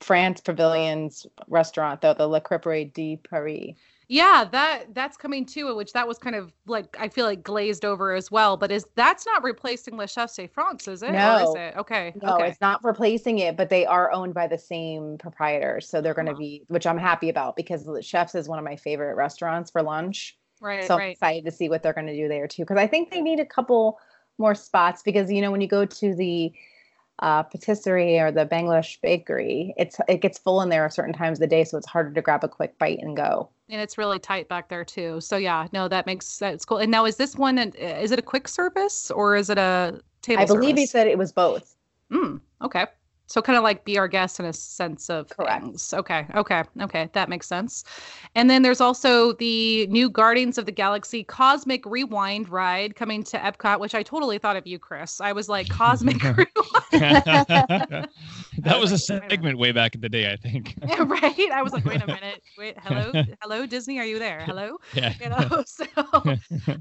France 0.00 0.40
Pavilions 0.40 1.26
restaurant, 1.46 2.00
though 2.00 2.14
the 2.14 2.26
Le 2.26 2.40
Crêperie 2.40 2.92
de 2.92 3.16
Paris. 3.16 3.76
Yeah, 4.10 4.44
that 4.50 4.92
that's 4.92 5.16
coming 5.16 5.46
too, 5.46 5.72
which 5.76 5.92
that 5.92 6.08
was 6.08 6.18
kind 6.18 6.34
of 6.34 6.52
like 6.66 6.96
I 6.98 7.08
feel 7.08 7.26
like 7.26 7.44
glazed 7.44 7.84
over 7.84 8.12
as 8.12 8.28
well. 8.28 8.56
But 8.56 8.72
is 8.72 8.84
that's 8.96 9.24
not 9.24 9.44
replacing 9.44 9.96
Le 9.96 10.08
Chef 10.08 10.34
de 10.34 10.48
France, 10.48 10.88
is 10.88 11.04
it? 11.04 11.12
No. 11.12 11.36
is 11.36 11.54
it? 11.54 11.76
Okay. 11.76 12.16
No, 12.20 12.34
okay. 12.34 12.48
it's 12.48 12.60
not 12.60 12.82
replacing 12.82 13.38
it, 13.38 13.56
but 13.56 13.70
they 13.70 13.86
are 13.86 14.10
owned 14.10 14.34
by 14.34 14.48
the 14.48 14.58
same 14.58 15.16
proprietors, 15.18 15.88
so 15.88 16.00
they're 16.00 16.12
going 16.14 16.26
to 16.26 16.32
Huh. 16.32 16.38
be, 16.38 16.64
which 16.66 16.86
I'm 16.88 16.98
happy 16.98 17.28
about 17.28 17.54
because 17.54 17.86
Le 17.86 18.02
Chefs 18.02 18.34
is 18.34 18.48
one 18.48 18.58
of 18.58 18.64
my 18.64 18.74
favorite 18.74 19.14
restaurants 19.14 19.70
for 19.70 19.80
lunch. 19.80 20.36
right, 20.60 20.84
so 20.84 20.94
I'm 20.94 21.00
right. 21.00 21.12
excited 21.12 21.44
to 21.44 21.52
see 21.52 21.68
what 21.68 21.82
they're 21.84 21.92
going 21.92 22.08
to 22.08 22.16
do 22.16 22.26
there 22.26 22.48
too, 22.48 22.62
because 22.62 22.78
I 22.78 22.88
think 22.88 23.10
they 23.10 23.20
need 23.22 23.38
a 23.38 23.46
couple 23.46 24.00
more 24.38 24.56
spots 24.56 25.02
because 25.02 25.30
you 25.30 25.40
know 25.40 25.52
when 25.52 25.60
you 25.60 25.68
go 25.68 25.84
to 25.84 26.14
the 26.16 26.52
uh, 27.20 27.42
patisserie 27.44 28.18
or 28.18 28.32
the 28.32 28.46
Bangladesh 28.46 29.00
bakery, 29.02 29.74
it's 29.76 29.98
it 30.08 30.20
gets 30.20 30.38
full 30.38 30.62
in 30.62 30.68
there 30.68 30.86
at 30.86 30.94
certain 30.94 31.12
times 31.14 31.38
of 31.38 31.42
the 31.42 31.46
day, 31.46 31.64
so 31.64 31.78
it's 31.78 31.86
harder 31.86 32.12
to 32.12 32.22
grab 32.22 32.42
a 32.44 32.48
quick 32.48 32.78
bite 32.78 32.98
and 33.00 33.16
go. 33.16 33.50
And 33.70 33.80
it's 33.80 33.96
really 33.96 34.18
tight 34.18 34.48
back 34.48 34.68
there 34.68 34.84
too. 34.84 35.20
So 35.20 35.36
yeah, 35.36 35.68
no, 35.72 35.86
that 35.86 36.04
makes 36.04 36.38
that's 36.38 36.64
cool. 36.64 36.78
And 36.78 36.90
now 36.90 37.04
is 37.06 37.16
this 37.16 37.36
one? 37.36 37.56
an- 37.56 37.72
Is 37.74 38.10
it 38.10 38.18
a 38.18 38.22
quick 38.22 38.48
service 38.48 39.10
or 39.12 39.36
is 39.36 39.48
it 39.48 39.58
a 39.58 40.00
table? 40.22 40.42
I 40.42 40.46
believe 40.46 40.76
he 40.76 40.86
said 40.86 41.06
it 41.06 41.16
was 41.16 41.30
both. 41.32 41.76
Mm, 42.10 42.40
okay. 42.62 42.86
So 43.30 43.40
kind 43.40 43.56
of 43.56 43.62
like 43.62 43.84
be 43.84 43.96
our 43.96 44.08
guest 44.08 44.40
in 44.40 44.46
a 44.46 44.52
sense 44.52 45.08
of 45.08 45.28
Correct. 45.28 45.62
things. 45.62 45.94
Okay. 45.94 46.26
Okay. 46.34 46.64
Okay. 46.80 47.08
That 47.12 47.28
makes 47.28 47.46
sense. 47.46 47.84
And 48.34 48.50
then 48.50 48.62
there's 48.62 48.80
also 48.80 49.34
the 49.34 49.86
new 49.86 50.10
Guardians 50.10 50.58
of 50.58 50.66
the 50.66 50.72
Galaxy 50.72 51.22
Cosmic 51.22 51.86
Rewind 51.86 52.48
ride 52.48 52.96
coming 52.96 53.22
to 53.22 53.38
Epcot, 53.38 53.78
which 53.78 53.94
I 53.94 54.02
totally 54.02 54.38
thought 54.38 54.56
of 54.56 54.66
you, 54.66 54.80
Chris. 54.80 55.20
I 55.20 55.30
was 55.30 55.48
like, 55.48 55.68
Cosmic 55.68 56.20
Rewind. 56.24 56.48
that 56.90 58.80
was 58.80 58.90
a 58.90 58.90
was 58.90 58.90
like, 58.90 59.22
a 59.22 59.30
segment 59.30 59.58
way 59.58 59.70
back 59.70 59.94
in 59.94 60.00
the 60.00 60.08
day, 60.08 60.32
I 60.32 60.34
think. 60.34 60.74
Yeah, 60.90 61.04
right. 61.06 61.50
I 61.52 61.62
was 61.62 61.72
like, 61.72 61.84
wait 61.84 62.02
a 62.02 62.06
minute. 62.06 62.42
Wait, 62.58 62.76
hello, 62.82 63.12
hello, 63.42 63.64
Disney, 63.64 64.00
are 64.00 64.04
you 64.04 64.18
there? 64.18 64.40
Hello. 64.40 64.78
yeah. 64.92 65.14
You 65.20 65.28
know, 65.28 65.62
so 65.64 65.84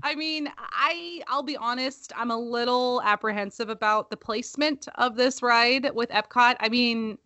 I 0.02 0.16
mean, 0.16 0.50
I 0.58 1.22
I'll 1.28 1.44
be 1.44 1.58
honest, 1.58 2.12
I'm 2.16 2.32
a 2.32 2.38
little 2.38 3.04
apprehensive 3.04 3.70
about 3.70 4.10
the 4.10 4.18
placement 4.18 4.88
of 4.96 5.16
this 5.16 5.44
ride 5.44 5.92
with 5.94 6.10
Epcot. 6.10 6.39
I 6.60 6.70
mean, 6.70 7.18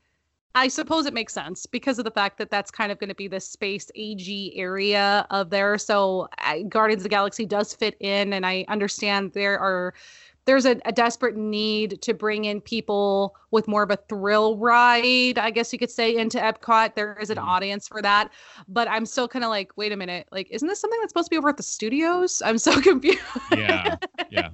I 0.55 0.67
suppose 0.67 1.05
it 1.07 1.13
makes 1.13 1.33
sense 1.33 1.65
because 1.65 1.97
of 1.99 2.05
the 2.05 2.11
fact 2.11 2.37
that 2.37 2.51
that's 2.51 2.69
kind 2.71 2.91
of 2.91 2.99
going 2.99 3.09
to 3.09 3.15
be 3.15 3.27
the 3.27 3.39
space 3.39 3.89
AG 3.95 4.53
area 4.55 5.25
of 5.31 5.49
there. 5.49 5.77
So 5.79 6.27
I, 6.37 6.63
Guardians 6.63 7.01
of 7.01 7.03
the 7.03 7.09
Galaxy 7.09 7.45
does 7.45 7.73
fit 7.73 7.95
in, 7.99 8.33
and 8.33 8.45
I 8.45 8.65
understand 8.67 9.33
there 9.33 9.59
are 9.59 9.93
there's 10.45 10.65
a, 10.65 10.77
a 10.85 10.91
desperate 10.91 11.37
need 11.37 12.01
to 12.01 12.13
bring 12.13 12.45
in 12.45 12.59
people 12.59 13.33
with 13.51 13.65
more 13.67 13.81
of 13.81 13.91
a 13.91 13.95
thrill 13.95 14.57
ride, 14.57 15.37
I 15.39 15.51
guess 15.51 15.71
you 15.71 15.79
could 15.79 15.89
say, 15.89 16.17
into 16.17 16.37
Epcot. 16.37 16.95
There 16.95 17.17
is 17.21 17.29
an 17.29 17.37
Mhm. 17.37 17.47
audience 17.47 17.87
for 17.87 18.01
that, 18.01 18.29
but 18.67 18.89
I'm 18.89 19.05
still 19.05 19.27
kind 19.29 19.45
of 19.45 19.49
like, 19.49 19.71
wait 19.77 19.93
a 19.93 19.97
minute, 19.97 20.27
like, 20.33 20.49
isn't 20.51 20.67
this 20.67 20.81
something 20.81 20.99
that's 20.99 21.11
supposed 21.11 21.27
to 21.27 21.29
be 21.31 21.37
over 21.37 21.47
at 21.49 21.57
the 21.57 21.63
studios? 21.63 22.41
I'm 22.45 22.57
so 22.57 22.79
confused. 22.81 23.21
yeah. 23.49 23.95
Yeah. 24.29 24.49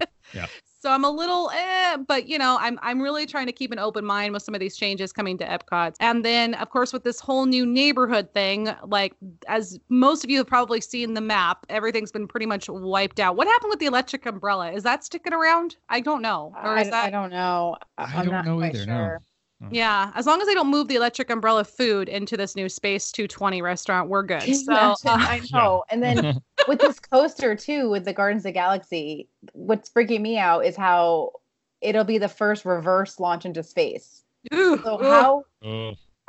So 0.81 0.89
I'm 0.89 1.03
a 1.03 1.09
little 1.09 1.51
eh, 1.53 1.98
but 2.07 2.29
you 2.29 2.38
know, 2.38 2.57
I'm 2.59 2.79
I'm 2.81 3.01
really 3.01 3.25
trying 3.25 3.48
to 3.48 3.51
keep 3.51 3.74
an 3.74 3.79
open 3.79 4.05
mind 4.05 4.33
with 4.33 4.43
some 4.43 4.55
of 4.55 4.62
these 4.62 4.77
changes 4.77 5.12
coming 5.12 5.38
to 5.39 5.45
Epcot. 5.45 5.95
And 6.00 6.24
then 6.24 6.53
of 6.53 6.69
course 6.69 6.93
with 6.93 7.03
this 7.03 7.19
whole 7.19 7.45
new 7.45 7.65
neighborhood 7.65 8.33
thing, 8.33 8.69
like 8.86 9.13
as 9.48 9.77
most 9.89 10.24
of 10.24 10.29
you 10.29 10.38
have 10.38 10.48
probably 10.48 10.79
seen 10.79 11.15
the 11.15 11.21
map, 11.21 11.65
everything's 11.67 12.13
been 12.13 12.27
pretty 12.27 12.45
much 12.45 12.69
wiped 12.69 13.19
out. 13.19 13.36
What 13.36 13.48
happened 13.48 13.71
with 13.71 13.79
the 13.79 13.88
electric 13.88 14.25
umbrella? 14.25 14.71
Is 14.71 14.83
that 14.83 15.03
sticking 15.03 15.33
around? 15.33 15.75
I 15.89 16.00
don't 16.00 16.21
know. 16.21 16.53
Or 16.63 16.77
I, 16.77 16.83
that 16.86 17.05
I 17.05 17.09
don't 17.09 17.31
know. 17.31 17.75
I 17.98 18.03
I'm 18.03 18.25
don't 18.25 18.33
not 18.33 18.45
know 18.45 18.57
quite 18.59 18.74
either, 18.74 18.86
no. 18.86 19.17
Sure. 19.61 19.67
Yeah, 19.71 20.11
as 20.15 20.25
long 20.25 20.39
as 20.41 20.47
they 20.47 20.53
don't 20.53 20.69
move 20.69 20.87
the 20.87 20.95
electric 20.95 21.29
umbrella 21.29 21.65
food 21.65 22.07
into 22.07 22.37
this 22.37 22.55
new 22.55 22.69
Space 22.69 23.11
220 23.11 23.61
restaurant, 23.61 24.07
we're 24.07 24.23
good. 24.23 24.41
Can 24.41 24.55
So 24.55 24.74
uh, 24.74 24.95
I 25.05 25.41
know. 25.51 25.83
And 25.89 26.01
then 26.01 26.39
with 26.67 26.79
this 26.79 27.00
coaster 27.00 27.55
too, 27.55 27.89
with 27.89 28.05
the 28.05 28.13
Guardians 28.13 28.41
of 28.41 28.50
the 28.50 28.51
Galaxy, 28.53 29.27
what's 29.51 29.89
freaking 29.89 30.22
me 30.22 30.37
out 30.37 30.65
is 30.65 30.77
how 30.77 31.33
it'll 31.81 32.05
be 32.05 32.17
the 32.17 32.29
first 32.29 32.63
reverse 32.63 33.19
launch 33.19 33.45
into 33.45 33.61
space. 33.63 34.24
ooh, 34.53 34.81
So 34.81 35.01
ooh. 35.01 35.09
how 35.09 35.43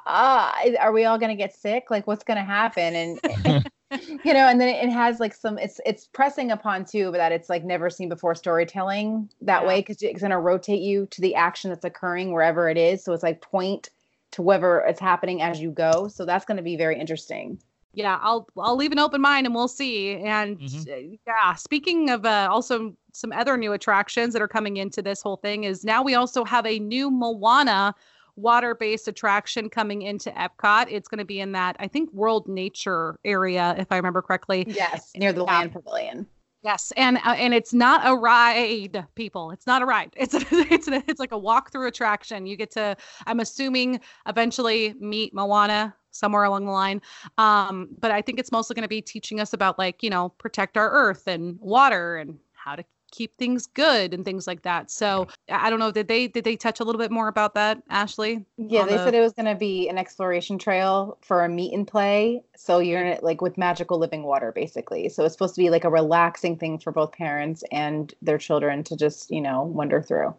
uh, 0.06 0.52
are 0.80 0.92
we 0.92 1.04
all 1.04 1.18
going 1.18 1.30
to 1.30 1.36
get 1.36 1.54
sick? 1.54 1.90
Like, 1.90 2.06
what's 2.06 2.24
going 2.24 2.38
to 2.38 2.44
happen? 2.44 3.20
And 3.44 3.64
you 4.24 4.32
know, 4.32 4.46
and 4.48 4.60
then 4.60 4.68
it 4.68 4.90
has 4.92 5.18
like 5.20 5.34
some. 5.34 5.58
It's 5.58 5.80
it's 5.84 6.06
pressing 6.06 6.50
upon 6.50 6.84
too, 6.84 7.10
but 7.10 7.18
that 7.18 7.32
it's 7.32 7.48
like 7.48 7.64
never 7.64 7.90
seen 7.90 8.08
before 8.08 8.34
storytelling 8.34 9.28
that 9.42 9.62
Yeah. 9.62 9.68
way 9.68 9.80
because 9.80 10.02
it's 10.02 10.20
going 10.20 10.30
to 10.30 10.38
rotate 10.38 10.80
you 10.80 11.06
to 11.06 11.20
the 11.20 11.34
action 11.34 11.70
that's 11.70 11.84
occurring 11.84 12.32
wherever 12.32 12.68
it 12.68 12.76
is. 12.76 13.02
So 13.04 13.12
it's 13.12 13.22
like 13.22 13.40
point 13.40 13.90
to 14.32 14.42
wherever 14.42 14.80
it's 14.80 15.00
happening 15.00 15.42
as 15.42 15.60
you 15.60 15.70
go. 15.72 16.06
So 16.08 16.24
that's 16.24 16.44
going 16.44 16.56
to 16.58 16.62
be 16.62 16.76
very 16.76 16.98
interesting. 16.98 17.58
yeah 17.92 18.20
i'll 18.22 18.46
i'll 18.56 18.76
leave 18.76 18.92
an 18.92 19.00
open 19.00 19.20
mind 19.20 19.46
and 19.46 19.54
we'll 19.54 19.66
see 19.66 20.14
and 20.14 20.60
Mhm. 20.60 20.86
uh, 20.88 21.16
yeah 21.26 21.54
speaking 21.56 22.08
of 22.10 22.24
uh, 22.24 22.46
also 22.48 22.94
some 23.12 23.32
other 23.32 23.56
new 23.56 23.72
attractions 23.72 24.32
that 24.32 24.40
are 24.40 24.46
coming 24.56 24.76
into 24.76 25.02
this 25.02 25.20
whole 25.20 25.38
thing 25.38 25.64
is 25.64 25.84
now 25.84 26.00
we 26.00 26.14
also 26.14 26.44
have 26.44 26.64
a 26.66 26.78
new 26.78 27.10
moana 27.10 27.92
water-based 28.40 29.08
attraction 29.08 29.68
coming 29.68 30.02
into 30.02 30.30
epcot 30.30 30.86
it's 30.90 31.08
going 31.08 31.18
to 31.18 31.24
be 31.24 31.40
in 31.40 31.52
that 31.52 31.76
i 31.78 31.86
think 31.86 32.12
world 32.12 32.48
nature 32.48 33.18
area 33.24 33.74
if 33.78 33.86
i 33.90 33.96
remember 33.96 34.22
correctly 34.22 34.64
Yes, 34.66 35.12
near 35.16 35.32
the 35.32 35.44
Yeah. 35.44 35.58
land 35.58 35.72
pavilion. 35.72 36.26
Yes, 36.62 36.92
and 36.96 37.16
uh, 37.18 37.30
and 37.38 37.54
it's 37.54 37.72
not 37.72 38.02
a 38.04 38.14
ride, 38.14 39.06
people. 39.14 39.50
It's 39.50 39.66
not 39.66 39.80
a 39.80 39.86
ride. 39.86 40.12
It's 40.14 40.34
a, 40.34 40.40
it's 40.50 40.88
a, 40.88 41.02
it's 41.08 41.18
like 41.18 41.32
a 41.32 41.38
walk-through 41.38 41.86
attraction. 41.88 42.44
You 42.44 42.54
get 42.54 42.70
to, 42.72 42.96
I'm 43.26 43.40
assuming, 43.40 43.98
eventually 44.26 44.94
meet 45.00 45.32
Moana 45.32 45.94
somewhere 46.10 46.44
along 46.44 46.66
the 46.66 46.72
line. 46.72 47.00
Um, 47.38 47.88
but 47.98 48.10
I 48.10 48.20
think 48.20 48.38
it's 48.38 48.52
mostly 48.52 48.74
going 48.74 48.82
to 48.82 48.88
be 48.88 49.00
teaching 49.00 49.40
us 49.40 49.54
about 49.54 49.78
like 49.78 50.02
you 50.02 50.10
know 50.10 50.28
protect 50.36 50.76
our 50.76 50.90
earth 50.90 51.26
and 51.26 51.58
water 51.60 52.16
and 52.18 52.38
how 52.52 52.76
to 52.76 52.84
keep 53.10 53.34
things 53.36 53.66
good 53.66 54.12
and 54.14 54.24
things 54.24 54.46
like 54.46 54.62
that. 54.62 54.90
So 54.90 55.28
I 55.48 55.66
I 55.66 55.70
don't 55.70 55.78
know. 55.78 55.90
Did 55.90 56.08
they 56.08 56.26
did 56.28 56.44
they 56.44 56.56
touch 56.56 56.80
a 56.80 56.84
little 56.84 56.98
bit 57.00 57.10
more 57.10 57.28
about 57.28 57.54
that, 57.54 57.82
Ashley? 57.90 58.44
Yeah, 58.56 58.84
they 58.84 58.96
the- 58.96 59.04
said 59.04 59.14
it 59.14 59.20
was 59.20 59.32
going 59.32 59.46
to 59.46 59.54
be 59.54 59.88
an 59.88 59.98
exploration 59.98 60.58
trail 60.58 61.18
for 61.20 61.44
a 61.44 61.48
meet 61.48 61.72
and 61.72 61.86
play. 61.86 62.42
So 62.56 62.78
you're 62.80 63.00
in 63.00 63.06
it 63.06 63.22
like 63.22 63.40
with 63.40 63.56
magical 63.58 63.98
living 63.98 64.22
water, 64.24 64.52
basically. 64.52 65.08
So 65.08 65.24
it's 65.24 65.34
supposed 65.34 65.54
to 65.54 65.60
be 65.60 65.70
like 65.70 65.84
a 65.84 65.90
relaxing 65.90 66.56
thing 66.56 66.78
for 66.78 66.92
both 66.92 67.12
parents 67.12 67.62
and 67.70 68.12
their 68.22 68.38
children 68.38 68.82
to 68.84 68.96
just, 68.96 69.30
you 69.30 69.40
know, 69.40 69.62
wander 69.62 70.02
through. 70.02 70.34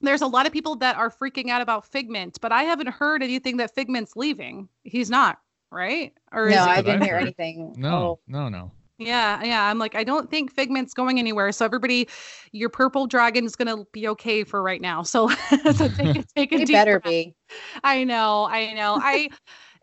There's 0.00 0.22
a 0.22 0.26
lot 0.26 0.46
of 0.46 0.52
people 0.52 0.76
that 0.76 0.96
are 0.96 1.08
freaking 1.10 1.48
out 1.50 1.62
about 1.62 1.86
Figment, 1.86 2.38
but 2.40 2.52
I 2.52 2.64
haven't 2.64 2.88
heard 2.88 3.22
anything 3.22 3.56
that 3.58 3.74
Figment's 3.74 4.16
leaving. 4.16 4.68
He's 4.82 5.08
not, 5.08 5.38
right? 5.70 6.12
Or 6.32 6.48
no, 6.50 6.56
is 6.56 6.60
I 6.60 6.76
didn't 6.82 7.02
I've 7.02 7.08
hear 7.08 7.16
anything. 7.20 7.74
no, 7.78 7.88
Oh, 7.96 8.18
no, 8.26 8.48
no. 8.48 8.70
Yeah, 8.98 9.42
yeah. 9.42 9.68
I'm 9.68 9.78
like, 9.78 9.96
I 9.96 10.04
don't 10.04 10.30
think 10.30 10.52
Figment's 10.52 10.94
going 10.94 11.18
anywhere. 11.18 11.50
So 11.52 11.64
everybody, 11.64 12.08
your 12.52 12.68
purple 12.68 13.06
dragon 13.06 13.44
is 13.44 13.56
gonna 13.56 13.84
be 13.92 14.06
okay 14.08 14.44
for 14.44 14.62
right 14.62 14.80
now. 14.80 15.02
So, 15.14 15.28
so 15.72 15.88
take 15.88 16.16
it, 16.16 16.26
take 16.34 16.52
a 16.52 16.58
it 16.58 16.66
deep 16.66 16.72
better 16.72 17.00
breath. 17.00 17.02
be. 17.02 17.34
I 17.82 18.04
know, 18.04 18.44
I 18.50 18.72
know. 18.72 18.98
I 19.02 19.28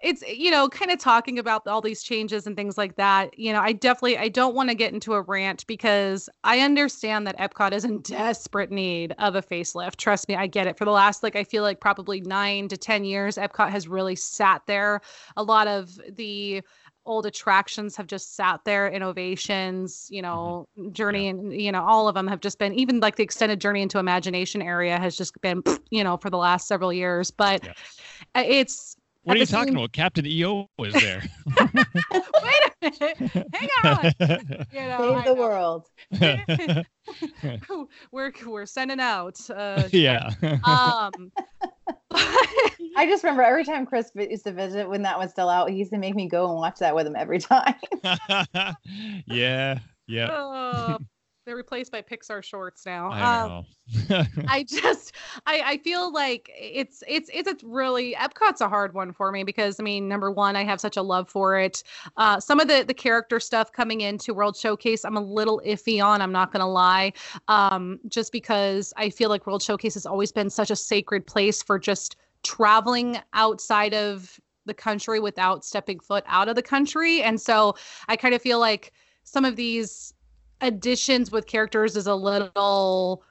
it's 0.02 0.24
you 0.28 0.50
know, 0.50 0.68
kind 0.68 0.92
of 0.92 1.00
talking 1.00 1.38
about 1.38 1.68
all 1.68 1.82
these 1.82 2.02
changes 2.04 2.48
and 2.48 2.56
things 2.56 2.78
like 2.78 2.96
that. 2.96 3.38
You 3.38 3.54
know, 3.54 3.60
I 3.62 3.72
definitely 3.74 4.18
I 4.18 4.30
don't 4.30 4.56
want 4.56 4.70
to 4.70 4.76
get 4.76 4.94
into 4.94 5.14
a 5.14 5.22
rant 5.22 5.66
because 5.68 6.28
I 6.44 6.60
understand 6.62 7.28
that 7.28 7.38
Epcot 7.38 7.72
is 7.74 7.86
in 7.86 8.02
desperate 8.02 8.72
need 8.72 9.14
of 9.20 9.36
a 9.36 9.42
facelift. 9.42 9.98
Trust 9.98 10.28
me, 10.28 10.36
I 10.36 10.48
get 10.48 10.68
it. 10.68 10.78
For 10.78 10.86
the 10.86 10.92
last 10.92 11.22
like 11.24 11.36
I 11.36 11.44
feel 11.44 11.64
like 11.64 11.80
probably 11.80 12.22
9 12.22 12.68
to 12.70 12.78
10 12.78 13.06
years, 13.06 13.36
Epcot 13.36 13.70
has 13.70 13.88
really 13.88 14.16
sat 14.16 14.64
there. 14.68 15.02
A 15.38 15.44
lot 15.44 15.68
of 15.68 16.00
the 16.10 16.64
old 17.06 17.26
attractions 17.26 17.96
have 17.96 18.08
just 18.08 18.36
sat 18.36 18.60
there 18.66 18.90
innovations 18.90 20.08
you 20.10 20.22
mm-hmm. 20.22 20.32
know 20.32 20.92
journey 20.92 21.28
and 21.28 21.54
you 21.54 21.72
know 21.72 21.84
all 21.84 22.08
of 22.08 22.16
them 22.16 22.28
have 22.28 22.40
just 22.40 22.60
been 22.60 22.74
even 22.74 23.00
like 23.00 23.16
the 23.16 23.24
extended 23.24 23.60
journey 23.60 23.82
into 23.82 23.98
imagination 23.98 24.62
area 24.62 25.00
has 25.00 25.18
just 25.18 25.40
been 25.42 25.64
you 25.90 26.04
know 26.04 26.18
for 26.18 26.30
the 26.30 26.38
last 26.38 26.68
several 26.68 26.94
years 26.94 27.32
but 27.32 27.64
Yeah. 27.64 28.42
it's 28.44 28.96
What 29.24 29.38
are 29.38 29.40
you 29.40 29.46
the 29.46 29.52
talking 29.52 29.76
about? 29.76 29.92
Captain 29.92 30.26
EO 30.26 30.68
was 30.78 30.94
there. 30.94 31.22
wait 31.60 31.76
a 31.78 32.72
minute 32.82 33.18
hang 33.54 33.70
on 33.84 34.12
you 34.72 34.82
know, 34.82 34.98
Save 35.00 35.18
I 35.18 35.24
the 35.26 35.36
know. 35.36 35.36
world. 35.36 35.88
we're 38.12 38.32
we're 38.46 38.66
sending 38.66 39.00
out 39.00 39.38
uh 39.50 39.88
yeah. 39.92 40.32
um 40.64 41.32
I 42.96 43.06
just 43.06 43.24
remember 43.24 43.44
every 43.44 43.64
time 43.64 43.86
Chris 43.86 44.12
used 44.16 44.44
to 44.46 44.52
visit 44.52 44.90
when 44.90 45.04
that 45.04 45.18
was 45.18 45.32
still 45.32 45.50
out, 45.50 45.70
he 45.70 45.78
used 45.78 45.92
to 45.92 45.98
make 45.98 46.16
me 46.16 46.28
go 46.28 46.50
and 46.50 46.56
watch 46.58 46.80
that 46.80 46.94
with 46.96 47.08
him 47.08 47.16
every 47.16 47.40
time. 47.40 47.76
yeah. 49.26 49.80
Yeah. 50.08 50.26
uh, 50.26 50.98
they're 51.46 51.56
replaced 51.56 51.92
by 51.92 52.02
pixar 52.02 52.44
shorts 52.44 52.86
now 52.86 53.10
I 53.12 53.22
Um, 53.22 53.50
know. 54.10 54.24
I 54.48 54.64
just 54.64 55.14
I 55.46 55.62
I 55.66 55.78
feel 55.78 56.14
like 56.14 56.50
it's 56.56 57.04
it's 57.08 57.30
it's 57.34 57.48
a 57.50 57.56
really 57.66 58.16
Epcot's 58.16 58.62
a 58.62 58.70
hard 58.70 58.94
one 58.94 59.12
for 59.12 59.32
me 59.32 59.44
because 59.44 59.80
I 59.80 59.84
mean 59.84 60.08
number 60.08 60.32
one 60.32 60.56
I 60.56 60.64
have 60.64 60.80
such 60.80 60.98
a 60.98 61.02
love 61.02 61.30
for 61.30 61.58
it. 61.58 61.84
Uh, 62.18 62.40
some 62.40 62.60
of 62.60 62.68
the 62.68 62.84
the 62.88 62.94
character 62.94 63.40
stuff 63.40 63.72
coming 63.72 64.02
into 64.02 64.34
World 64.34 64.56
Showcase 64.56 65.04
I'm 65.04 65.18
a 65.18 65.22
little 65.22 65.62
iffy 65.66 66.04
on. 66.04 66.22
I'm 66.22 66.32
not 66.32 66.52
gonna 66.54 66.70
lie, 66.70 67.14
um, 67.48 68.00
just 68.08 68.32
because 68.32 68.94
I 68.98 69.10
feel 69.10 69.30
like 69.30 69.46
World 69.48 69.62
Showcase 69.64 69.96
has 69.96 70.06
always 70.06 70.32
been 70.32 70.50
such 70.50 70.72
a 70.72 70.76
sacred 70.76 71.26
place 71.26 71.62
for 71.62 71.78
just 71.80 72.16
traveling 72.44 73.18
outside 73.34 73.94
of 73.94 74.40
the 74.66 74.74
country 74.74 75.20
without 75.20 75.66
stepping 75.66 76.00
foot 76.00 76.24
out 76.28 76.48
of 76.48 76.56
the 76.56 76.62
country, 76.62 77.22
and 77.24 77.42
so 77.42 77.76
I 78.08 78.16
kind 78.16 78.34
of 78.36 78.42
feel 78.42 78.60
like 78.60 78.94
some 79.24 79.44
of 79.44 79.56
these 79.56 80.14
additions 80.62 81.32
with 81.32 81.48
characters 81.48 81.96
is 81.96 82.08
a 82.08 82.16
little 82.16 83.24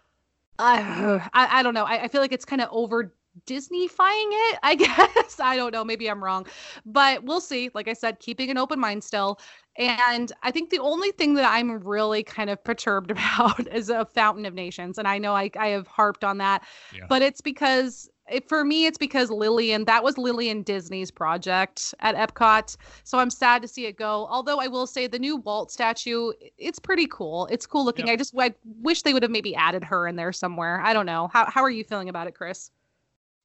I, 0.58 1.28
I 1.32 1.60
I 1.60 1.62
don't 1.62 1.74
know. 1.74 1.84
I, 1.84 2.04
I 2.04 2.08
feel 2.08 2.20
like 2.20 2.32
it's 2.32 2.44
kind 2.44 2.60
of 2.60 2.68
over 2.70 3.14
Disneyfying 3.46 4.28
it, 4.30 4.58
I 4.62 4.74
guess. 4.78 5.40
I 5.40 5.56
don't 5.56 5.72
know. 5.72 5.84
Maybe 5.84 6.10
I'm 6.10 6.22
wrong, 6.22 6.46
but 6.84 7.24
we'll 7.24 7.40
see. 7.40 7.70
Like 7.74 7.88
I 7.88 7.92
said, 7.94 8.18
keeping 8.18 8.50
an 8.50 8.58
open 8.58 8.78
mind 8.78 9.02
still. 9.04 9.38
And 9.78 10.30
I 10.42 10.50
think 10.50 10.70
the 10.70 10.80
only 10.80 11.12
thing 11.12 11.34
that 11.34 11.50
I'm 11.50 11.78
really 11.80 12.22
kind 12.22 12.50
of 12.50 12.62
perturbed 12.62 13.10
about 13.12 13.66
is 13.72 13.88
a 13.88 14.04
Fountain 14.04 14.44
of 14.44 14.52
Nations. 14.54 14.98
And 14.98 15.08
I 15.08 15.18
know 15.18 15.32
I, 15.34 15.50
I 15.58 15.68
have 15.68 15.86
harped 15.86 16.24
on 16.24 16.38
that, 16.38 16.64
Yeah. 16.90 17.06
but 17.08 17.22
it's 17.22 17.40
because 17.40 18.10
it, 18.30 18.48
for 18.48 18.64
me, 18.64 18.86
it's 18.86 18.98
because 18.98 19.30
Lillian, 19.30 19.84
that 19.84 20.02
was 20.02 20.16
Lillian 20.18 20.62
Disney's 20.62 21.10
project 21.10 21.94
at 22.00 22.14
Epcot. 22.14 22.76
So 23.04 23.18
I'm 23.18 23.30
sad 23.30 23.62
to 23.62 23.68
see 23.68 23.86
it 23.86 23.96
go. 23.96 24.26
Although 24.30 24.58
I 24.58 24.66
will 24.66 24.86
say 24.86 25.06
the 25.06 25.18
new 25.18 25.36
Walt 25.36 25.70
statue, 25.70 26.32
it's 26.58 26.78
pretty 26.78 27.06
cool. 27.06 27.46
It's 27.50 27.66
cool 27.66 27.84
looking. 27.84 28.06
Yep. 28.06 28.12
I 28.12 28.16
just 28.16 28.34
I 28.38 28.54
wish 28.80 29.02
they 29.02 29.12
would 29.12 29.22
have 29.22 29.32
maybe 29.32 29.54
added 29.54 29.84
her 29.84 30.06
in 30.06 30.16
there 30.16 30.32
somewhere. 30.32 30.80
I 30.80 30.92
don't 30.92 31.06
know. 31.06 31.28
How 31.32 31.50
how 31.50 31.62
are 31.62 31.70
you 31.70 31.84
feeling 31.84 32.08
about 32.08 32.26
it, 32.26 32.34
Chris? 32.34 32.70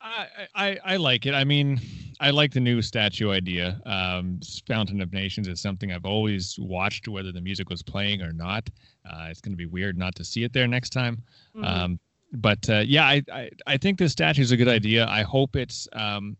I, 0.01 0.47
I 0.53 0.79
I 0.85 0.95
like 0.97 1.25
it. 1.25 1.33
I 1.33 1.43
mean, 1.43 1.79
I 2.19 2.29
like 2.29 2.53
the 2.53 2.59
new 2.59 2.81
statue 2.81 3.31
idea. 3.31 3.81
Um, 3.85 4.39
Fountain 4.67 5.01
of 5.01 5.11
Nations 5.11 5.47
is 5.47 5.61
something 5.61 5.91
I've 5.91 6.05
always 6.05 6.57
watched, 6.59 7.07
whether 7.07 7.31
the 7.31 7.41
music 7.41 7.69
was 7.69 7.81
playing 7.81 8.21
or 8.21 8.31
not. 8.31 8.69
Uh, 9.09 9.27
it's 9.29 9.41
going 9.41 9.53
to 9.53 9.57
be 9.57 9.65
weird 9.65 9.97
not 9.97 10.15
to 10.15 10.23
see 10.23 10.43
it 10.43 10.53
there 10.53 10.67
next 10.67 10.91
time. 10.91 11.23
Mhm. 11.55 11.65
Um, 11.65 11.99
but 12.33 12.69
uh, 12.69 12.83
yeah, 12.85 13.05
I, 13.05 13.23
I 13.31 13.49
I 13.67 13.77
think 13.77 13.97
this 13.97 14.11
statue 14.11 14.41
is 14.41 14.51
a 14.51 14.57
good 14.57 14.67
idea. 14.67 15.07
I 15.07 15.23
hope 15.23 15.55
it's. 15.55 15.87
Um, 15.93 16.37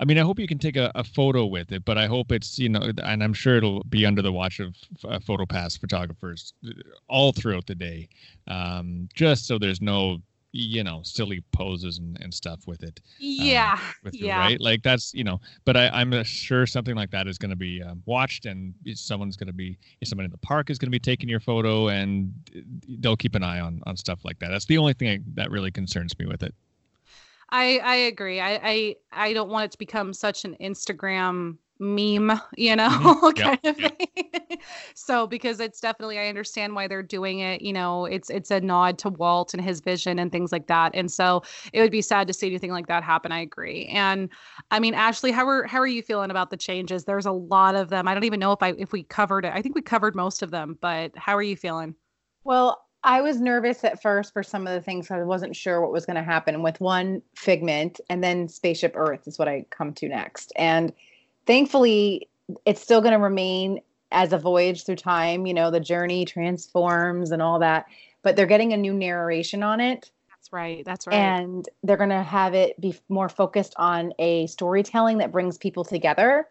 I 0.00 0.04
mean, 0.04 0.16
I 0.16 0.22
hope 0.22 0.38
you 0.38 0.46
can 0.46 0.58
take 0.58 0.76
a, 0.76 0.92
a 0.94 1.02
photo 1.02 1.44
with 1.44 1.72
it, 1.72 1.84
but 1.84 1.98
I 1.98 2.06
hope 2.06 2.30
it's 2.30 2.58
you 2.58 2.68
know, 2.68 2.92
and 3.02 3.22
I'm 3.22 3.34
sure 3.34 3.56
it'll 3.56 3.82
be 3.84 4.06
under 4.06 4.22
the 4.22 4.32
watch 4.32 4.60
of 4.60 4.76
uh, 5.04 5.18
PhotoPass 5.18 5.78
photographers 5.78 6.52
all 7.08 7.32
throughout 7.32 7.66
the 7.66 7.74
day, 7.74 8.08
um, 8.46 9.08
just 9.14 9.46
so 9.46 9.58
there's 9.58 9.80
no 9.80 10.18
you 10.52 10.82
know 10.82 11.00
silly 11.02 11.44
poses 11.52 11.98
and, 11.98 12.18
and 12.20 12.32
stuff 12.32 12.66
with 12.66 12.82
it 12.82 13.00
yeah. 13.18 13.78
with 14.02 14.14
it, 14.14 14.20
yeah. 14.20 14.38
right? 14.38 14.60
Like 14.60 14.82
that's 14.82 15.12
you 15.14 15.24
know, 15.24 15.40
but 15.64 15.76
I, 15.76 15.88
I'm 15.88 16.12
uh, 16.12 16.22
sure 16.22 16.66
something 16.66 16.94
like 16.94 17.10
that 17.10 17.26
is 17.26 17.38
going 17.38 17.50
to 17.50 17.56
be 17.56 17.82
um, 17.82 18.02
watched, 18.06 18.46
and 18.46 18.74
someone's 18.94 19.36
going 19.36 19.48
to 19.48 19.52
be, 19.52 19.78
someone 20.04 20.24
in 20.24 20.30
the 20.30 20.38
park 20.38 20.70
is 20.70 20.78
going 20.78 20.86
to 20.86 20.90
be 20.90 20.98
taking 20.98 21.28
your 21.28 21.40
photo, 21.40 21.88
and 21.88 22.32
uh, 22.56 22.60
they'll 23.00 23.16
keep 23.16 23.34
an 23.34 23.42
eye 23.42 23.60
on 23.60 23.82
on 23.86 23.96
stuff 23.96 24.24
like 24.24 24.38
that. 24.38 24.48
That's 24.48 24.66
the 24.66 24.78
only 24.78 24.94
thing 24.94 25.08
I, 25.08 25.18
that 25.34 25.50
really 25.50 25.70
concerns 25.70 26.18
me 26.18 26.26
with 26.26 26.42
it. 26.42 26.54
I 27.50 27.78
I 27.78 27.94
agree. 27.94 28.40
I 28.40 28.60
I 28.62 28.96
I 29.12 29.32
don't 29.32 29.50
want 29.50 29.66
it 29.66 29.72
to 29.72 29.78
become 29.78 30.12
such 30.12 30.44
an 30.44 30.56
Instagram 30.60 31.58
meme, 31.80 32.32
you 32.56 32.74
know, 32.76 32.88
Mhm. 32.90 33.36
kind 33.36 33.58
Yeah, 33.62 33.62
of 33.64 33.76
thing. 33.76 34.08
so 34.94 35.26
because 35.26 35.60
it's 35.60 35.80
definitely 35.80 36.18
I 36.18 36.28
understand 36.28 36.74
why 36.74 36.88
they're 36.88 37.02
doing 37.02 37.40
it, 37.40 37.62
you 37.62 37.72
know, 37.72 38.04
it's 38.06 38.30
it's 38.30 38.50
a 38.50 38.60
nod 38.60 38.98
to 38.98 39.10
Walt 39.10 39.54
and 39.54 39.62
his 39.62 39.80
vision 39.80 40.18
and 40.18 40.32
things 40.32 40.52
like 40.52 40.66
that. 40.68 40.92
And 40.94 41.10
so 41.10 41.42
it 41.72 41.80
would 41.80 41.90
be 41.92 42.02
sad 42.02 42.26
to 42.28 42.32
see 42.32 42.46
anything 42.48 42.72
like 42.72 42.86
that 42.88 43.04
happen. 43.04 43.32
I 43.32 43.40
agree. 43.40 43.86
And 43.86 44.28
I 44.70 44.80
mean, 44.80 44.94
Ashley, 44.94 45.30
how 45.32 45.46
are 45.48 45.64
how 45.66 45.78
are 45.78 45.86
you 45.86 46.02
feeling 46.02 46.30
about 46.30 46.50
the 46.50 46.56
changes? 46.56 47.04
There's 47.04 47.26
a 47.26 47.32
lot 47.32 47.74
of 47.76 47.88
them. 47.90 48.08
I 48.08 48.14
don't 48.14 48.24
even 48.24 48.40
know 48.40 48.52
if 48.52 48.62
I 48.62 48.72
if 48.78 48.92
we 48.92 49.02
covered 49.04 49.44
it. 49.44 49.52
I 49.54 49.62
think 49.62 49.74
we 49.74 49.82
covered 49.82 50.14
most 50.16 50.42
of 50.42 50.50
them, 50.50 50.78
but 50.80 51.16
how 51.16 51.36
are 51.36 51.42
you 51.42 51.56
feeling? 51.56 51.94
Well, 52.44 52.84
I 53.04 53.20
was 53.20 53.40
nervous 53.40 53.84
at 53.84 54.02
first 54.02 54.32
for 54.32 54.42
some 54.42 54.66
of 54.66 54.72
the 54.74 54.80
things. 54.82 55.10
I 55.10 55.22
wasn't 55.22 55.54
sure 55.54 55.80
what 55.80 55.92
was 55.92 56.06
going 56.06 56.16
to 56.16 56.22
happen 56.22 56.62
with 56.62 56.80
one 56.80 57.22
Figment 57.36 58.00
and 58.10 58.22
then 58.22 58.48
Spaceship 58.48 58.92
Earth 58.96 59.26
is 59.28 59.38
what 59.38 59.48
I 59.48 59.66
come 59.70 59.92
to 59.94 60.08
next. 60.08 60.52
And 60.56 60.92
thankfully, 61.48 62.28
it's 62.64 62.80
still 62.80 63.00
going 63.00 63.14
to 63.14 63.18
remain 63.18 63.80
as 64.12 64.32
a 64.32 64.38
voyage 64.38 64.84
through 64.84 64.96
time. 64.96 65.46
You 65.46 65.54
know, 65.54 65.72
the 65.72 65.80
journey 65.80 66.24
transforms 66.24 67.32
and 67.32 67.42
all 67.42 67.58
that, 67.58 67.86
but 68.22 68.36
they're 68.36 68.46
getting 68.46 68.72
a 68.72 68.76
new 68.76 68.94
narration 68.94 69.64
on 69.64 69.80
it. 69.80 70.12
That's 70.30 70.52
right. 70.52 70.84
That's 70.84 71.06
right. 71.08 71.16
And 71.16 71.68
they're 71.82 71.96
going 71.96 72.10
to 72.10 72.22
have 72.22 72.54
it 72.54 72.80
be 72.80 72.96
more 73.08 73.28
focused 73.28 73.74
on 73.76 74.12
a 74.20 74.46
storytelling 74.46 75.18
that 75.18 75.32
brings 75.32 75.58
people 75.58 75.84
together. 75.84 76.46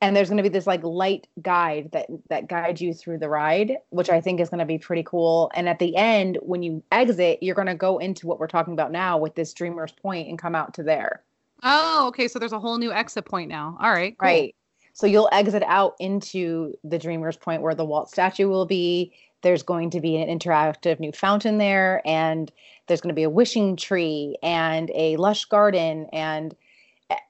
And 0.00 0.14
there's 0.14 0.28
going 0.28 0.36
to 0.36 0.42
be 0.42 0.50
this 0.50 0.66
like 0.66 0.84
light 0.84 1.26
guide 1.40 1.90
that 1.92 2.06
that 2.28 2.46
guides 2.46 2.82
you 2.82 2.92
through 2.92 3.18
the 3.18 3.28
ride, 3.30 3.78
which 3.88 4.10
I 4.10 4.20
think 4.20 4.38
is 4.38 4.50
going 4.50 4.58
to 4.58 4.66
be 4.66 4.76
pretty 4.76 5.02
cool. 5.02 5.50
And 5.54 5.66
at 5.66 5.78
the 5.78 5.96
end, 5.96 6.38
when 6.42 6.62
you 6.62 6.82
exit, 6.92 7.38
you're 7.40 7.54
going 7.54 7.68
to 7.68 7.74
go 7.74 7.98
into 7.98 8.26
what 8.26 8.38
we're 8.38 8.48
talking 8.48 8.74
about 8.74 8.92
now 8.92 9.16
with 9.16 9.34
this 9.34 9.54
Dreamer's 9.54 9.92
Point 9.92 10.28
and 10.28 10.38
come 10.38 10.54
out 10.54 10.74
to 10.74 10.82
there. 10.82 11.22
Oh, 11.64 12.06
okay. 12.08 12.28
So 12.28 12.38
there's 12.38 12.52
a 12.52 12.60
whole 12.60 12.78
new 12.78 12.92
exit 12.92 13.24
point 13.24 13.48
now. 13.48 13.76
All 13.80 13.90
right. 13.90 14.16
cool. 14.18 14.28
Right. 14.28 14.54
So 14.92 15.06
you'll 15.08 15.28
exit 15.32 15.64
out 15.64 15.94
into 15.98 16.74
the 16.84 16.98
Dreamer's 16.98 17.36
Point 17.36 17.62
where 17.62 17.74
the 17.74 17.84
Walt 17.84 18.10
statue 18.10 18.48
will 18.48 18.66
be. 18.66 19.12
There's 19.42 19.62
going 19.62 19.90
to 19.90 20.00
be 20.00 20.16
an 20.16 20.38
interactive 20.38 21.00
new 21.00 21.12
fountain 21.12 21.58
there, 21.58 22.00
and 22.06 22.50
there's 22.86 23.00
going 23.00 23.10
to 23.10 23.14
be 23.14 23.24
a 23.24 23.30
wishing 23.30 23.76
tree 23.76 24.36
and 24.42 24.90
a 24.94 25.16
lush 25.16 25.44
garden. 25.46 26.06
And 26.12 26.54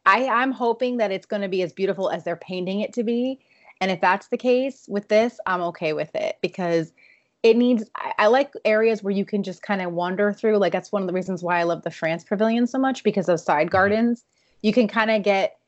I, 0.07 0.29
I'm 0.29 0.53
hoping 0.53 0.99
that 0.99 1.11
it's 1.11 1.27
going 1.27 1.43
to 1.43 1.49
be 1.49 1.63
as 1.63 1.73
beautiful 1.73 2.11
as 2.11 2.23
they're 2.23 2.37
painting 2.37 2.81
it 2.81 2.93
to 2.95 3.03
be. 3.03 3.41
And 3.81 3.91
if 3.91 4.01
that's 4.01 4.29
the 4.29 4.37
case 4.37 4.85
with 4.89 5.09
this, 5.09 5.41
I'm 5.47 5.61
okay 5.63 5.93
with 5.93 6.15
it 6.15 6.37
because 6.41 6.93
it 7.45 7.59
needs, 7.59 7.85
I, 7.95 8.13
I 8.21 8.27
like 8.29 8.55
areas 8.65 9.03
where 9.03 9.13
you 9.13 9.27
can 9.27 9.43
just 9.43 9.63
kind 9.63 9.83
of 9.83 9.93
wander 9.93 10.33
through. 10.33 10.57
Like, 10.57 10.73
that's 10.73 10.91
one 10.91 11.03
of 11.03 11.07
the 11.07 11.13
reasons 11.13 11.43
why 11.43 11.61
I 11.61 11.65
love 11.65 11.83
the 11.83 11.91
France 11.91 12.25
Pavilion 12.25 12.67
so 12.67 12.79
much 12.79 13.05
because 13.05 13.29
of 13.29 13.39
side 13.39 13.71
gardens. 13.71 14.25
You 14.63 14.73
can 14.73 14.89
kind 14.89 15.11
of 15.11 15.23
get 15.23 15.59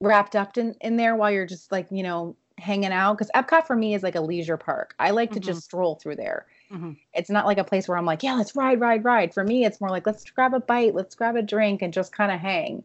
wrapped 0.00 0.34
up 0.34 0.58
in, 0.58 0.74
in 0.80 0.96
there 0.96 1.14
while 1.14 1.30
you're 1.30 1.46
just 1.46 1.70
like, 1.70 1.86
you 1.92 2.02
know, 2.02 2.34
hanging 2.58 2.92
out. 2.92 3.16
Because 3.16 3.30
Epcot 3.36 3.68
for 3.68 3.76
me 3.76 3.94
is 3.94 4.02
like 4.02 4.16
a 4.16 4.20
leisure 4.20 4.56
park. 4.56 4.96
I 4.98 5.10
like 5.12 5.30
to 5.32 5.40
Mhm. 5.40 5.44
just 5.44 5.62
stroll 5.62 5.94
through 5.94 6.16
there. 6.16 6.46
Mhm. 6.72 6.96
It's 7.14 7.30
not 7.30 7.46
like 7.46 7.58
a 7.58 7.64
place 7.64 7.86
where 7.86 7.96
I'm 7.96 8.04
like, 8.04 8.24
yeah, 8.24 8.34
let's 8.34 8.56
ride, 8.56 8.80
ride, 8.80 9.04
ride. 9.04 9.32
For 9.32 9.44
me, 9.44 9.64
it's 9.64 9.80
more 9.80 9.90
like, 9.90 10.06
let's 10.06 10.28
grab 10.28 10.54
a 10.54 10.60
bite, 10.60 10.96
let's 10.96 11.14
grab 11.14 11.36
a 11.36 11.42
drink, 11.42 11.82
and 11.82 11.92
just 11.92 12.12
kind 12.12 12.32
of 12.32 12.40
hang. 12.40 12.82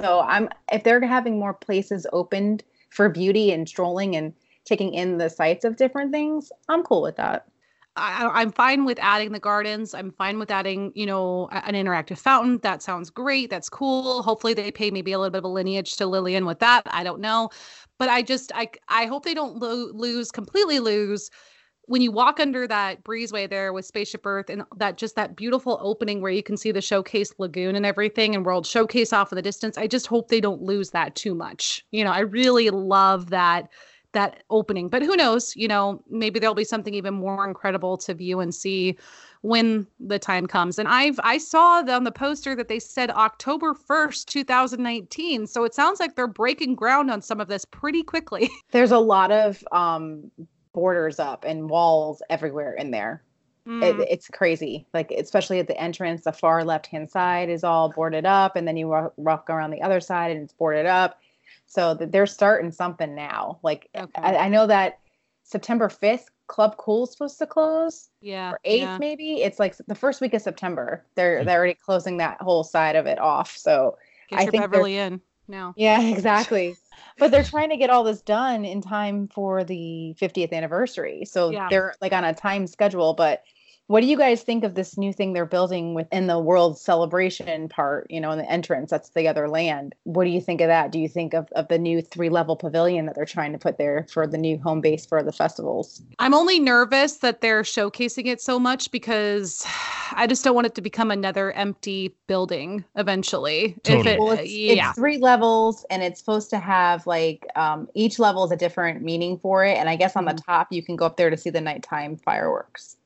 So 0.00 0.20
I'm 0.20 0.48
if 0.72 0.84
they're 0.84 1.04
having 1.04 1.38
more 1.38 1.52
places 1.52 2.06
opened 2.14 2.64
for 2.88 3.10
beauty 3.10 3.52
and 3.52 3.68
strolling 3.68 4.16
and 4.16 4.32
taking 4.64 4.94
in 4.94 5.18
the 5.18 5.28
sights 5.28 5.64
of 5.64 5.76
different 5.76 6.12
things, 6.12 6.52
I'm 6.68 6.82
cool 6.82 7.02
with 7.02 7.16
that. 7.16 7.46
I, 7.94 8.30
I'm 8.32 8.52
fine 8.52 8.86
with 8.86 8.98
adding 9.02 9.32
the 9.32 9.38
gardens. 9.38 9.92
I'm 9.92 10.12
fine 10.12 10.38
with 10.38 10.50
adding, 10.50 10.92
you 10.94 11.04
know, 11.04 11.48
an 11.52 11.74
interactive 11.74 12.16
fountain. 12.18 12.58
That 12.62 12.82
sounds 12.82 13.10
great. 13.10 13.50
That's 13.50 13.68
cool. 13.68 14.22
Hopefully, 14.22 14.54
they 14.54 14.70
pay 14.70 14.90
maybe 14.90 15.12
a 15.12 15.18
little 15.18 15.30
bit 15.30 15.38
of 15.38 15.44
a 15.44 15.48
lineage 15.48 15.96
to 15.96 16.06
Lillian 16.06 16.46
with 16.46 16.58
that. 16.60 16.82
I 16.86 17.04
don't 17.04 17.20
know, 17.20 17.50
but 17.98 18.08
I 18.08 18.22
just 18.22 18.50
I 18.54 18.70
I 18.88 19.04
hope 19.04 19.24
they 19.24 19.34
don't 19.34 19.58
lo- 19.58 19.90
lose 19.92 20.30
completely 20.30 20.80
lose 20.80 21.30
when 21.86 22.00
you 22.00 22.12
walk 22.12 22.40
under 22.40 22.66
that 22.66 23.02
breezeway 23.04 23.50
there 23.50 23.72
with 23.72 23.84
Spaceship 23.84 24.24
Earth 24.24 24.48
and 24.48 24.62
that 24.76 24.96
just 24.96 25.16
that 25.16 25.36
beautiful 25.36 25.78
opening 25.82 26.22
where 26.22 26.32
you 26.32 26.42
can 26.42 26.56
see 26.56 26.72
the 26.72 26.80
showcase 26.80 27.34
lagoon 27.38 27.76
and 27.76 27.84
everything 27.84 28.34
and 28.34 28.46
World 28.46 28.66
Showcase 28.66 29.12
off 29.12 29.32
in 29.32 29.36
the 29.36 29.42
distance. 29.42 29.76
I 29.76 29.86
just 29.86 30.06
hope 30.06 30.28
they 30.28 30.40
don't 30.40 30.62
lose 30.62 30.90
that 30.90 31.14
too 31.14 31.34
much. 31.34 31.84
You 31.90 32.04
know, 32.04 32.12
I 32.12 32.20
really 32.20 32.70
love 32.70 33.30
that 33.30 33.68
that 34.12 34.42
opening. 34.50 34.88
But 34.88 35.02
who 35.02 35.16
knows? 35.16 35.54
You 35.56 35.68
know, 35.68 36.02
maybe 36.08 36.38
there'll 36.38 36.54
be 36.54 36.64
something 36.64 36.94
even 36.94 37.14
more 37.14 37.46
incredible 37.46 37.96
to 37.98 38.14
view 38.14 38.40
and 38.40 38.54
see 38.54 38.96
when 39.42 39.86
the 40.00 40.18
time 40.18 40.46
comes. 40.46 40.78
And 40.78 40.88
I've 40.88 41.18
I 41.22 41.38
saw 41.38 41.82
on 41.82 42.04
the 42.04 42.12
poster 42.12 42.54
that 42.54 42.68
they 42.68 42.78
said 42.78 43.10
October 43.10 43.74
1st, 43.74 44.26
2019. 44.26 45.46
So 45.46 45.64
it 45.64 45.74
sounds 45.74 46.00
like 46.00 46.14
they're 46.14 46.26
breaking 46.26 46.74
ground 46.74 47.10
on 47.10 47.22
some 47.22 47.40
of 47.40 47.48
this 47.48 47.64
pretty 47.64 48.02
quickly. 48.02 48.50
There's 48.70 48.92
a 48.92 48.98
lot 48.98 49.30
of 49.30 49.62
um, 49.72 50.30
borders 50.72 51.18
up 51.18 51.44
and 51.44 51.68
walls 51.68 52.22
everywhere 52.30 52.74
in 52.74 52.90
there. 52.90 53.22
Mm. 53.66 53.82
It, 53.82 54.08
it's 54.10 54.28
crazy. 54.28 54.86
Like 54.92 55.10
especially 55.12 55.60
at 55.60 55.68
the 55.68 55.80
entrance, 55.80 56.24
the 56.24 56.32
far 56.32 56.64
left 56.64 56.86
hand 56.86 57.10
side 57.10 57.48
is 57.48 57.62
all 57.62 57.90
boarded 57.90 58.26
up, 58.26 58.56
and 58.56 58.66
then 58.66 58.76
you 58.76 58.88
walk, 58.88 59.12
walk 59.16 59.50
around 59.50 59.70
the 59.70 59.82
other 59.82 60.00
side 60.00 60.32
and 60.32 60.42
it's 60.42 60.52
boarded 60.52 60.86
up. 60.86 61.20
So 61.66 61.96
th- 61.96 62.10
they're 62.10 62.26
starting 62.26 62.70
something 62.70 63.14
now. 63.14 63.58
Like 63.62 63.88
Okay. 63.96 64.22
I, 64.22 64.36
I 64.36 64.48
know 64.48 64.66
that 64.66 64.98
September 65.44 65.88
5th, 65.88 66.26
Club 66.46 66.76
Cool's 66.76 67.12
supposed 67.12 67.38
to 67.38 67.46
close. 67.46 68.10
yeah. 68.20 68.50
or 68.52 68.60
eighth 68.64 68.82
yeah. 68.82 68.98
maybe 68.98 69.42
it's 69.42 69.58
like 69.58 69.74
the 69.88 69.94
first 69.94 70.20
week 70.20 70.34
of 70.34 70.42
september 70.42 71.02
they're 71.14 71.40
hmm. 71.40 71.46
they're 71.46 71.58
already 71.58 71.74
closing 71.74 72.18
that 72.18 72.38
whole 72.42 72.62
side 72.62 72.94
of 72.94 73.06
it 73.06 73.18
off 73.18 73.56
so 73.56 73.96
Get 74.28 74.40
I 74.40 74.46
think 74.46 74.62
Beverly 74.62 74.98
in 74.98 75.20
now. 75.48 75.72
yeah 75.76 76.02
exactly 76.14 76.76
but 77.18 77.30
they're 77.30 77.42
trying 77.42 77.70
to 77.70 77.76
get 77.78 77.88
all 77.88 78.04
this 78.04 78.20
done 78.20 78.64
in 78.66 78.82
time 78.82 79.28
for 79.28 79.64
the 79.64 80.14
50th 80.20 80.52
anniversary 80.52 81.24
so 81.24 81.50
Yeah. 81.50 81.68
they're 81.70 81.94
like 82.02 82.12
on 82.12 82.24
a 82.24 82.34
time 82.34 82.66
schedule 82.66 83.14
but 83.14 83.42
what 83.88 84.00
do 84.00 84.06
you 84.06 84.16
guys 84.16 84.42
think 84.42 84.64
of 84.64 84.74
this 84.74 84.96
new 84.96 85.12
thing 85.12 85.32
they're 85.32 85.44
building 85.44 85.94
within 85.94 86.26
the 86.26 86.38
world 86.38 86.78
celebration 86.78 87.68
part 87.68 88.06
you 88.10 88.20
know 88.20 88.30
in 88.30 88.38
the 88.38 88.50
entrance 88.50 88.90
that's 88.90 89.10
the 89.10 89.28
other 89.28 89.48
land 89.48 89.94
what 90.04 90.24
do 90.24 90.30
you 90.30 90.40
think 90.40 90.60
of 90.60 90.68
that 90.68 90.90
do 90.92 90.98
you 90.98 91.08
think 91.08 91.34
of, 91.34 91.48
of 91.52 91.68
the 91.68 91.78
new 91.78 92.00
three 92.00 92.28
level 92.28 92.56
pavilion 92.56 93.06
that 93.06 93.14
they're 93.14 93.24
trying 93.24 93.52
to 93.52 93.58
put 93.58 93.78
there 93.78 94.06
for 94.10 94.26
the 94.26 94.38
new 94.38 94.58
home 94.58 94.80
base 94.80 95.04
for 95.06 95.22
the 95.22 95.32
festivals 95.32 96.02
I'm 96.18 96.34
only 96.34 96.58
nervous 96.60 97.18
that 97.18 97.40
they're 97.40 97.62
showcasing 97.62 98.26
it 98.26 98.40
so 98.40 98.58
much 98.58 98.90
because 98.90 99.64
I 100.14 100.26
just 100.26 100.44
don't 100.44 100.54
want 100.54 100.66
it 100.66 100.74
to 100.74 100.82
become 100.82 101.10
another 101.10 101.52
empty 101.52 102.14
building 102.26 102.84
eventually. 102.96 103.74
If 103.76 103.82
Totally. 103.84 104.10
it, 104.10 104.18
well 104.20 104.32
it's, 104.32 104.50
yeah. 104.52 104.88
it's 104.90 104.98
three 104.98 105.16
levels 105.16 105.86
and 105.88 106.02
it's 106.02 106.20
supposed 106.20 106.50
to 106.50 106.58
have 106.58 107.06
like 107.06 107.46
um, 107.56 107.88
each 107.94 108.18
level 108.18 108.44
is 108.44 108.50
a 108.52 108.56
different 108.56 109.02
meaning 109.02 109.38
for 109.38 109.64
it 109.64 109.76
and 109.78 109.88
i 109.88 109.96
guess 109.96 110.14
on 110.16 110.24
the 110.26 110.32
Mhm. 110.32 110.44
top 110.44 110.68
you 110.70 110.82
can 110.82 110.96
go 110.96 111.06
up 111.06 111.16
there 111.16 111.30
to 111.30 111.36
see 111.36 111.50
the 111.50 111.60
nighttime 111.60 112.16
fireworks 112.16 112.96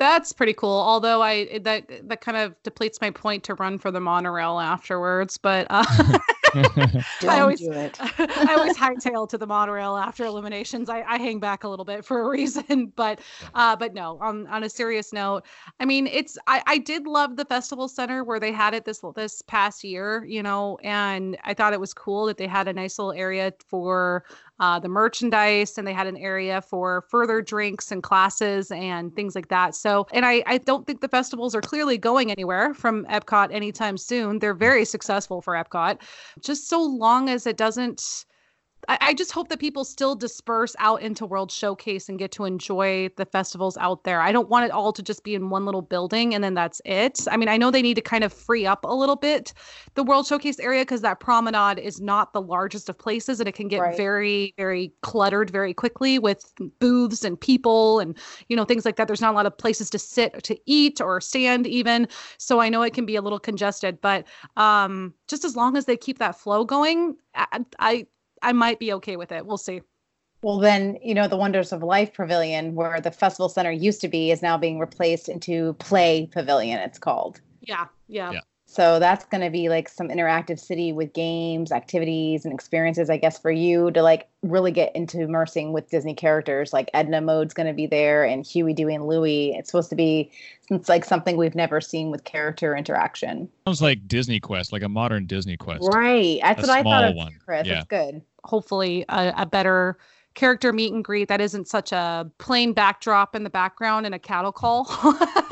That's 0.00 0.32
pretty 0.32 0.54
cool. 0.54 0.70
Although 0.70 1.20
I 1.20 1.58
that 1.58 2.08
that 2.08 2.22
kind 2.22 2.38
of 2.38 2.54
depletes 2.62 3.02
my 3.02 3.10
point 3.10 3.44
to 3.44 3.54
run 3.54 3.78
for 3.78 3.90
the 3.90 4.00
monorail 4.00 4.58
afterwards, 4.58 5.36
but 5.36 5.66
uh, 5.68 5.84
I 7.28 7.40
always 7.40 7.60
do 7.60 7.70
it 7.72 7.98
I 8.00 8.54
always 8.56 8.78
hightail 8.78 9.28
to 9.28 9.36
the 9.36 9.46
monorail 9.46 9.98
after 9.98 10.24
Illuminations. 10.24 10.88
I, 10.88 11.02
I 11.02 11.18
hang 11.18 11.38
back 11.38 11.64
a 11.64 11.68
little 11.68 11.84
bit 11.84 12.02
for 12.02 12.22
a 12.22 12.28
reason, 12.30 12.92
but 12.96 13.20
uh, 13.54 13.76
but 13.76 13.92
no. 13.92 14.16
On 14.22 14.46
on 14.46 14.64
a 14.64 14.70
serious 14.70 15.12
note, 15.12 15.44
I 15.80 15.84
mean, 15.84 16.06
it's 16.06 16.38
I, 16.46 16.62
I 16.66 16.78
did 16.78 17.06
love 17.06 17.36
the 17.36 17.44
festival 17.44 17.86
center 17.86 18.24
where 18.24 18.40
they 18.40 18.52
had 18.52 18.72
it 18.72 18.86
this 18.86 19.02
this 19.14 19.42
past 19.42 19.84
year, 19.84 20.24
you 20.24 20.42
know, 20.42 20.78
and 20.82 21.36
I 21.44 21.52
thought 21.52 21.74
it 21.74 21.80
was 21.80 21.92
cool 21.92 22.24
that 22.24 22.38
they 22.38 22.46
had 22.46 22.68
a 22.68 22.72
nice 22.72 22.98
little 22.98 23.12
area 23.12 23.52
for 23.68 24.24
uh, 24.60 24.78
the 24.78 24.88
merchandise 24.88 25.76
and 25.78 25.86
they 25.86 25.92
had 25.92 26.06
an 26.06 26.18
area 26.18 26.60
for 26.60 27.04
further 27.10 27.40
drinks 27.42 27.90
and 27.90 28.02
classes 28.02 28.70
and 28.70 29.16
things 29.16 29.34
like 29.34 29.48
that. 29.48 29.74
So, 29.74 30.06
and 30.12 30.24
I, 30.24 30.42
I 30.46 30.58
don't 30.58 30.86
think 30.86 31.00
the 31.00 31.08
festivals 31.08 31.54
are 31.54 31.62
clearly 31.62 31.98
going 31.98 32.30
anywhere 32.30 32.74
from 32.74 33.06
Epcot 33.06 33.52
anytime 33.52 33.96
soon. 33.96 34.38
They're 34.38 34.54
very 34.54 34.84
successful 34.84 35.40
for 35.40 35.54
Epcot, 35.54 36.02
just 36.40 36.68
so 36.68 36.82
long 36.82 37.28
as 37.30 37.46
it 37.46 37.56
doesn't. 37.56 38.26
I, 38.88 38.98
I 39.00 39.14
just 39.14 39.32
hope 39.32 39.48
that 39.48 39.60
people 39.60 39.84
still 39.84 40.14
disperse 40.14 40.74
out 40.78 41.02
into 41.02 41.26
World 41.26 41.52
Showcase 41.52 42.08
and 42.08 42.18
get 42.18 42.32
to 42.32 42.44
enjoy 42.44 43.10
the 43.16 43.26
festivals 43.26 43.76
out 43.76 44.04
there. 44.04 44.20
I 44.20 44.32
don't 44.32 44.48
want 44.48 44.64
it 44.64 44.70
all 44.70 44.92
to 44.92 45.02
just 45.02 45.22
be 45.24 45.34
in 45.34 45.50
one 45.50 45.64
little 45.66 45.82
building 45.82 46.34
and 46.34 46.42
then 46.42 46.54
that's 46.54 46.80
it. 46.84 47.20
I 47.30 47.36
mean, 47.36 47.48
I 47.48 47.56
know 47.56 47.70
they 47.70 47.82
need 47.82 47.94
to 47.94 48.00
kind 48.00 48.24
of 48.24 48.32
free 48.32 48.66
up 48.66 48.84
a 48.84 48.94
little 48.94 49.16
bit 49.16 49.52
the 49.94 50.02
World 50.02 50.26
Showcase 50.26 50.58
area 50.58 50.82
because 50.82 51.02
that 51.02 51.20
promenade 51.20 51.78
is 51.78 52.00
not 52.00 52.32
the 52.32 52.40
largest 52.40 52.88
of 52.88 52.98
places 52.98 53.40
and 53.40 53.48
it 53.48 53.54
can 53.54 53.68
get 53.68 53.80
Right. 53.80 53.96
very, 53.96 54.54
very 54.56 54.92
cluttered 55.02 55.50
very 55.50 55.74
quickly 55.74 56.18
with 56.18 56.52
booths 56.78 57.24
and 57.24 57.40
people 57.40 58.00
and, 58.00 58.16
you 58.48 58.56
know, 58.56 58.64
things 58.64 58.84
like 58.84 58.96
that. 58.96 59.06
There's 59.06 59.20
not 59.20 59.32
a 59.32 59.36
lot 59.36 59.46
of 59.46 59.56
places 59.56 59.90
to 59.90 59.98
sit, 59.98 60.42
to 60.44 60.56
eat, 60.66 61.00
or 61.00 61.20
stand 61.20 61.66
even. 61.66 62.08
So 62.38 62.60
I 62.60 62.68
know 62.68 62.82
it 62.82 62.94
can 62.94 63.06
be 63.06 63.16
a 63.16 63.22
little 63.22 63.38
congested, 63.40 64.00
but 64.00 64.26
um, 64.56 65.14
just 65.28 65.44
as 65.44 65.56
long 65.56 65.76
as 65.76 65.84
they 65.84 65.96
keep 65.96 66.18
that 66.18 66.38
flow 66.38 66.64
going, 66.64 67.16
I, 67.34 67.60
I 67.78 68.06
I 68.42 68.52
might 68.52 68.78
be 68.78 68.92
okay 68.94 69.16
with 69.16 69.32
it. 69.32 69.46
We'll 69.46 69.58
see. 69.58 69.82
well 70.42 70.58
then 70.58 70.96
you 71.02 71.14
know 71.14 71.28
the 71.28 71.36
wonders 71.36 71.72
of 71.72 71.82
life 71.82 72.14
pavilion 72.14 72.74
where 72.74 73.00
the 73.00 73.10
festival 73.10 73.48
center 73.48 73.70
used 73.70 74.00
to 74.00 74.08
be 74.08 74.30
is 74.30 74.40
now 74.42 74.56
being 74.56 74.78
replaced 74.78 75.28
into 75.28 75.74
play 75.74 76.26
pavilion 76.32 76.78
it's 76.78 76.98
called 76.98 77.40
Yeah, 77.60 77.86
yeah. 78.08 78.32
Yeah. 78.32 78.40
So 78.70 79.00
that's 79.00 79.24
going 79.24 79.40
to 79.40 79.50
be 79.50 79.68
like 79.68 79.88
some 79.88 80.08
interactive 80.08 80.60
city 80.60 80.92
with 80.92 81.12
games 81.12 81.72
activities 81.72 82.44
and 82.44 82.54
experiences 82.54 83.10
i 83.10 83.16
guess 83.16 83.38
for 83.38 83.50
you 83.50 83.90
to 83.90 84.02
like 84.02 84.28
really 84.42 84.70
get 84.70 84.94
into 84.94 85.20
immersing 85.20 85.72
with 85.72 85.88
disney 85.90 86.14
characters 86.14 86.72
like 86.72 86.88
edna 86.94 87.20
mode's 87.20 87.52
going 87.52 87.66
to 87.66 87.72
be 87.72 87.86
there 87.86 88.24
and 88.24 88.46
huey 88.46 88.72
dewey 88.72 88.94
and 88.94 89.06
louie 89.06 89.54
it's 89.56 89.70
supposed 89.70 89.90
to 89.90 89.96
be 89.96 90.30
it's 90.70 90.88
like 90.88 91.04
something 91.04 91.36
we've 91.36 91.54
never 91.56 91.80
seen 91.80 92.10
with 92.10 92.22
character 92.24 92.76
interaction 92.76 93.48
Sounds 93.66 93.82
like 93.82 94.06
Disney 94.06 94.38
Quest, 94.38 94.72
like 94.72 94.82
a 94.82 94.88
modern 94.88 95.26
Disney 95.26 95.56
Quest. 95.56 95.88
right 95.92 96.38
that's 96.42 96.60
A 96.62 96.66
what 96.66 96.70
i 96.70 96.82
thought 96.82 97.00
small 97.00 97.04
of 97.10 97.16
one. 97.16 97.36
chris 97.44 97.66
Yeah. 97.66 97.78
it's 97.78 97.86
good 97.88 98.22
Hopefully, 98.44 99.04
a, 99.10 99.34
a 99.36 99.44
better 99.46 99.98
character 100.34 100.72
meet 100.72 100.94
and 100.94 101.04
greet 101.04 101.28
that 101.28 101.42
isn't 101.42 101.68
such 101.68 101.92
a 101.92 102.30
plain 102.38 102.72
backdrop 102.72 103.34
in 103.36 103.44
the 103.44 103.50
background 103.50 104.06
and 104.06 104.14
a 104.14 104.18
cattle 104.18 104.50
call. 104.50 104.86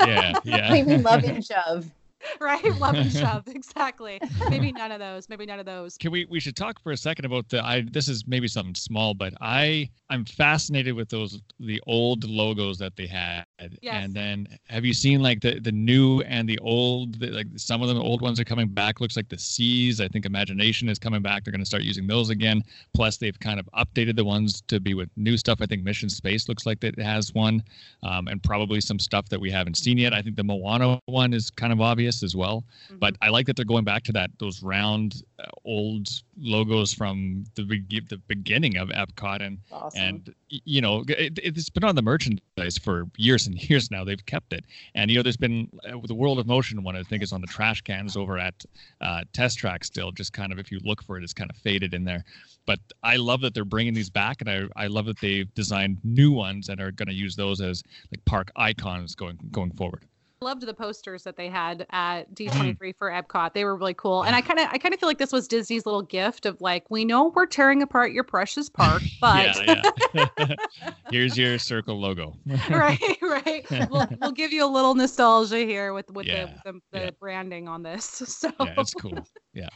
Yeah, 0.07 0.33
yeah. 0.43 0.71
we 0.85 0.97
love 0.97 1.23
and 1.23 1.45
shove 1.45 1.91
right? 2.41 2.63
Love 2.79 2.95
and 2.95 3.11
shove. 3.11 3.47
Exactly. 3.47 4.19
Maybe 4.49 4.71
none 4.71 4.91
of 4.91 4.99
those. 4.99 5.29
Maybe 5.29 5.45
none 5.45 5.59
of 5.59 5.65
those. 5.65 5.97
Can 5.97 6.11
we 6.11 6.25
we 6.25 6.39
should 6.39 6.55
talk 6.55 6.81
for 6.81 6.91
a 6.91 6.97
second 6.97 7.25
about 7.25 7.49
the 7.49 7.63
I 7.63 7.81
this 7.91 8.07
is 8.07 8.25
maybe 8.27 8.47
something 8.47 8.75
small, 8.75 9.13
but 9.13 9.33
I 9.41 9.89
I'm 10.09 10.25
fascinated 10.25 10.95
with 10.95 11.09
those 11.09 11.41
the 11.59 11.81
old 11.87 12.23
logos 12.23 12.77
that 12.79 12.95
they 12.95 13.07
had. 13.07 13.45
Yes. 13.81 14.05
And 14.05 14.13
then 14.13 14.47
have 14.67 14.85
you 14.85 14.93
seen 14.93 15.21
like 15.21 15.41
the 15.41 15.59
the 15.59 15.71
new 15.71 16.21
and 16.21 16.47
the 16.47 16.59
old 16.59 17.19
the, 17.19 17.27
like 17.27 17.47
some 17.55 17.81
of 17.81 17.87
them 17.87 17.97
old 17.97 18.21
ones 18.21 18.39
are 18.39 18.45
coming 18.45 18.67
back 18.67 19.01
looks 19.01 19.15
like 19.15 19.29
the 19.29 19.37
seas. 19.37 19.99
I 19.99 20.07
think 20.07 20.25
Imagination 20.25 20.89
is 20.89 20.99
coming 20.99 21.21
back. 21.21 21.43
They're 21.43 21.51
going 21.51 21.61
to 21.61 21.65
start 21.65 21.83
using 21.83 22.07
those 22.07 22.29
again. 22.29 22.63
Plus 22.93 23.17
they've 23.17 23.39
kind 23.39 23.59
of 23.59 23.69
updated 23.75 24.15
the 24.15 24.25
ones 24.25 24.61
to 24.67 24.79
be 24.79 24.93
with 24.93 25.09
new 25.15 25.37
stuff. 25.37 25.59
I 25.61 25.65
think 25.65 25.83
Mission 25.83 26.09
Space 26.09 26.47
looks 26.47 26.65
like 26.65 26.83
it 26.83 26.99
has 26.99 27.33
one. 27.33 27.63
Um, 28.03 28.27
and 28.27 28.41
probably 28.41 28.81
some 28.81 28.99
stuff 28.99 29.27
that 29.29 29.39
we 29.39 29.51
haven't 29.51 29.75
seen 29.75 29.97
yet. 29.97 30.13
I 30.13 30.21
think 30.21 30.35
the 30.35 30.43
Moana 30.43 30.99
one 31.05 31.33
is 31.33 31.49
kind 31.49 31.73
of 31.73 31.81
obvious 31.81 32.23
as 32.23 32.35
well 32.35 32.63
but 32.99 33.15
I 33.21 33.29
like 33.29 33.45
that 33.47 33.55
they're 33.55 33.65
going 33.65 33.83
back 33.83 34.03
to 34.03 34.11
that 34.13 34.31
those 34.39 34.61
round 34.63 35.23
uh, 35.39 35.45
old 35.65 36.07
logos 36.41 36.93
from 36.93 37.43
the 37.55 37.63
the 38.09 38.17
beginning 38.27 38.77
of 38.77 38.89
Epcot 38.89 39.41
and 39.41 39.59
awesome. 39.71 40.01
and 40.01 40.35
you 40.49 40.81
know 40.81 41.03
it, 41.07 41.39
it's 41.41 41.69
been 41.69 41.83
on 41.83 41.95
the 41.95 42.01
merchandise 42.01 42.77
for 42.77 43.05
years 43.17 43.47
and 43.47 43.55
years 43.69 43.91
now. 43.91 44.03
They've 44.03 44.25
kept 44.25 44.53
it. 44.53 44.65
And 44.95 45.11
you 45.11 45.17
know 45.17 45.23
there's 45.23 45.37
been 45.37 45.69
uh, 45.87 45.97
the 46.05 46.15
World 46.15 46.39
of 46.39 46.47
Motion 46.47 46.83
one 46.83 46.95
I 46.95 47.03
think 47.03 47.23
is 47.23 47.33
on 47.33 47.41
the 47.41 47.47
trash 47.47 47.81
cans 47.81 48.15
over 48.17 48.37
at 48.37 48.65
uh, 49.01 49.23
Test 49.33 49.59
Track 49.59 49.83
still. 49.83 50.11
Just 50.11 50.33
kind 50.33 50.51
of 50.51 50.59
if 50.59 50.71
you 50.71 50.79
look 50.83 51.03
for 51.03 51.17
it 51.17 51.23
it's 51.23 51.33
kind 51.33 51.49
of 51.49 51.57
faded 51.57 51.93
in 51.93 52.03
there. 52.03 52.23
But 52.65 52.79
I 53.03 53.15
love 53.15 53.41
that 53.41 53.53
they're 53.53 53.65
bringing 53.65 53.93
these 53.93 54.09
back 54.09 54.41
and 54.41 54.49
I 54.49 54.63
I 54.75 54.87
love 54.87 55.05
that 55.05 55.19
they've 55.19 55.53
designed 55.53 55.97
new 56.03 56.31
ones 56.31 56.69
and 56.69 56.79
are 56.81 56.91
going 56.91 57.07
to 57.07 57.13
use 57.13 57.35
those 57.35 57.61
as 57.61 57.83
like 58.11 58.23
park 58.25 58.51
icons 58.55 59.15
going 59.15 59.37
going 59.51 59.71
forward. 59.71 60.05
Loved 60.41 60.61
the 60.61 60.73
posters 60.73 61.23
that 61.23 61.35
they 61.35 61.49
had 61.49 61.85
at 61.91 62.33
D23 62.33 62.77
mm. 62.77 62.95
for 62.97 63.11
Epcot. 63.11 63.53
They 63.53 63.65
were 63.65 63.75
really 63.75 63.93
cool. 63.93 64.23
And 64.23 64.35
I 64.35 64.41
kind 64.41 64.59
of 64.59 64.69
I 64.71 64.77
kind 64.77 64.93
of 64.93 64.99
feel 64.99 65.09
like 65.09 65.17
this 65.17 65.33
was 65.33 65.47
Disney's 65.47 65.85
little 65.85 66.01
gift 66.01 66.45
of 66.45 66.61
like, 66.61 66.89
we 66.89 67.03
know 67.03 67.33
we're 67.35 67.45
tearing 67.45 67.81
apart 67.81 68.13
your 68.13 68.23
precious 68.23 68.69
park, 68.69 69.01
but 69.21 69.57
yeah, 69.67 69.81
yeah. 70.13 70.55
Here's 71.11 71.37
your 71.37 71.59
circle 71.59 71.99
logo. 71.99 72.37
right, 72.69 73.17
right. 73.21 73.65
We'll, 73.89 74.07
we'll 74.21 74.31
give 74.31 74.53
you 74.53 74.65
a 74.65 74.71
little 74.71 74.95
nostalgia 74.95 75.57
here 75.57 75.93
with 75.93 76.09
with 76.11 76.25
Yeah, 76.25 76.53
the, 76.63 76.73
the, 76.91 76.99
the 76.99 77.15
branding 77.19 77.67
on 77.67 77.83
this. 77.83 78.05
So 78.05 78.51
yeah, 78.61 78.75
it's 78.77 78.93
cool. 78.93 79.17
Yeah. 79.53 79.69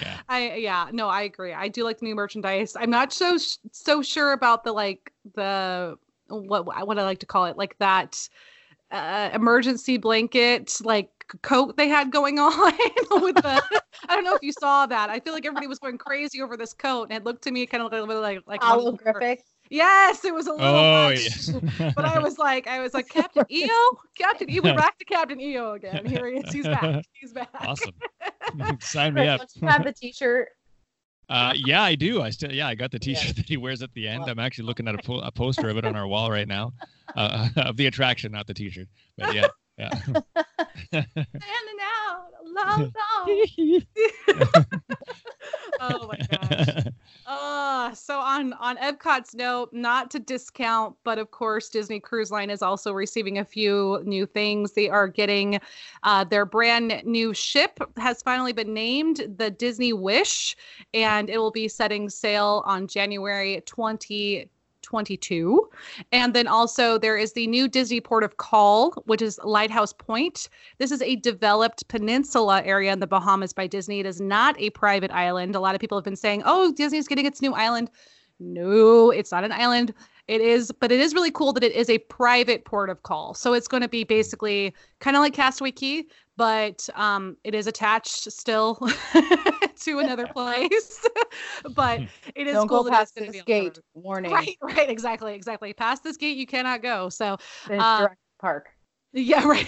Yeah. 0.00 0.18
I 0.28 0.54
yeah, 0.54 0.88
no, 0.92 1.08
I 1.08 1.22
agree. 1.22 1.52
I 1.52 1.68
do 1.68 1.84
like 1.84 1.98
the 1.98 2.06
new 2.06 2.14
merchandise. 2.14 2.76
I'm 2.78 2.90
not 2.90 3.12
so 3.12 3.36
so 3.72 4.00
sure 4.00 4.32
about 4.32 4.64
the 4.64 4.72
like 4.72 5.12
the 5.34 5.96
what 6.28 6.64
what 6.64 6.98
I 6.98 7.02
like 7.02 7.18
to 7.20 7.26
call 7.26 7.46
it, 7.46 7.58
like 7.58 7.76
that 7.78 8.28
uh, 8.90 9.30
emergency 9.34 9.96
blanket 9.98 10.78
like 10.82 11.10
coat 11.42 11.76
they 11.76 11.88
had 11.88 12.10
going 12.10 12.38
on 12.38 12.72
with 13.22 13.34
the 13.36 13.62
I 14.08 14.14
don't 14.14 14.24
know 14.24 14.34
if 14.34 14.42
you 14.42 14.52
saw 14.52 14.86
that. 14.86 15.10
I 15.10 15.20
feel 15.20 15.34
like 15.34 15.44
everybody 15.44 15.66
was 15.66 15.78
going 15.78 15.98
crazy 15.98 16.40
over 16.40 16.56
this 16.56 16.72
coat 16.72 17.04
and 17.04 17.12
it 17.12 17.24
looked 17.24 17.42
to 17.44 17.50
me 17.50 17.66
kind 17.66 17.82
of 17.82 17.92
like 17.92 18.00
a 18.00 18.04
little 18.04 18.22
like 18.22 18.40
like 18.46 18.60
holographic 18.62 19.38
Yes, 19.70 20.24
it 20.24 20.34
was 20.34 20.46
a 20.46 20.52
little 20.52 20.66
Oh 20.66 21.10
much. 21.10 21.48
yeah. 21.78 21.92
But 21.96 22.06
I 22.06 22.18
was 22.20 22.38
like, 22.38 22.66
I 22.66 22.80
was 22.80 22.94
like, 22.94 23.06
Captain 23.08 23.44
EO, 23.50 23.68
Captain 24.16 24.48
EO, 24.50 24.62
we're 24.62 24.74
back 24.74 24.98
to 24.98 25.04
Captain 25.04 25.38
EO 25.38 25.72
again. 25.72 26.06
Here 26.06 26.26
he 26.26 26.38
is. 26.38 26.50
He's 26.50 26.64
back. 26.64 27.04
He's 27.12 27.34
back. 27.34 27.50
awesome. 27.60 27.92
Sign 28.80 29.12
me 29.14 29.20
Chris, 29.22 29.40
up. 29.42 29.48
don't 29.60 29.70
have 29.70 29.84
the 29.84 29.92
t-shirt 29.92 30.48
Uh, 31.28 31.52
yeah, 31.56 31.82
I 31.82 31.94
do. 31.94 32.22
I 32.22 32.30
still, 32.30 32.50
yeah, 32.50 32.66
I 32.66 32.74
got 32.74 32.90
the 32.90 32.98
T-shirt 32.98 33.36
that 33.36 33.48
he 33.48 33.56
wears 33.56 33.82
at 33.82 33.92
the 33.92 34.08
end. 34.08 34.24
I'm 34.24 34.38
actually 34.38 34.64
looking 34.64 34.88
at 34.88 34.94
a, 34.94 34.98
po- 34.98 35.20
a 35.20 35.30
poster 35.30 35.68
of 35.68 35.76
it 35.76 35.84
on 35.84 35.94
our 35.94 36.06
wall 36.06 36.30
right 36.30 36.48
now, 36.48 36.72
uh, 37.16 37.48
of 37.56 37.76
the 37.76 37.86
attraction, 37.86 38.32
not 38.32 38.46
the 38.46 38.54
T-shirt. 38.54 38.88
But 39.16 39.34
yeah, 39.34 39.48
yeah. 39.78 39.90
Standing 40.88 41.78
out, 41.82 42.24
love 42.44 42.92
oh 45.80 46.08
my 46.08 46.18
gosh. 46.30 46.84
So 48.08 48.20
on 48.20 48.54
on 48.54 48.78
Epcot's 48.78 49.34
note, 49.34 49.68
not 49.70 50.10
to 50.12 50.18
discount, 50.18 50.96
but 51.04 51.18
of 51.18 51.30
course 51.30 51.68
Disney 51.68 52.00
Cruise 52.00 52.30
Line 52.30 52.48
is 52.48 52.62
also 52.62 52.94
receiving 52.94 53.36
a 53.36 53.44
few 53.44 54.00
new 54.02 54.24
things. 54.24 54.72
They 54.72 54.88
are 54.88 55.08
getting 55.08 55.60
uh, 56.04 56.24
their 56.24 56.46
brand 56.46 57.02
new 57.04 57.34
ship 57.34 57.78
has 57.98 58.22
finally 58.22 58.54
been 58.54 58.72
named 58.72 59.34
the 59.36 59.50
Disney 59.50 59.92
Wish, 59.92 60.56
and 60.94 61.28
it 61.28 61.36
will 61.36 61.50
be 61.50 61.68
setting 61.68 62.08
sail 62.08 62.62
on 62.64 62.86
January 62.86 63.60
2022. 64.88 65.68
And 66.12 66.34
then 66.34 66.46
also 66.46 66.98
there 66.98 67.16
is 67.16 67.32
the 67.32 67.46
new 67.46 67.68
Disney 67.68 68.00
Port 68.00 68.24
of 68.24 68.38
Call, 68.38 68.92
which 69.06 69.22
is 69.22 69.38
Lighthouse 69.44 69.92
Point. 69.92 70.48
This 70.78 70.90
is 70.90 71.02
a 71.02 71.16
developed 71.16 71.86
peninsula 71.88 72.62
area 72.64 72.92
in 72.92 73.00
the 73.00 73.06
Bahamas 73.06 73.52
by 73.52 73.66
Disney. 73.66 74.00
It 74.00 74.06
is 74.06 74.20
not 74.20 74.58
a 74.58 74.70
private 74.70 75.10
island. 75.10 75.54
A 75.54 75.60
lot 75.60 75.74
of 75.74 75.80
people 75.80 75.98
have 75.98 76.04
been 76.04 76.16
saying, 76.16 76.42
"Oh, 76.44 76.72
Disney's 76.72 77.08
getting 77.08 77.26
its 77.26 77.42
new 77.42 77.52
island." 77.52 77.90
No, 78.40 79.10
it's 79.10 79.32
not 79.32 79.44
an 79.44 79.52
island. 79.52 79.92
It 80.28 80.40
is, 80.40 80.70
but 80.70 80.92
it 80.92 81.00
is 81.00 81.14
really 81.14 81.30
cool 81.30 81.52
that 81.54 81.64
it 81.64 81.72
is 81.72 81.90
a 81.90 81.98
private 81.98 82.64
port 82.64 82.90
of 82.90 83.02
call. 83.02 83.34
So 83.34 83.54
it's 83.54 83.66
going 83.66 83.82
to 83.82 83.88
be 83.88 84.04
basically 84.04 84.74
kind 85.00 85.16
of 85.16 85.22
like 85.22 85.32
Castaway 85.32 85.72
Cay, 85.72 86.04
but 86.38 86.88
um, 86.94 87.36
it 87.44 87.52
is 87.54 87.66
attached 87.66 88.30
still 88.32 88.76
to 89.80 89.98
another 89.98 90.26
place. 90.32 91.04
but 91.74 92.00
it 92.36 92.46
is 92.46 92.54
Don't 92.54 92.68
cool 92.68 92.84
go 92.84 92.90
that 92.90 92.96
past 92.96 93.16
it's 93.16 93.26
this 93.26 93.32
be 93.32 93.40
on 93.40 93.44
gate. 93.44 93.78
Warning. 93.94 94.30
Right, 94.30 94.56
right, 94.62 94.88
exactly, 94.88 95.34
exactly. 95.34 95.72
Past 95.74 96.04
this 96.04 96.16
gate, 96.16 96.36
you 96.38 96.46
cannot 96.46 96.80
go. 96.80 97.08
So, 97.08 97.36
Uh, 97.68 98.06
Park. 98.40 98.68
yeah, 99.12 99.44
right. 99.46 99.66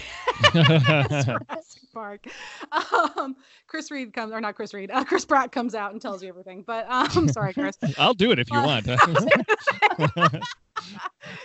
Jurassic 0.53 1.81
Park. 1.93 2.25
Um, 2.71 3.35
Chris 3.67 3.91
Reed 3.91 4.13
comes, 4.13 4.31
or 4.31 4.39
not 4.39 4.55
Chris 4.55 4.73
Reed, 4.73 4.91
uh, 4.91 5.03
Chris 5.03 5.25
Pratt 5.25 5.51
comes 5.51 5.75
out 5.75 5.91
and 5.91 6.01
tells 6.01 6.23
you 6.23 6.29
everything. 6.29 6.63
But 6.65 6.89
um, 6.89 7.27
sorry, 7.27 7.53
Chris. 7.53 7.75
I'll 7.97 8.13
do 8.13 8.31
it 8.31 8.39
if 8.39 8.49
you 8.49 8.57
Uh, 8.59 8.65
want. 8.65 8.85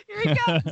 Here 0.06 0.20
he 0.22 0.34
comes. 0.36 0.62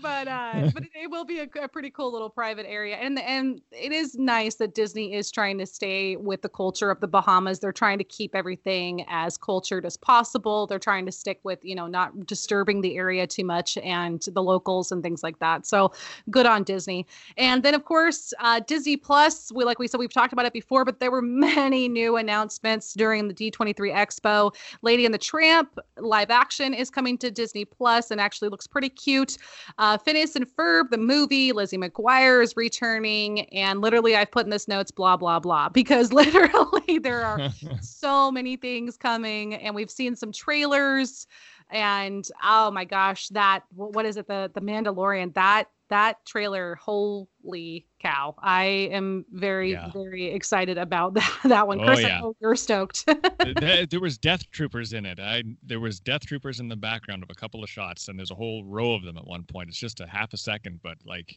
But 0.00 0.28
uh, 0.28 0.70
but 0.74 0.84
it, 0.94 1.10
will 1.10 1.24
be 1.24 1.40
a, 1.40 1.48
a 1.62 1.68
pretty 1.68 1.90
cool 1.90 2.12
little 2.12 2.28
private 2.28 2.66
area, 2.68 2.96
and 2.96 3.18
and 3.18 3.60
it 3.72 3.92
is 3.92 4.14
nice 4.16 4.56
that 4.56 4.74
Disney 4.74 5.14
is 5.14 5.30
trying 5.30 5.58
to 5.58 5.66
stay 5.66 6.16
with 6.16 6.42
the 6.42 6.48
culture 6.48 6.90
of 6.90 7.00
the 7.00 7.08
Bahamas. 7.08 7.60
They're 7.60 7.72
trying 7.72 7.98
to 7.98 8.04
keep 8.04 8.34
everything 8.34 9.04
as 9.08 9.36
cultured 9.36 9.86
as 9.86 9.96
possible. 9.96 10.66
They're 10.66 10.78
trying 10.78 11.06
to 11.06 11.12
stick 11.12 11.40
with 11.44 11.64
you 11.64 11.74
know 11.74 11.86
not 11.86 12.26
disturbing 12.26 12.80
the 12.80 12.96
area 12.96 13.26
too 13.26 13.44
much 13.44 13.78
and 13.78 14.20
the 14.32 14.42
locals 14.42 14.92
and 14.92 15.02
things 15.02 15.22
like 15.22 15.38
that. 15.38 15.66
So 15.66 15.92
good 16.30 16.46
on 16.46 16.64
Disney. 16.64 17.06
And 17.36 17.62
then 17.62 17.74
of 17.74 17.84
course 17.84 18.34
uh, 18.40 18.60
Disney 18.66 18.96
Plus. 18.96 19.50
We 19.52 19.64
like 19.64 19.78
we 19.78 19.88
said 19.88 19.98
we've 19.98 20.12
talked 20.12 20.32
about 20.32 20.46
it 20.46 20.52
before, 20.52 20.84
but 20.84 21.00
there 21.00 21.10
were 21.10 21.22
many 21.22 21.88
new 21.88 22.16
announcements 22.16 22.92
during 22.92 23.28
the 23.28 23.34
D23 23.34 23.94
Expo. 23.94 24.54
Lady 24.82 25.04
and 25.04 25.14
the 25.14 25.18
Tramp 25.18 25.78
live 25.98 26.30
action 26.30 26.74
is 26.74 26.90
coming 26.90 27.16
to 27.18 27.30
Disney 27.30 27.64
Plus 27.64 28.10
and 28.10 28.20
actually 28.20 28.48
looks 28.48 28.66
pretty 28.66 28.88
cute. 28.88 29.38
Uh, 29.78 29.85
Uh, 29.86 29.96
Phineas 29.96 30.34
and 30.34 30.48
Ferb, 30.48 30.90
the 30.90 30.98
movie, 30.98 31.52
Lizzie 31.52 31.78
McGuire 31.78 32.42
is 32.42 32.56
returning, 32.56 33.42
and 33.50 33.80
literally 33.80 34.16
I've 34.16 34.32
put 34.32 34.44
in 34.44 34.50
this 34.50 34.66
notes 34.66 34.90
blah 34.90 35.16
blah 35.16 35.38
blah 35.38 35.68
because 35.72 36.12
literally 36.12 36.98
there 37.02 37.24
are 37.24 37.50
so 37.80 38.32
many 38.32 38.56
things 38.56 38.96
coming, 38.96 39.54
and 39.54 39.76
we've 39.76 39.90
seen 39.90 40.16
some 40.16 40.32
trailers, 40.32 41.28
and 41.70 42.28
oh 42.42 42.72
my 42.72 42.84
gosh, 42.84 43.28
that 43.28 43.60
what 43.76 44.04
is 44.04 44.16
it 44.16 44.26
the 44.26 44.50
the 44.52 44.60
Mandalorian 44.60 45.32
that 45.34 45.66
that 45.88 46.24
trailer 46.26 46.74
holy 46.76 47.86
cow 48.00 48.34
i 48.38 48.64
am 48.64 49.24
very 49.32 49.72
Yeah. 49.72 49.90
very 49.92 50.26
excited 50.26 50.78
about 50.78 51.14
that, 51.14 51.38
that 51.44 51.66
one 51.66 51.80
Oh, 51.80 51.84
chris 51.86 52.02
yeah. 52.02 52.20
you're 52.40 52.56
stoked 52.56 53.04
there, 53.60 53.86
there 53.86 54.00
was 54.00 54.18
death 54.18 54.42
troopers 54.50 54.92
in 54.92 55.06
it. 55.06 55.20
I 55.20 55.42
there 55.62 55.78
was 55.80 56.00
death 56.00 56.22
troopers 56.26 56.58
in 56.60 56.68
the 56.68 56.76
background 56.76 57.22
of 57.22 57.30
a 57.30 57.34
couple 57.34 57.62
of 57.62 57.70
shots, 57.70 58.08
and 58.08 58.18
there's 58.18 58.30
a 58.32 58.34
whole 58.34 58.64
row 58.64 58.94
of 58.94 59.02
them 59.04 59.16
at 59.16 59.26
one 59.26 59.44
point. 59.44 59.68
It's 59.68 59.78
just 59.78 60.00
a 60.00 60.06
half 60.06 60.32
a 60.32 60.36
second, 60.36 60.80
but 60.82 60.96
like, 61.04 61.36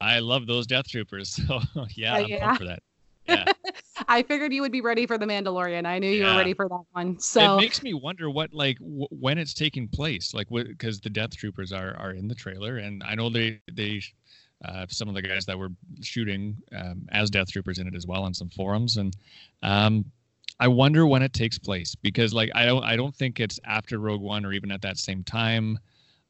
I 0.00 0.20
love 0.20 0.46
those 0.46 0.66
death 0.66 0.86
troopers. 0.88 1.34
So 1.48 1.60
yeah, 1.96 2.14
Uh, 2.14 2.18
I'm 2.18 2.28
yeah. 2.28 2.40
pumped 2.46 2.58
for 2.58 2.64
that. 2.66 2.82
Yeah, 3.28 3.44
I 4.08 4.22
figured 4.22 4.52
you 4.52 4.62
would 4.62 4.72
be 4.72 4.80
ready 4.80 5.06
for 5.06 5.18
the 5.18 5.26
Mandalorian. 5.26 5.86
I 5.86 5.98
knew 5.98 6.10
you 6.10 6.24
were 6.24 6.34
ready 6.34 6.54
for 6.54 6.68
that 6.68 6.82
one. 6.92 7.18
So 7.18 7.58
it 7.58 7.60
makes 7.60 7.82
me 7.82 7.94
wonder 7.94 8.30
what 8.30 8.52
like 8.52 8.78
w- 8.78 9.08
when 9.10 9.38
it's 9.38 9.54
taking 9.54 9.88
place, 9.88 10.34
like 10.34 10.48
because 10.50 11.00
the 11.00 11.10
death 11.10 11.36
troopers 11.36 11.72
are 11.72 11.96
are 11.98 12.12
in 12.12 12.28
the 12.28 12.34
trailer, 12.34 12.78
and 12.78 13.02
I 13.04 13.14
know 13.14 13.30
they 13.30 13.60
they. 13.72 14.02
Uh, 14.64 14.86
some 14.88 15.06
of 15.06 15.14
the 15.14 15.20
guys 15.20 15.44
that 15.44 15.58
were 15.58 15.68
shooting 16.00 16.56
um, 16.74 17.06
as 17.12 17.28
death 17.28 17.46
troopers 17.52 17.76
in 17.76 17.86
it 17.86 17.94
as 17.94 18.06
well 18.06 18.22
on 18.22 18.32
some 18.32 18.48
forums 18.48 18.96
and 18.96 19.14
um, 19.62 20.02
I 20.58 20.68
wonder 20.68 21.06
when 21.06 21.22
it 21.22 21.32
takes 21.32 21.58
place 21.58 21.94
because 21.94 22.32
like 22.32 22.50
I 22.54 22.64
don't 22.64 22.82
I 22.82 22.96
don't 22.96 23.14
think 23.14 23.40
it's 23.40 23.60
after 23.64 23.98
Rogue 23.98 24.22
One 24.22 24.44
or 24.46 24.52
even 24.52 24.70
at 24.70 24.80
that 24.82 24.96
same 24.98 25.22
time. 25.22 25.78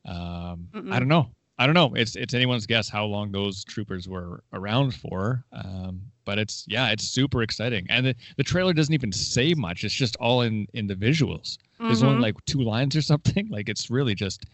Um, 0.05 0.69
Mm-mm. 0.75 0.93
I 0.93 0.99
don't 0.99 1.09
know. 1.09 1.31
I 1.59 1.65
don't 1.67 1.75
know. 1.75 1.95
It's 1.95 2.17
it's 2.17 2.35
anyone's 2.35 2.67
guess 2.67 2.89
how 2.89 3.07
long 3.07 3.33
those 3.33 3.65
troopers 3.65 4.09
were 4.09 4.43
around 4.53 4.95
for. 4.95 5.45
Um, 5.53 6.03
but 6.27 6.39
it's 6.39 6.65
yeah, 6.69 6.91
it's 6.91 7.05
super 7.05 7.41
exciting. 7.43 7.87
And 7.89 8.07
the, 8.07 8.15
the 8.37 8.43
trailer 8.45 8.73
doesn't 8.75 8.93
even 8.93 9.11
say 9.13 9.55
much. 9.55 9.83
It's 9.85 9.95
just 9.95 10.17
all 10.17 10.43
in 10.43 10.67
in 10.75 10.87
the 10.87 10.95
visuals. 10.95 11.57
There's 11.81 12.03
Mhm. 12.03 12.07
only 12.09 12.21
like 12.21 12.35
two 12.47 12.61
lines 12.63 12.95
or 12.97 13.03
something. 13.13 13.49
Like 13.49 13.69
it's 13.69 13.91
really 13.91 14.15
just 14.15 14.45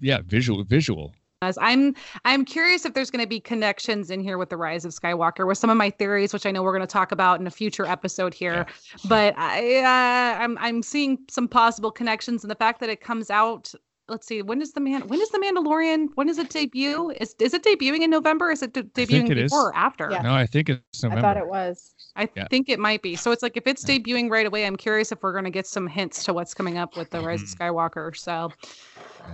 yeah, 0.00 0.20
visual 0.26 0.64
visual. 0.64 1.14
As 1.40 1.58
I'm 1.60 1.94
I'm 2.24 2.44
curious 2.44 2.84
if 2.84 2.94
there's 2.94 3.10
going 3.10 3.22
to 3.24 3.28
be 3.28 3.40
connections 3.40 4.10
in 4.10 4.20
here 4.20 4.38
with 4.38 4.48
the 4.48 4.56
Rise 4.56 4.84
of 4.84 4.92
Skywalker 4.92 5.46
with 5.46 5.58
some 5.58 5.70
of 5.70 5.76
my 5.76 5.90
theories, 5.90 6.32
which 6.32 6.46
I 6.46 6.52
know 6.52 6.62
we're 6.62 6.70
going 6.76 6.86
to 6.86 6.92
talk 6.92 7.10
about 7.12 7.40
in 7.40 7.46
a 7.48 7.50
future 7.50 7.84
episode 7.84 8.32
here. 8.32 8.64
But 9.08 9.34
I 9.36 9.78
uh, 9.82 10.42
I'm 10.42 10.56
I'm 10.58 10.82
seeing 10.82 11.18
some 11.28 11.48
possible 11.48 11.90
connections, 11.90 12.44
and 12.44 12.50
the 12.50 12.54
fact 12.56 12.80
that 12.80 12.88
it 12.90 13.00
comes 13.00 13.30
out. 13.30 13.72
Let's 14.08 14.26
see. 14.26 14.42
when 14.42 14.60
is 14.60 14.72
the 14.72 14.80
man? 14.80 15.06
When 15.08 15.20
is 15.20 15.30
the 15.30 15.38
Mandalorian? 15.38 16.08
When 16.16 16.26
does 16.26 16.38
it 16.38 16.50
debut? 16.50 17.10
Is 17.20 17.34
is 17.38 17.54
it 17.54 17.62
debuting 17.62 18.00
in 18.00 18.10
November? 18.10 18.50
Is 18.50 18.62
it 18.62 18.72
de- 18.72 18.82
debuting 18.82 19.30
it 19.30 19.38
is. 19.38 19.50
before 19.50 19.68
or 19.70 19.76
after? 19.76 20.08
Yeah. 20.10 20.22
No, 20.22 20.34
I 20.34 20.44
think 20.46 20.68
it's 20.68 21.02
November. 21.02 21.18
I 21.18 21.22
thought 21.22 21.36
it 21.36 21.46
was. 21.46 21.94
I 22.16 22.28
Yeah. 22.36 22.46
think 22.48 22.68
it 22.68 22.78
might 22.78 23.00
be. 23.00 23.14
So 23.16 23.30
it's 23.30 23.42
like 23.42 23.56
if 23.56 23.66
it's 23.66 23.84
debuting 23.84 24.28
right 24.28 24.44
away, 24.44 24.66
I'm 24.66 24.76
curious 24.76 25.12
if 25.12 25.22
we're 25.22 25.32
going 25.32 25.44
to 25.44 25.50
get 25.50 25.66
some 25.66 25.86
hints 25.86 26.24
to 26.24 26.32
what's 26.34 26.52
coming 26.52 26.78
up 26.78 26.96
with 26.96 27.10
the 27.10 27.20
Rise 27.20 27.42
of 27.42 27.48
Mhm. 27.48 27.56
Skywalker. 27.58 28.16
So 28.16 28.50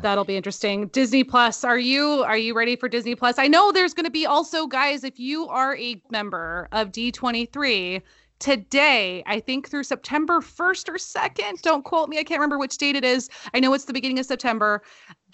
that'll 0.03 0.25
be 0.25 0.37
interesting. 0.37 0.89
Disney 0.89 1.25
Plus, 1.25 1.65
are 1.65 1.79
you 1.79 2.23
are 2.25 2.37
you 2.39 2.55
ready 2.55 2.77
for 2.77 2.89
Disney 2.89 3.15
Plus? 3.15 3.39
I 3.39 3.49
know 3.49 3.73
there's 3.73 3.95
going 3.95 4.05
to 4.05 4.11
be 4.13 4.27
also 4.27 4.67
guys 4.67 5.03
if 5.03 5.19
you 5.19 5.49
are 5.49 5.77
a 5.77 6.01
member 6.11 6.69
of 6.73 6.93
D23 6.93 8.03
today, 8.39 9.23
I 9.27 9.41
think 9.41 9.69
through 9.69 9.85
September 9.85 10.41
1st 10.41 10.89
or 10.89 10.95
2nd, 10.95 11.63
don't 11.63 11.85
quote 11.85 12.09
me, 12.09 12.19
I 12.19 12.25
can't 12.25 12.39
remember 12.39 12.59
which 12.59 12.77
date 12.79 12.97
it 12.97 13.05
is. 13.05 13.29
I 13.55 13.61
know 13.61 13.75
it's 13.75 13.85
the 13.85 13.93
beginning 13.93 14.19
of 14.19 14.27
September. 14.27 14.83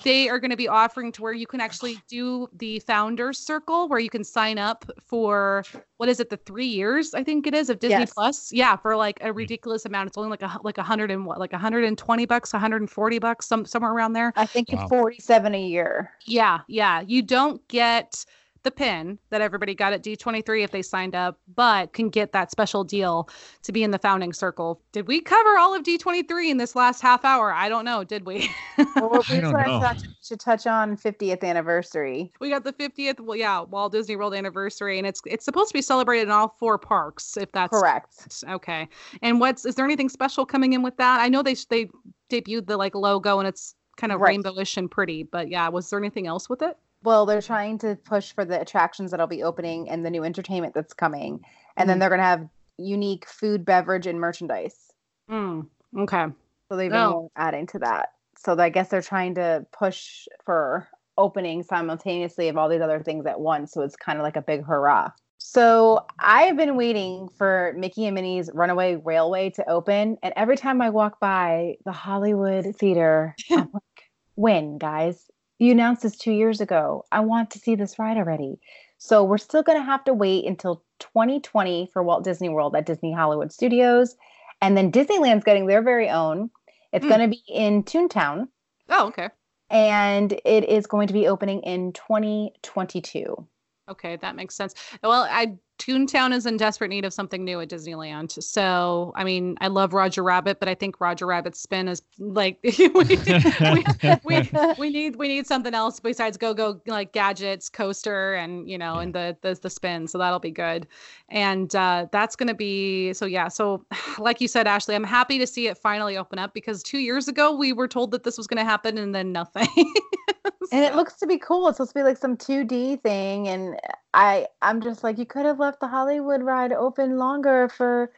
They 0.03 0.29
are 0.29 0.41
going 0.41 0.51
to 0.51 0.57
be 0.57 0.67
offering 0.67 1.13
to 1.13 1.23
where 1.23 1.33
you 1.33 1.47
can 1.47 1.61
actually 1.61 1.99
do 2.09 2.49
the 2.53 2.81
founders 2.81 3.39
circle 3.39 3.89
where 3.89 4.01
you 4.01 4.11
can 4.11 4.25
sign 4.25 4.59
up 4.59 4.85
for 5.01 5.63
what 5.99 6.09
is 6.09 6.19
it 6.19 6.31
the 6.31 6.37
3 6.39 6.67
years 6.67 7.15
I 7.15 7.23
think 7.23 7.47
it 7.47 7.55
is 7.55 7.71
of 7.71 7.79
Disney 7.79 8.01
Yes. 8.01 8.13
Plus. 8.13 8.53
Yeah, 8.53 8.75
for 8.77 8.97
like 8.97 9.21
a 9.21 9.27
mm-hmm. 9.27 9.37
ridiculous 9.39 9.85
amount. 9.85 10.09
It's 10.09 10.19
only 10.19 10.31
like 10.31 10.43
a 10.43 10.59
like 10.65 10.79
a 10.79 10.81
100 10.81 11.11
and 11.13 11.25
what 11.27 11.39
like 11.39 11.53
120 11.53 12.27
bucks, 12.27 12.53
140 12.53 13.19
bucks, 13.21 13.47
some 13.47 13.65
somewhere 13.65 13.93
around 13.93 14.15
there. 14.15 14.33
I 14.35 14.47
think 14.47 14.73
Wow. 14.73 14.83
it's 14.83 14.89
47 14.91 15.55
a 15.55 15.61
year. 15.61 16.11
Yeah, 16.27 16.61
yeah. 16.67 17.03
You 17.07 17.23
don't 17.23 17.67
get 17.69 18.25
the 18.65 18.71
pin 18.71 19.19
that 19.31 19.41
everybody 19.41 19.75
got 19.75 19.93
at 19.93 20.03
D23 20.03 20.65
if 20.65 20.71
they 20.73 20.83
signed 20.83 21.15
up, 21.15 21.39
but 21.55 21.93
can 21.93 22.09
get 22.09 22.33
that 22.33 22.51
special 22.51 22.83
deal 22.83 23.29
to 23.63 23.73
be 23.73 23.83
in 23.83 23.91
the 23.91 23.99
founding 23.99 24.33
circle. 24.33 24.81
Did 24.93 25.07
we 25.07 25.21
cover 25.21 25.57
all 25.59 25.75
of 25.75 25.83
D23 25.85 26.51
in 26.51 26.57
this 26.57 26.75
last 26.75 27.01
half 27.01 27.25
hour? 27.25 27.53
I 27.53 27.69
don't 27.69 27.85
know. 27.85 28.03
Did 28.05 28.27
we? 28.27 28.51
Well, 28.97 29.11
we 29.31 29.37
I 29.37 29.41
should 29.41 29.53
touch, 29.53 29.99
should 30.23 30.41
touch 30.41 30.67
on 30.67 30.97
50th 30.97 31.45
anniversary. 31.45 32.33
we 32.41 32.51
got 32.51 32.65
the 32.65 32.73
50th, 32.73 33.21
well, 33.21 33.37
yeah, 33.37 33.61
Walt 33.61 33.93
Disney 33.93 34.17
World 34.17 34.35
anniversary, 34.35 34.99
and 34.99 35.07
it's 35.07 35.21
it's 35.27 35.45
supposed 35.45 35.69
to 35.69 35.75
be 35.75 35.83
celebrated 35.83 36.25
in 36.25 36.31
all 36.31 36.49
four 36.59 36.79
parks. 36.79 37.37
If 37.37 37.53
that's 37.53 37.79
Correct. 37.79 38.45
Okay. 38.49 38.89
And 39.23 39.41
what's 39.41 39.65
is 39.65 39.75
there 39.77 39.85
anything 39.85 40.09
special 40.09 40.45
coming 40.47 40.73
in 40.73 40.83
with 40.83 40.97
that? 40.97 41.21
I 41.21 41.29
know 41.29 41.43
they 41.43 41.55
they 41.69 41.89
debuted 42.31 42.67
the 42.67 42.77
like 42.77 42.95
logo 42.95 43.39
and 43.39 43.47
it's 43.47 43.75
kind 43.97 44.13
of 44.13 44.21
Right. 44.21 44.39
rainbowish 44.39 44.77
and 44.77 44.91
pretty, 44.91 45.23
but 45.23 45.49
yeah, 45.49 45.69
was 45.69 45.89
there 45.91 45.99
anything 45.99 46.27
else 46.27 46.49
with 46.49 46.63
it? 46.63 46.77
Well, 47.05 47.27
they're 47.27 47.43
trying 47.43 47.79
to 47.79 47.97
push 47.97 48.33
for 48.33 48.45
the 48.45 48.61
attractions 48.61 49.11
that'll 49.11 49.27
be 49.27 49.43
opening 49.43 49.91
and 49.91 50.05
the 50.05 50.11
new 50.11 50.25
entertainment 50.25 50.75
that's 50.75 50.95
coming. 50.95 51.45
And 51.77 51.89
then 51.89 51.97
Mhm. 51.97 52.01
they're 52.01 52.09
going 52.09 52.19
to 52.21 52.25
have 52.25 52.49
unique 52.79 53.29
food, 53.29 53.65
beverage, 53.65 54.07
and 54.07 54.19
merchandise. 54.21 54.91
Mm, 55.31 55.69
okay. 55.99 56.27
So 56.69 56.77
they've 56.77 56.91
been 56.91 57.29
adding 57.37 57.67
to 57.69 57.79
that. 57.81 58.11
So 58.39 58.59
I 58.59 58.69
guess 58.71 58.89
they're 58.89 59.03
trying 59.03 59.35
to 59.37 59.67
push 59.73 60.27
for 60.45 60.89
opening 61.17 61.63
simultaneously 61.63 62.49
of 62.49 62.57
all 62.57 62.69
these 62.69 62.81
other 62.81 63.03
things 63.03 63.27
at 63.27 63.39
once. 63.41 63.73
So 63.73 63.83
it's 63.83 63.97
kind 63.97 64.19
of 64.19 64.23
like 64.23 64.37
a 64.37 64.43
big 64.43 64.65
hurrah. 64.65 65.11
So 65.39 66.07
I've 66.19 66.57
been 66.57 66.77
waiting 66.77 67.29
for 67.29 67.75
Mickey 67.77 68.07
and 68.07 68.15
Minnie's 68.15 68.51
Runaway 68.53 68.97
Railway 68.97 69.51
to 69.51 69.69
open, 69.69 70.17
and 70.23 70.33
every 70.37 70.57
time 70.57 70.81
I 70.81 70.91
walk 70.91 71.21
by 71.21 71.77
the 71.85 71.93
Hollywood 71.93 72.75
Theater, 72.77 73.37
I'm 73.51 73.71
like, 73.73 74.11
"When, 74.37 74.79
guys? 74.79 75.31
You 75.65 75.73
announced 75.73 76.03
this 76.03 76.17
two 76.17 76.33
years 76.33 76.61
ago. 76.61 77.05
I 77.11 77.21
want 77.21 77.51
to 77.53 77.59
see 77.59 77.75
this 77.75 77.99
ride 77.99 78.19
already." 78.19 78.61
So 78.99 79.25
we're 79.25 79.39
still 79.39 79.63
going 79.63 79.79
to 79.79 79.85
have 79.85 80.05
to 80.05 80.15
wait 80.15 80.45
until 80.47 80.83
2020 80.99 81.91
for 81.93 82.03
Walt 82.03 82.23
Disney 82.25 82.49
World 82.49 82.77
at 82.77 82.87
Disney 82.87 83.13
Hollywood 83.13 83.53
Studios, 83.53 84.17
and 84.63 84.77
then 84.77 84.93
Disneyland's 84.93 85.45
getting 85.45 85.67
their 85.67 85.83
very 85.83 86.09
own. 86.09 86.51
It's 86.93 87.05
Hmm. 87.05 87.09
going 87.09 87.21
to 87.23 87.29
be 87.29 87.43
in 87.49 87.83
Toontown, 87.85 88.49
Oh, 88.89 89.07
okay. 89.09 89.31
and 89.71 90.33
it 90.45 90.65
is 90.69 90.87
going 90.87 91.07
to 91.09 91.13
be 91.15 91.27
opening 91.27 91.61
in 91.63 91.93
2022. 91.93 93.47
Okay, 93.89 94.17
that 94.17 94.37
makes 94.37 94.55
sense. 94.55 94.75
Well, 95.03 95.27
I 95.31 95.59
Toontown 95.79 96.33
is 96.33 96.47
in 96.47 96.57
desperate 96.57 96.89
need 96.89 97.05
of 97.05 97.13
something 97.13 97.45
new 97.45 97.61
at 97.61 97.69
Disneyland. 97.69 98.43
So, 98.43 99.13
I 99.17 99.25
mean, 99.25 99.57
I 99.61 99.67
love 99.67 99.93
Roger 99.93 100.23
Rabbit, 100.23 100.61
but 100.61 100.69
I 100.69 100.75
think 100.75 101.01
Roger 101.01 101.27
Rabbit's 101.27 101.61
spin 101.61 101.89
is 101.89 102.01
like 102.19 102.59
we, 102.79 102.89
we, 102.95 103.85
we, 104.25 104.51
we 104.79 104.91
need 104.91 105.17
we 105.17 105.29
need 105.29 105.47
something 105.47 105.75
else 105.75 105.99
besides 106.01 106.37
go 106.37 106.55
go 106.55 106.81
like 106.87 107.13
gadgets, 107.13 107.69
coaster, 107.69 108.35
and 108.35 108.69
you 108.71 108.79
know, 108.79 108.95
Yeah. 108.97 109.01
and 109.03 109.15
the, 109.15 109.37
the 109.43 109.55
the 109.61 109.71
spin. 109.71 110.07
So 110.07 110.17
that'll 110.19 110.39
be 110.39 110.53
good, 110.53 110.87
and 111.29 111.75
uh, 111.75 112.07
that's 112.13 112.37
gonna 112.37 112.55
be 112.55 113.13
so 113.13 113.27
yeah. 113.27 113.49
So, 113.49 113.85
like 114.19 114.41
you 114.41 114.49
said, 114.49 114.67
Ashley, 114.67 114.95
I'm 114.95 115.05
happy 115.05 115.39
to 115.39 115.47
see 115.47 115.67
it 115.67 115.77
finally 115.77 116.17
open 116.17 116.39
up 116.39 116.55
because 116.55 116.83
two 116.83 116.99
years 116.99 117.27
ago 117.29 117.55
we 117.55 117.73
were 117.73 117.89
told 117.89 118.13
that 118.13 118.23
this 118.23 118.39
was 118.39 118.47
gonna 118.47 118.65
happen 118.65 118.97
and 118.97 119.15
then 119.15 119.33
nothing. 119.33 119.67
and 120.73 120.85
it 120.85 120.95
looks 120.95 121.15
to 121.15 121.27
be 121.27 121.37
cool. 121.39 121.69
It's 121.69 121.79
supposed 121.79 121.93
to 121.93 121.99
be 121.99 122.05
like 122.05 122.17
some 122.17 122.37
2D 122.37 123.03
thing, 123.03 123.49
and 123.49 123.77
I 124.15 124.47
I'm 124.63 124.81
just 124.81 125.03
like 125.03 125.19
you 125.19 125.27
could 125.27 125.45
have 125.45 125.59
left 125.59 125.81
the 125.81 125.89
Hollywood 125.89 126.43
ride 126.43 126.73
open 126.73 127.19
longer 127.19 127.69
for 127.69 128.13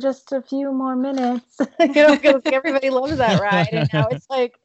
just 0.00 0.32
a 0.32 0.40
few 0.40 0.72
more 0.72 0.96
minutes. 0.96 1.60
you 1.80 1.92
know, 1.94 2.16
because 2.16 2.42
everybody 2.46 2.88
loves 2.88 3.18
that 3.18 3.40
ride, 3.40 3.68
and 3.72 3.90
now 3.92 4.06
it's 4.08 4.26
like, 4.30 4.58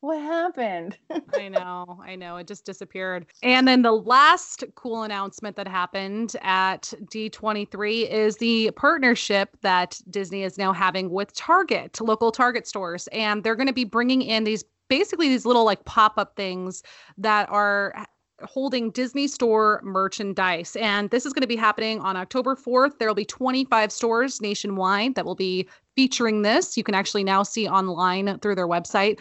what 0.00 0.18
happened? 0.18 0.96
I 1.34 1.48
know, 1.48 2.00
I 2.02 2.16
know. 2.16 2.36
It 2.36 2.46
just 2.46 2.64
disappeared. 2.64 3.26
And 3.42 3.68
then 3.68 3.82
the 3.82 3.92
last 3.92 4.64
cool 4.76 5.02
announcement 5.02 5.56
that 5.56 5.68
happened 5.68 6.36
at 6.40 6.92
D23 7.12 8.08
is 8.08 8.36
the 8.38 8.70
partnership 8.72 9.56
that 9.60 10.00
Disney 10.08 10.42
is 10.42 10.56
now 10.56 10.72
having 10.72 11.10
with 11.10 11.34
Target, 11.34 12.00
local 12.00 12.32
Target 12.32 12.66
stores. 12.66 13.08
And 13.08 13.44
they're 13.44 13.56
going 13.56 13.66
to 13.66 13.74
be 13.74 13.84
bringing 13.84 14.22
in 14.22 14.44
these 14.44 14.64
basically 14.88 15.28
these 15.28 15.44
little 15.44 15.64
like 15.64 15.84
pop 15.84 16.16
up 16.16 16.34
things 16.34 16.82
that 17.18 17.46
are 17.50 18.06
holding 18.42 18.90
Disney 18.90 19.26
store 19.26 19.80
merchandise. 19.82 20.76
And 20.76 21.10
this 21.10 21.26
is 21.26 21.32
going 21.32 21.42
to 21.42 21.48
be 21.48 21.56
happening 21.56 22.00
on 22.00 22.16
October 22.16 22.54
4th. 22.54 22.98
There 22.98 23.08
will 23.08 23.14
be 23.14 23.24
25 23.24 23.90
stores 23.90 24.40
nationwide 24.40 25.14
that 25.14 25.24
will 25.24 25.34
be 25.34 25.68
featuring 25.96 26.42
this. 26.42 26.76
You 26.76 26.84
can 26.84 26.94
actually 26.94 27.24
now 27.24 27.42
see 27.42 27.68
online 27.68 28.38
through 28.38 28.54
their 28.54 28.68
website 28.68 29.20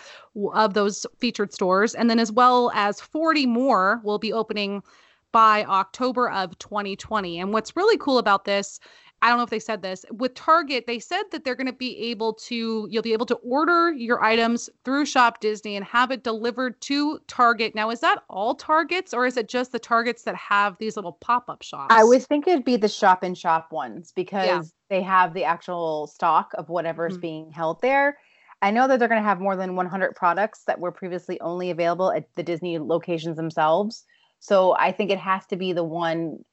of 0.53 0.73
those 0.73 1.05
featured 1.19 1.53
stores. 1.53 1.95
And 1.95 2.09
then 2.09 2.19
as 2.19 2.31
well 2.31 2.71
as 2.75 3.01
40 3.01 3.47
more 3.47 4.01
will 4.03 4.19
be 4.19 4.31
opening 4.31 4.83
by 5.31 5.65
October 5.65 6.29
of 6.29 6.57
2020. 6.59 7.39
And 7.39 7.53
what's 7.53 7.75
really 7.75 7.97
cool 7.97 8.17
about 8.17 8.45
this, 8.45 8.79
I 9.21 9.29
don't 9.29 9.37
know 9.37 9.43
if 9.43 9.49
they 9.49 9.59
said 9.59 9.81
this, 9.81 10.05
with 10.11 10.35
Target, 10.35 10.85
they 10.85 10.99
said 10.99 11.23
that 11.31 11.43
they're 11.43 11.55
going 11.55 11.65
to 11.67 11.73
be 11.73 11.97
able 12.11 12.33
to, 12.33 12.87
you'll 12.89 13.01
be 13.01 13.13
able 13.13 13.25
to 13.25 13.35
order 13.35 13.91
your 13.91 14.23
items 14.23 14.69
through 14.85 15.05
Shop 15.07 15.39
Disney 15.39 15.75
and 15.75 15.83
have 15.85 16.11
it 16.11 16.23
delivered 16.23 16.79
to 16.81 17.19
Target. 17.27 17.73
Now, 17.73 17.89
is 17.89 17.99
that 18.01 18.23
all 18.29 18.53
Targets 18.53 19.15
or 19.15 19.25
is 19.25 19.35
it 19.35 19.49
just 19.49 19.71
the 19.71 19.79
Targets 19.79 20.21
that 20.23 20.35
have 20.35 20.77
these 20.77 20.95
little 20.95 21.13
pop 21.13 21.49
up 21.49 21.63
shops? 21.63 21.87
I 21.89 22.03
would 22.03 22.23
think 22.23 22.47
it'd 22.47 22.63
be 22.63 22.77
the 22.77 22.87
shop 22.87 23.23
in 23.23 23.33
shop 23.33 23.71
ones 23.71 24.11
because 24.15 24.71
they 24.89 25.01
have 25.01 25.33
the 25.33 25.43
actual 25.43 26.05
stock 26.07 26.51
of 26.55 26.69
whatever's 26.69 27.17
Mhm. 27.17 27.21
being 27.21 27.51
held 27.51 27.81
there. 27.81 28.19
I 28.61 28.69
know 28.71 28.87
that 28.87 28.99
they're 28.99 29.07
going 29.07 29.21
to 29.21 29.27
have 29.27 29.39
more 29.39 29.55
than 29.55 29.75
100 29.75 30.15
products 30.15 30.63
that 30.65 30.79
were 30.79 30.91
previously 30.91 31.41
only 31.41 31.71
available 31.71 32.11
at 32.11 32.25
the 32.35 32.43
Disney 32.43 32.77
locations 32.77 33.37
themselves. 33.37 34.05
So 34.39 34.75
I 34.77 34.91
think 34.91 35.09
it 35.09 35.19
has 35.19 35.45
to 35.47 35.55
be 35.55 35.73
the 35.73 35.83
one 35.83 36.45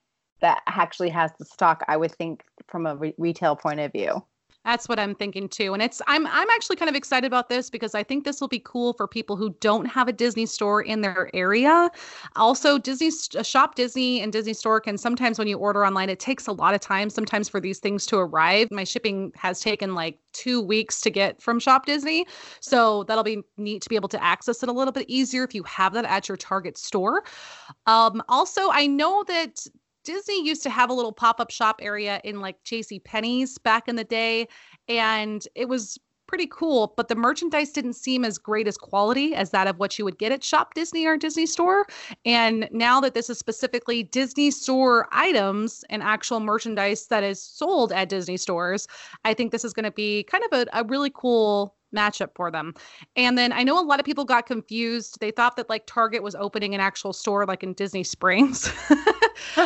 that 0.44 0.62
actually 0.66 1.08
has 1.08 1.32
the 1.38 1.44
stock. 1.46 1.82
I 1.88 1.96
would 1.96 2.12
think 2.12 2.44
from 2.68 2.84
a 2.86 2.94
re- 2.94 3.14
retail 3.16 3.56
point 3.56 3.80
of 3.80 3.90
view. 3.92 4.22
That's 4.64 4.88
what 4.88 4.98
I'm 4.98 5.14
thinking 5.14 5.48
too. 5.48 5.74
And 5.74 5.82
it's 5.82 6.00
I'm 6.06 6.26
I'm 6.26 6.48
actually 6.50 6.76
kind 6.76 6.88
of 6.88 6.94
excited 6.94 7.26
about 7.26 7.50
this 7.50 7.68
because 7.68 7.94
I 7.94 8.02
think 8.02 8.24
this 8.24 8.40
will 8.40 8.48
be 8.48 8.60
cool 8.64 8.94
for 8.94 9.06
people 9.06 9.36
who 9.36 9.54
don't 9.60 9.84
have 9.84 10.08
a 10.08 10.12
Disney 10.12 10.46
store 10.46 10.80
in 10.80 11.02
their 11.02 11.30
area. 11.34 11.90
Also, 12.36 12.78
Disney 12.78 13.10
uh, 13.38 13.42
Shop 13.42 13.74
Disney 13.74 14.22
and 14.22 14.32
Disney 14.32 14.54
Store 14.54 14.80
can 14.80 14.96
sometimes 14.96 15.38
when 15.38 15.48
you 15.48 15.58
order 15.58 15.84
online 15.84 16.08
it 16.08 16.18
takes 16.18 16.46
a 16.46 16.52
lot 16.52 16.72
of 16.72 16.80
time 16.80 17.10
sometimes 17.10 17.46
for 17.46 17.60
these 17.60 17.78
things 17.78 18.06
to 18.06 18.16
arrive. 18.16 18.70
My 18.70 18.84
shipping 18.84 19.32
has 19.36 19.60
taken 19.60 19.94
like 19.94 20.18
2 20.32 20.62
weeks 20.62 21.00
to 21.02 21.10
get 21.10 21.42
from 21.42 21.60
Shop 21.60 21.84
Disney. 21.84 22.26
So 22.60 23.04
that'll 23.04 23.24
be 23.24 23.42
neat 23.58 23.82
to 23.82 23.88
be 23.90 23.96
able 23.96 24.08
to 24.10 24.22
access 24.22 24.62
it 24.62 24.70
a 24.70 24.72
little 24.72 24.92
bit 24.92 25.04
easier 25.08 25.44
if 25.44 25.54
you 25.54 25.62
have 25.64 25.92
that 25.92 26.06
at 26.06 26.26
your 26.26 26.38
Target 26.38 26.78
store. 26.78 27.24
Um 27.86 28.22
also, 28.30 28.70
I 28.70 28.86
know 28.86 29.24
that 29.24 29.66
Disney 30.04 30.46
used 30.46 30.62
to 30.62 30.70
have 30.70 30.90
a 30.90 30.92
little 30.92 31.12
pop-up 31.12 31.50
shop 31.50 31.80
area 31.82 32.20
in 32.24 32.40
like 32.40 32.62
JC 32.64 33.02
Penney's 33.02 33.58
back 33.58 33.88
in 33.88 33.96
the 33.96 34.04
day 34.04 34.48
and 34.88 35.46
it 35.54 35.68
was 35.68 35.98
pretty 36.26 36.46
cool 36.50 36.94
but 36.96 37.08
the 37.08 37.14
merchandise 37.14 37.70
didn't 37.70 37.92
seem 37.92 38.24
as 38.24 38.38
great 38.38 38.66
as 38.66 38.76
quality 38.78 39.34
as 39.34 39.50
that 39.50 39.66
of 39.66 39.78
what 39.78 39.98
you 39.98 40.04
would 40.04 40.18
get 40.18 40.32
at 40.32 40.42
shop 40.42 40.72
disney 40.74 41.04
or 41.06 41.16
disney 41.16 41.44
store 41.44 41.86
and 42.24 42.66
now 42.72 42.98
that 42.98 43.12
this 43.14 43.28
is 43.28 43.38
specifically 43.38 44.02
disney 44.02 44.50
store 44.50 45.06
items 45.12 45.84
and 45.90 46.02
actual 46.02 46.40
merchandise 46.40 47.06
that 47.08 47.22
is 47.22 47.42
sold 47.42 47.92
at 47.92 48.08
disney 48.08 48.38
stores 48.38 48.88
i 49.24 49.34
think 49.34 49.52
this 49.52 49.64
is 49.64 49.74
going 49.74 49.84
to 49.84 49.92
be 49.92 50.24
kind 50.24 50.42
of 50.50 50.60
a, 50.60 50.80
a 50.80 50.84
really 50.84 51.12
cool 51.14 51.74
matchup 51.94 52.30
for 52.34 52.50
them 52.50 52.74
and 53.16 53.38
then 53.38 53.52
i 53.52 53.62
know 53.62 53.80
a 53.80 53.84
lot 53.84 54.00
of 54.00 54.06
people 54.06 54.24
got 54.24 54.46
confused 54.46 55.18
they 55.20 55.30
thought 55.30 55.56
that 55.56 55.68
like 55.68 55.86
target 55.86 56.22
was 56.22 56.34
opening 56.34 56.74
an 56.74 56.80
actual 56.80 57.12
store 57.12 57.46
like 57.46 57.62
in 57.62 57.72
disney 57.74 58.04
springs 58.04 58.72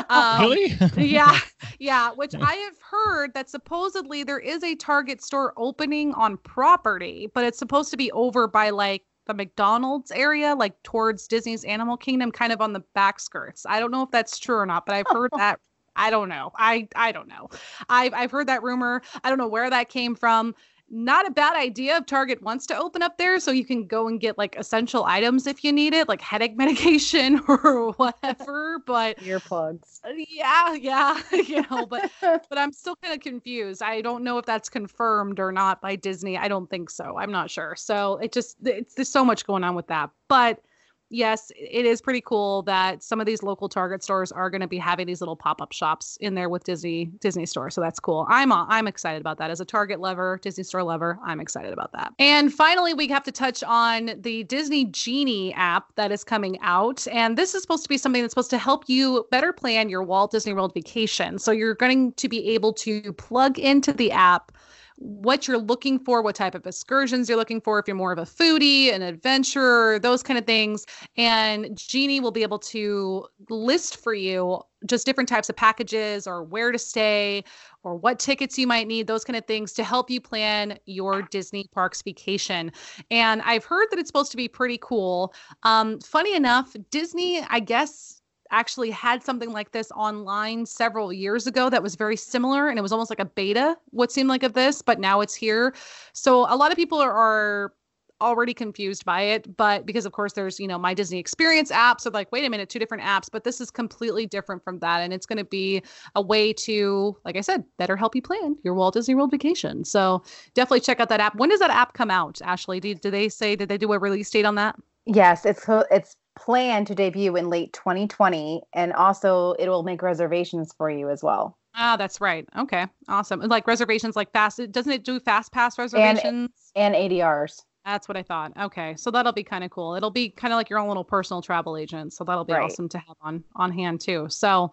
Um, 0.09 0.41
really? 0.41 0.77
yeah, 0.97 1.39
yeah. 1.79 2.11
Which 2.13 2.35
I 2.35 2.55
have 2.55 2.79
heard 2.81 3.35
that 3.35 3.49
supposedly 3.49 4.25
there 4.25 4.39
is 4.39 4.63
a 4.65 4.75
Target 4.75 5.23
store 5.23 5.53
opening 5.57 6.13
on 6.15 6.37
property, 6.39 7.31
but 7.35 7.45
it's 7.45 7.59
supposed 7.59 7.91
to 7.91 7.97
be 7.97 8.11
over 8.13 8.47
by 8.49 8.71
like 8.71 9.05
the 9.27 9.35
McDonald's 9.35 10.11
area, 10.11 10.55
like 10.55 10.83
towards 10.83 11.27
Disney's 11.27 11.65
Animal 11.65 11.97
Kingdom, 11.97 12.33
kind 12.33 12.53
of 12.53 12.61
on 12.61 12.73
the 12.73 12.83
back 12.95 13.21
skirts. 13.21 13.67
I 13.69 13.81
don't 13.81 13.91
know 13.91 14.03
if 14.03 14.11
that's 14.11 14.39
true 14.39 14.57
or 14.57 14.67
not, 14.67 14.87
but 14.87 14.95
I've 14.95 15.07
heard 15.09 15.31
that. 15.37 15.61
I 15.97 16.11
don't 16.11 16.29
know. 16.29 16.53
I 16.57 16.89
I 16.95 17.13
don't 17.13 17.29
know. 17.29 17.49
I've 17.89 18.15
I've 18.15 18.31
heard 18.31 18.47
that 18.47 18.63
rumor. 18.63 19.03
I 19.25 19.29
don't 19.29 19.39
know 19.39 19.49
where 19.49 19.69
that 19.69 19.89
came 19.89 20.15
from. 20.15 20.55
Not 20.91 21.27
a 21.27 21.31
bad 21.31 21.55
idea 21.57 21.99
if 21.99 22.07
Target 22.07 22.43
wants 22.43 22.67
to 22.67 22.79
open 22.79 23.03
up 23.03 23.19
there 23.19 23.39
so 23.41 23.51
you 23.51 23.65
can 23.65 23.87
go 23.87 24.09
and 24.09 24.19
get 24.19 24.39
like 24.39 24.57
essential 24.57 25.05
items 25.05 25.47
if 25.47 25.63
you 25.63 25.73
need 25.73 25.93
it, 25.93 26.09
like 26.09 26.21
headache 26.21 26.57
medication 26.57 27.41
or 27.47 27.93
whatever. 27.93 28.79
But 28.87 29.19
Earplugs. 29.19 30.01
uh, 30.05 30.11
yeah, 30.29 30.75
yeah, 30.75 31.21
you 31.33 31.63
know, 31.71 31.87
but 31.87 32.11
but 32.23 32.59
I'm 32.59 32.73
still 32.73 32.97
kind 32.97 33.15
of 33.15 33.21
confused. 33.21 33.83
I 33.83 34.01
don't 34.01 34.25
know 34.25 34.39
if 34.39 34.47
that's 34.47 34.69
confirmed 34.69 35.39
or 35.39 35.53
not 35.53 35.81
by 35.81 35.97
Disney. 35.97 36.39
I 36.39 36.49
don't 36.49 36.71
think 36.71 36.91
so. 36.91 37.19
I'm 37.19 37.33
not 37.33 37.51
sure. 37.51 37.75
So 37.77 38.17
it 38.19 38.33
just 38.33 38.57
it's 38.65 38.95
there's 38.95 39.11
so 39.11 39.25
much 39.25 39.47
going 39.47 39.65
on 39.65 39.75
with 39.75 39.89
that. 39.89 40.11
But 40.29 40.63
yes, 41.11 41.51
it 41.57 41.85
is 41.85 42.01
pretty 42.01 42.21
cool 42.21 42.63
that 42.63 43.03
some 43.03 43.21
of 43.21 43.27
these 43.27 43.43
local 43.43 43.69
Target 43.69 44.03
stores 44.03 44.33
are 44.33 44.51
going 44.51 44.61
to 44.61 44.67
be 44.69 44.79
having 44.79 45.07
these 45.07 45.21
little 45.21 45.37
pop-up 45.37 45.73
shops 45.73 46.19
in 46.21 46.35
there 46.35 46.49
with 46.49 46.65
Disney 46.65 47.07
Disney 47.21 47.47
store. 47.47 47.71
So 47.71 47.81
that's 47.81 48.01
cool. 48.01 48.27
I'm 48.29 48.53
uh, 48.53 48.67
I'm 48.69 48.87
excited 48.87 49.21
about 49.21 49.39
that 49.39 49.51
as 49.51 49.61
a 49.61 49.65
Target 49.65 50.01
lover, 50.01 50.39
Disney 50.43 50.65
store 50.65 50.83
lover. 50.83 51.19
I'm 51.25 51.41
excited 51.41 51.73
about 51.73 51.93
that. 51.93 52.13
And 52.19 52.53
finally, 52.53 52.95
we 52.95 53.09
have 53.09 53.23
to 53.25 53.33
touch 53.33 53.63
on 53.63 54.13
the 54.19 54.45
Disney 54.45 54.87
Genie 54.87 55.53
app 55.55 55.95
that 55.97 56.13
is 56.13 56.25
coming 56.25 56.59
out, 56.61 57.07
and 57.09 57.37
this 57.37 57.55
is 57.55 57.63
supposed 57.63 57.83
to 57.85 57.89
be 57.89 57.99
something 57.99 58.23
that's 58.23 58.33
supposed 58.33 58.51
to 58.51 58.59
help 58.59 58.89
you 58.89 59.27
better 59.31 59.53
plan 59.53 59.89
your 59.89 60.03
Walt 60.03 60.31
Disney 60.31 60.53
World 60.53 60.75
vacation. 60.75 61.39
So 61.39 61.53
you're 61.53 61.75
going 61.75 62.13
to 62.13 62.29
be 62.29 62.49
able 62.51 62.73
to 62.75 63.13
plug 63.15 63.59
into 63.59 63.93
the 63.93 64.13
app 64.13 64.53
what 64.99 65.47
you're 65.47 65.59
looking 65.59 65.99
for, 65.99 66.23
what 66.23 66.35
type 66.35 66.55
of 66.55 66.67
excursions 66.67 67.29
you're 67.29 67.39
looking 67.39 67.61
for, 67.61 67.79
if 67.79 67.87
you're 67.87 67.97
more 67.97 68.13
of 68.13 68.19
a 68.19 68.23
foodie, 68.23 68.93
an 68.93 69.03
adventurer, 69.03 69.99
those 69.99 70.23
kind 70.23 70.39
of 70.39 70.45
things. 70.45 70.85
And 71.17 71.77
Genie 71.77 72.21
will 72.21 72.33
be 72.33 72.43
able 72.43 72.59
to 72.61 73.27
list 73.49 73.97
for 74.03 74.13
you 74.13 74.61
just 74.87 75.07
different 75.07 75.29
types 75.29 75.49
of 75.49 75.57
packages 75.57 76.27
or 76.27 76.43
where 76.43 76.73
to 76.73 76.79
stay 76.79 77.45
or 77.83 77.97
what 77.97 78.19
tickets 78.19 78.59
you 78.59 78.67
might 78.67 78.87
need, 78.87 79.07
those 79.07 79.25
kind 79.25 79.37
of 79.37 79.45
things 79.47 79.73
to 79.73 79.85
help 79.85 80.11
you 80.11 80.21
plan 80.21 80.79
your 80.87 81.23
Disney 81.23 81.69
parks 81.73 82.03
vacation. 82.03 82.71
And 83.11 83.43
I've 83.43 83.65
heard 83.65 83.89
that 83.91 83.99
it's 83.99 84.09
supposed 84.09 84.31
to 84.33 84.37
be 84.37 84.49
pretty 84.49 84.79
cool. 84.81 85.33
Um, 85.63 86.01
funny 86.01 86.35
enough, 86.35 86.77
Disney, 86.91 87.41
I 87.49 87.61
guess, 87.61 88.18
actually 88.51 88.91
had 88.91 89.23
something 89.23 89.53
like 89.53 89.73
this 89.73 89.91
online 89.93 90.65
several 90.67 91.13
years 91.13 91.47
ago 91.47 91.69
that 91.71 91.83
was 91.83 91.95
very 91.95 92.17
similar 92.17 92.69
and 92.69 92.79
it 92.79 92.83
was 92.83 92.93
almost 92.93 93.11
like 93.11 93.21
a 93.21 93.25
beta 93.25 93.77
what 93.91 94.11
seemed 94.11 94.29
like 94.29 94.43
of 94.43 94.53
this 94.53 94.83
but 94.83 94.99
now 94.99 95.21
it's 95.21 95.35
here 95.35 95.75
so 96.13 96.41
a 96.53 96.57
lot 96.57 96.71
of 96.71 96.77
people 96.77 96.99
are, 96.99 97.13
are 97.13 97.73
already 98.21 98.55
confused 98.55 99.05
by 99.05 99.23
it, 99.23 99.57
but 99.57 99.87
because 99.87 100.07
of 100.07 100.13
course 100.13 100.33
there's, 100.33 100.59
you 100.59 100.67
know, 100.67 100.79
my 100.79 100.95
Disney 100.95 101.19
Experience 101.19 101.71
app. 101.71 102.01
So 102.01 102.11
like, 102.11 102.31
wait 102.33 102.45
a 102.45 102.51
minute, 102.51 102.69
two 102.69 102.79
different 102.79 103.05
apps, 103.05 103.29
but 103.31 103.45
this 103.45 103.61
is 103.61 103.71
completely 103.71 104.27
different 104.27 104.63
from 104.63 104.79
that. 104.81 105.01
And 105.01 105.13
it's 105.13 105.27
going 105.27 105.39
to 105.39 105.45
be 105.45 105.83
a 106.15 106.23
way 106.23 106.53
to, 106.55 107.17
like 107.25 107.37
I 107.37 107.41
said, 107.41 107.65
better 107.79 107.97
help 107.97 108.15
you 108.15 108.23
plan 108.23 108.57
your 108.65 108.75
Walt 108.75 108.95
Disney 108.95 109.15
World 109.15 109.31
vacation. 109.31 109.85
So 109.85 110.23
definitely 110.55 110.81
check 110.81 111.01
out 111.01 111.09
that 111.11 111.21
app. 111.21 111.37
When 111.37 111.49
does 111.49 111.61
that 111.61 111.71
app 111.71 111.95
come 111.95 112.11
out, 112.11 112.41
Ashley? 112.43 112.81
Did, 112.81 113.01
did 113.01 113.13
they 113.13 113.29
say, 113.29 113.57
did 113.57 113.69
they 113.69 113.79
do 113.79 113.93
a 113.93 113.99
release 113.99 114.31
date 114.31 114.45
on 114.45 114.57
that? 114.57 114.77
Yes, 115.07 115.47
it's 115.47 115.65
it's 115.91 116.17
planned 116.39 116.87
to 116.87 116.95
debut 116.95 117.35
in 117.37 117.49
late 117.49 117.73
2020 117.73 118.63
and 118.73 118.93
also 118.93 119.53
it 119.59 119.69
will 119.69 119.83
make 119.83 120.03
reservations 120.03 120.73
for 120.77 120.89
you 120.89 121.11
as 121.11 121.23
well. 121.23 121.59
Ah, 121.75 121.97
that's 121.97 122.21
right. 122.21 122.49
Okay. 122.57 122.87
Awesome. 123.09 123.41
Like 123.41 123.67
reservations 123.67 124.15
like 124.17 124.33
fast 124.33 124.61
doesn't 124.71 124.93
it 124.93 125.05
do 125.05 125.19
fast 125.21 125.53
pass 125.53 125.79
reservations? 125.79 126.51
And, 126.75 126.95
and 126.95 126.95
ADRs. 126.95 127.63
That's 127.85 128.09
what 128.09 128.17
I 128.17 128.23
thought. 128.23 128.53
Okay. 128.59 128.95
So 128.97 129.11
that'll 129.11 129.33
be 129.33 129.43
kind 129.45 129.65
of 129.65 129.71
cool. 129.71 129.95
It'll 129.95 130.11
be 130.11 130.29
kind 130.31 130.53
of 130.53 130.57
like 130.59 130.71
your 130.71 130.79
own 130.79 130.89
little 130.89 131.05
personal 131.05 131.41
travel 131.43 131.77
agent. 131.77 132.13
So 132.13 132.23
that'll 132.25 132.45
be 132.45 132.53
Right. 132.53 132.63
awesome 132.65 132.89
to 132.91 132.99
have 132.99 133.17
on 133.21 133.43
on 133.57 133.73
hand 133.73 134.01
too. 134.01 134.27
So 134.29 134.73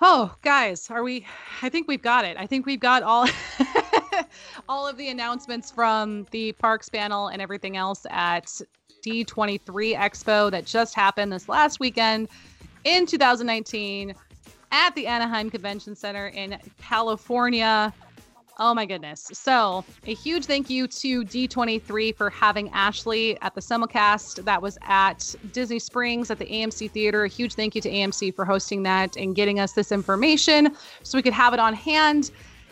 oh 0.00 0.34
guys, 0.42 0.90
are 0.90 1.02
we 1.02 1.26
I 1.62 1.68
think 1.68 1.88
we've 1.88 2.02
got 2.02 2.24
it. 2.24 2.36
I 2.36 2.46
think 2.46 2.66
we've 2.66 2.80
got 2.80 3.02
all 3.02 3.26
all 4.68 4.86
of 4.86 4.96
the 4.96 5.08
announcements 5.08 5.70
from 5.70 6.26
the 6.30 6.52
parks 6.52 6.88
panel 6.88 7.28
and 7.28 7.40
everything 7.42 7.76
else 7.76 8.06
at 8.10 8.60
D23 9.02 9.96
Expo 9.96 10.50
that 10.50 10.64
just 10.64 10.94
happened 10.94 11.32
this 11.32 11.48
last 11.48 11.80
weekend 11.80 12.28
in 12.84 13.06
2019 13.06 14.14
at 14.70 14.94
the 14.94 15.06
Anaheim 15.06 15.50
Convention 15.50 15.94
Center 15.94 16.28
in 16.28 16.58
California. 16.80 17.92
Oh 18.58 18.74
my 18.74 18.84
goodness. 18.84 19.30
So, 19.32 19.84
a 20.06 20.14
huge 20.14 20.44
thank 20.44 20.68
you 20.68 20.86
to 20.86 21.24
D23 21.24 22.14
for 22.14 22.30
having 22.30 22.68
Ashley 22.70 23.40
at 23.40 23.54
the 23.54 23.60
simulcast 23.60 24.44
that 24.44 24.60
was 24.60 24.78
at 24.82 25.34
Disney 25.52 25.78
Springs 25.78 26.30
at 26.30 26.38
the 26.38 26.44
AMC 26.44 26.90
Theater. 26.90 27.24
A 27.24 27.28
huge 27.28 27.54
thank 27.54 27.74
you 27.74 27.80
to 27.80 27.90
AMC 27.90 28.34
for 28.34 28.44
hosting 28.44 28.82
that 28.82 29.16
and 29.16 29.34
getting 29.34 29.58
us 29.58 29.72
this 29.72 29.90
information 29.90 30.76
so 31.02 31.16
we 31.16 31.22
could 31.22 31.32
have 31.32 31.54
it 31.54 31.60
on 31.60 31.72
hand. 31.74 32.30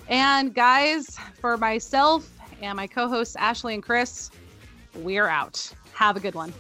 And, 0.09 0.55
guys, 0.55 1.17
for 1.41 1.57
myself 1.57 2.31
and 2.61 2.77
my 2.77 2.87
co 2.87 3.09
hosts, 3.09 3.37
Ashley 3.37 3.75
and 3.75 3.83
Chris, 3.83 4.31
we're 4.95 5.29
out. 5.29 5.73
Have 6.01 6.17
a 6.17 6.21
good 6.21 6.35
one. 6.35 6.55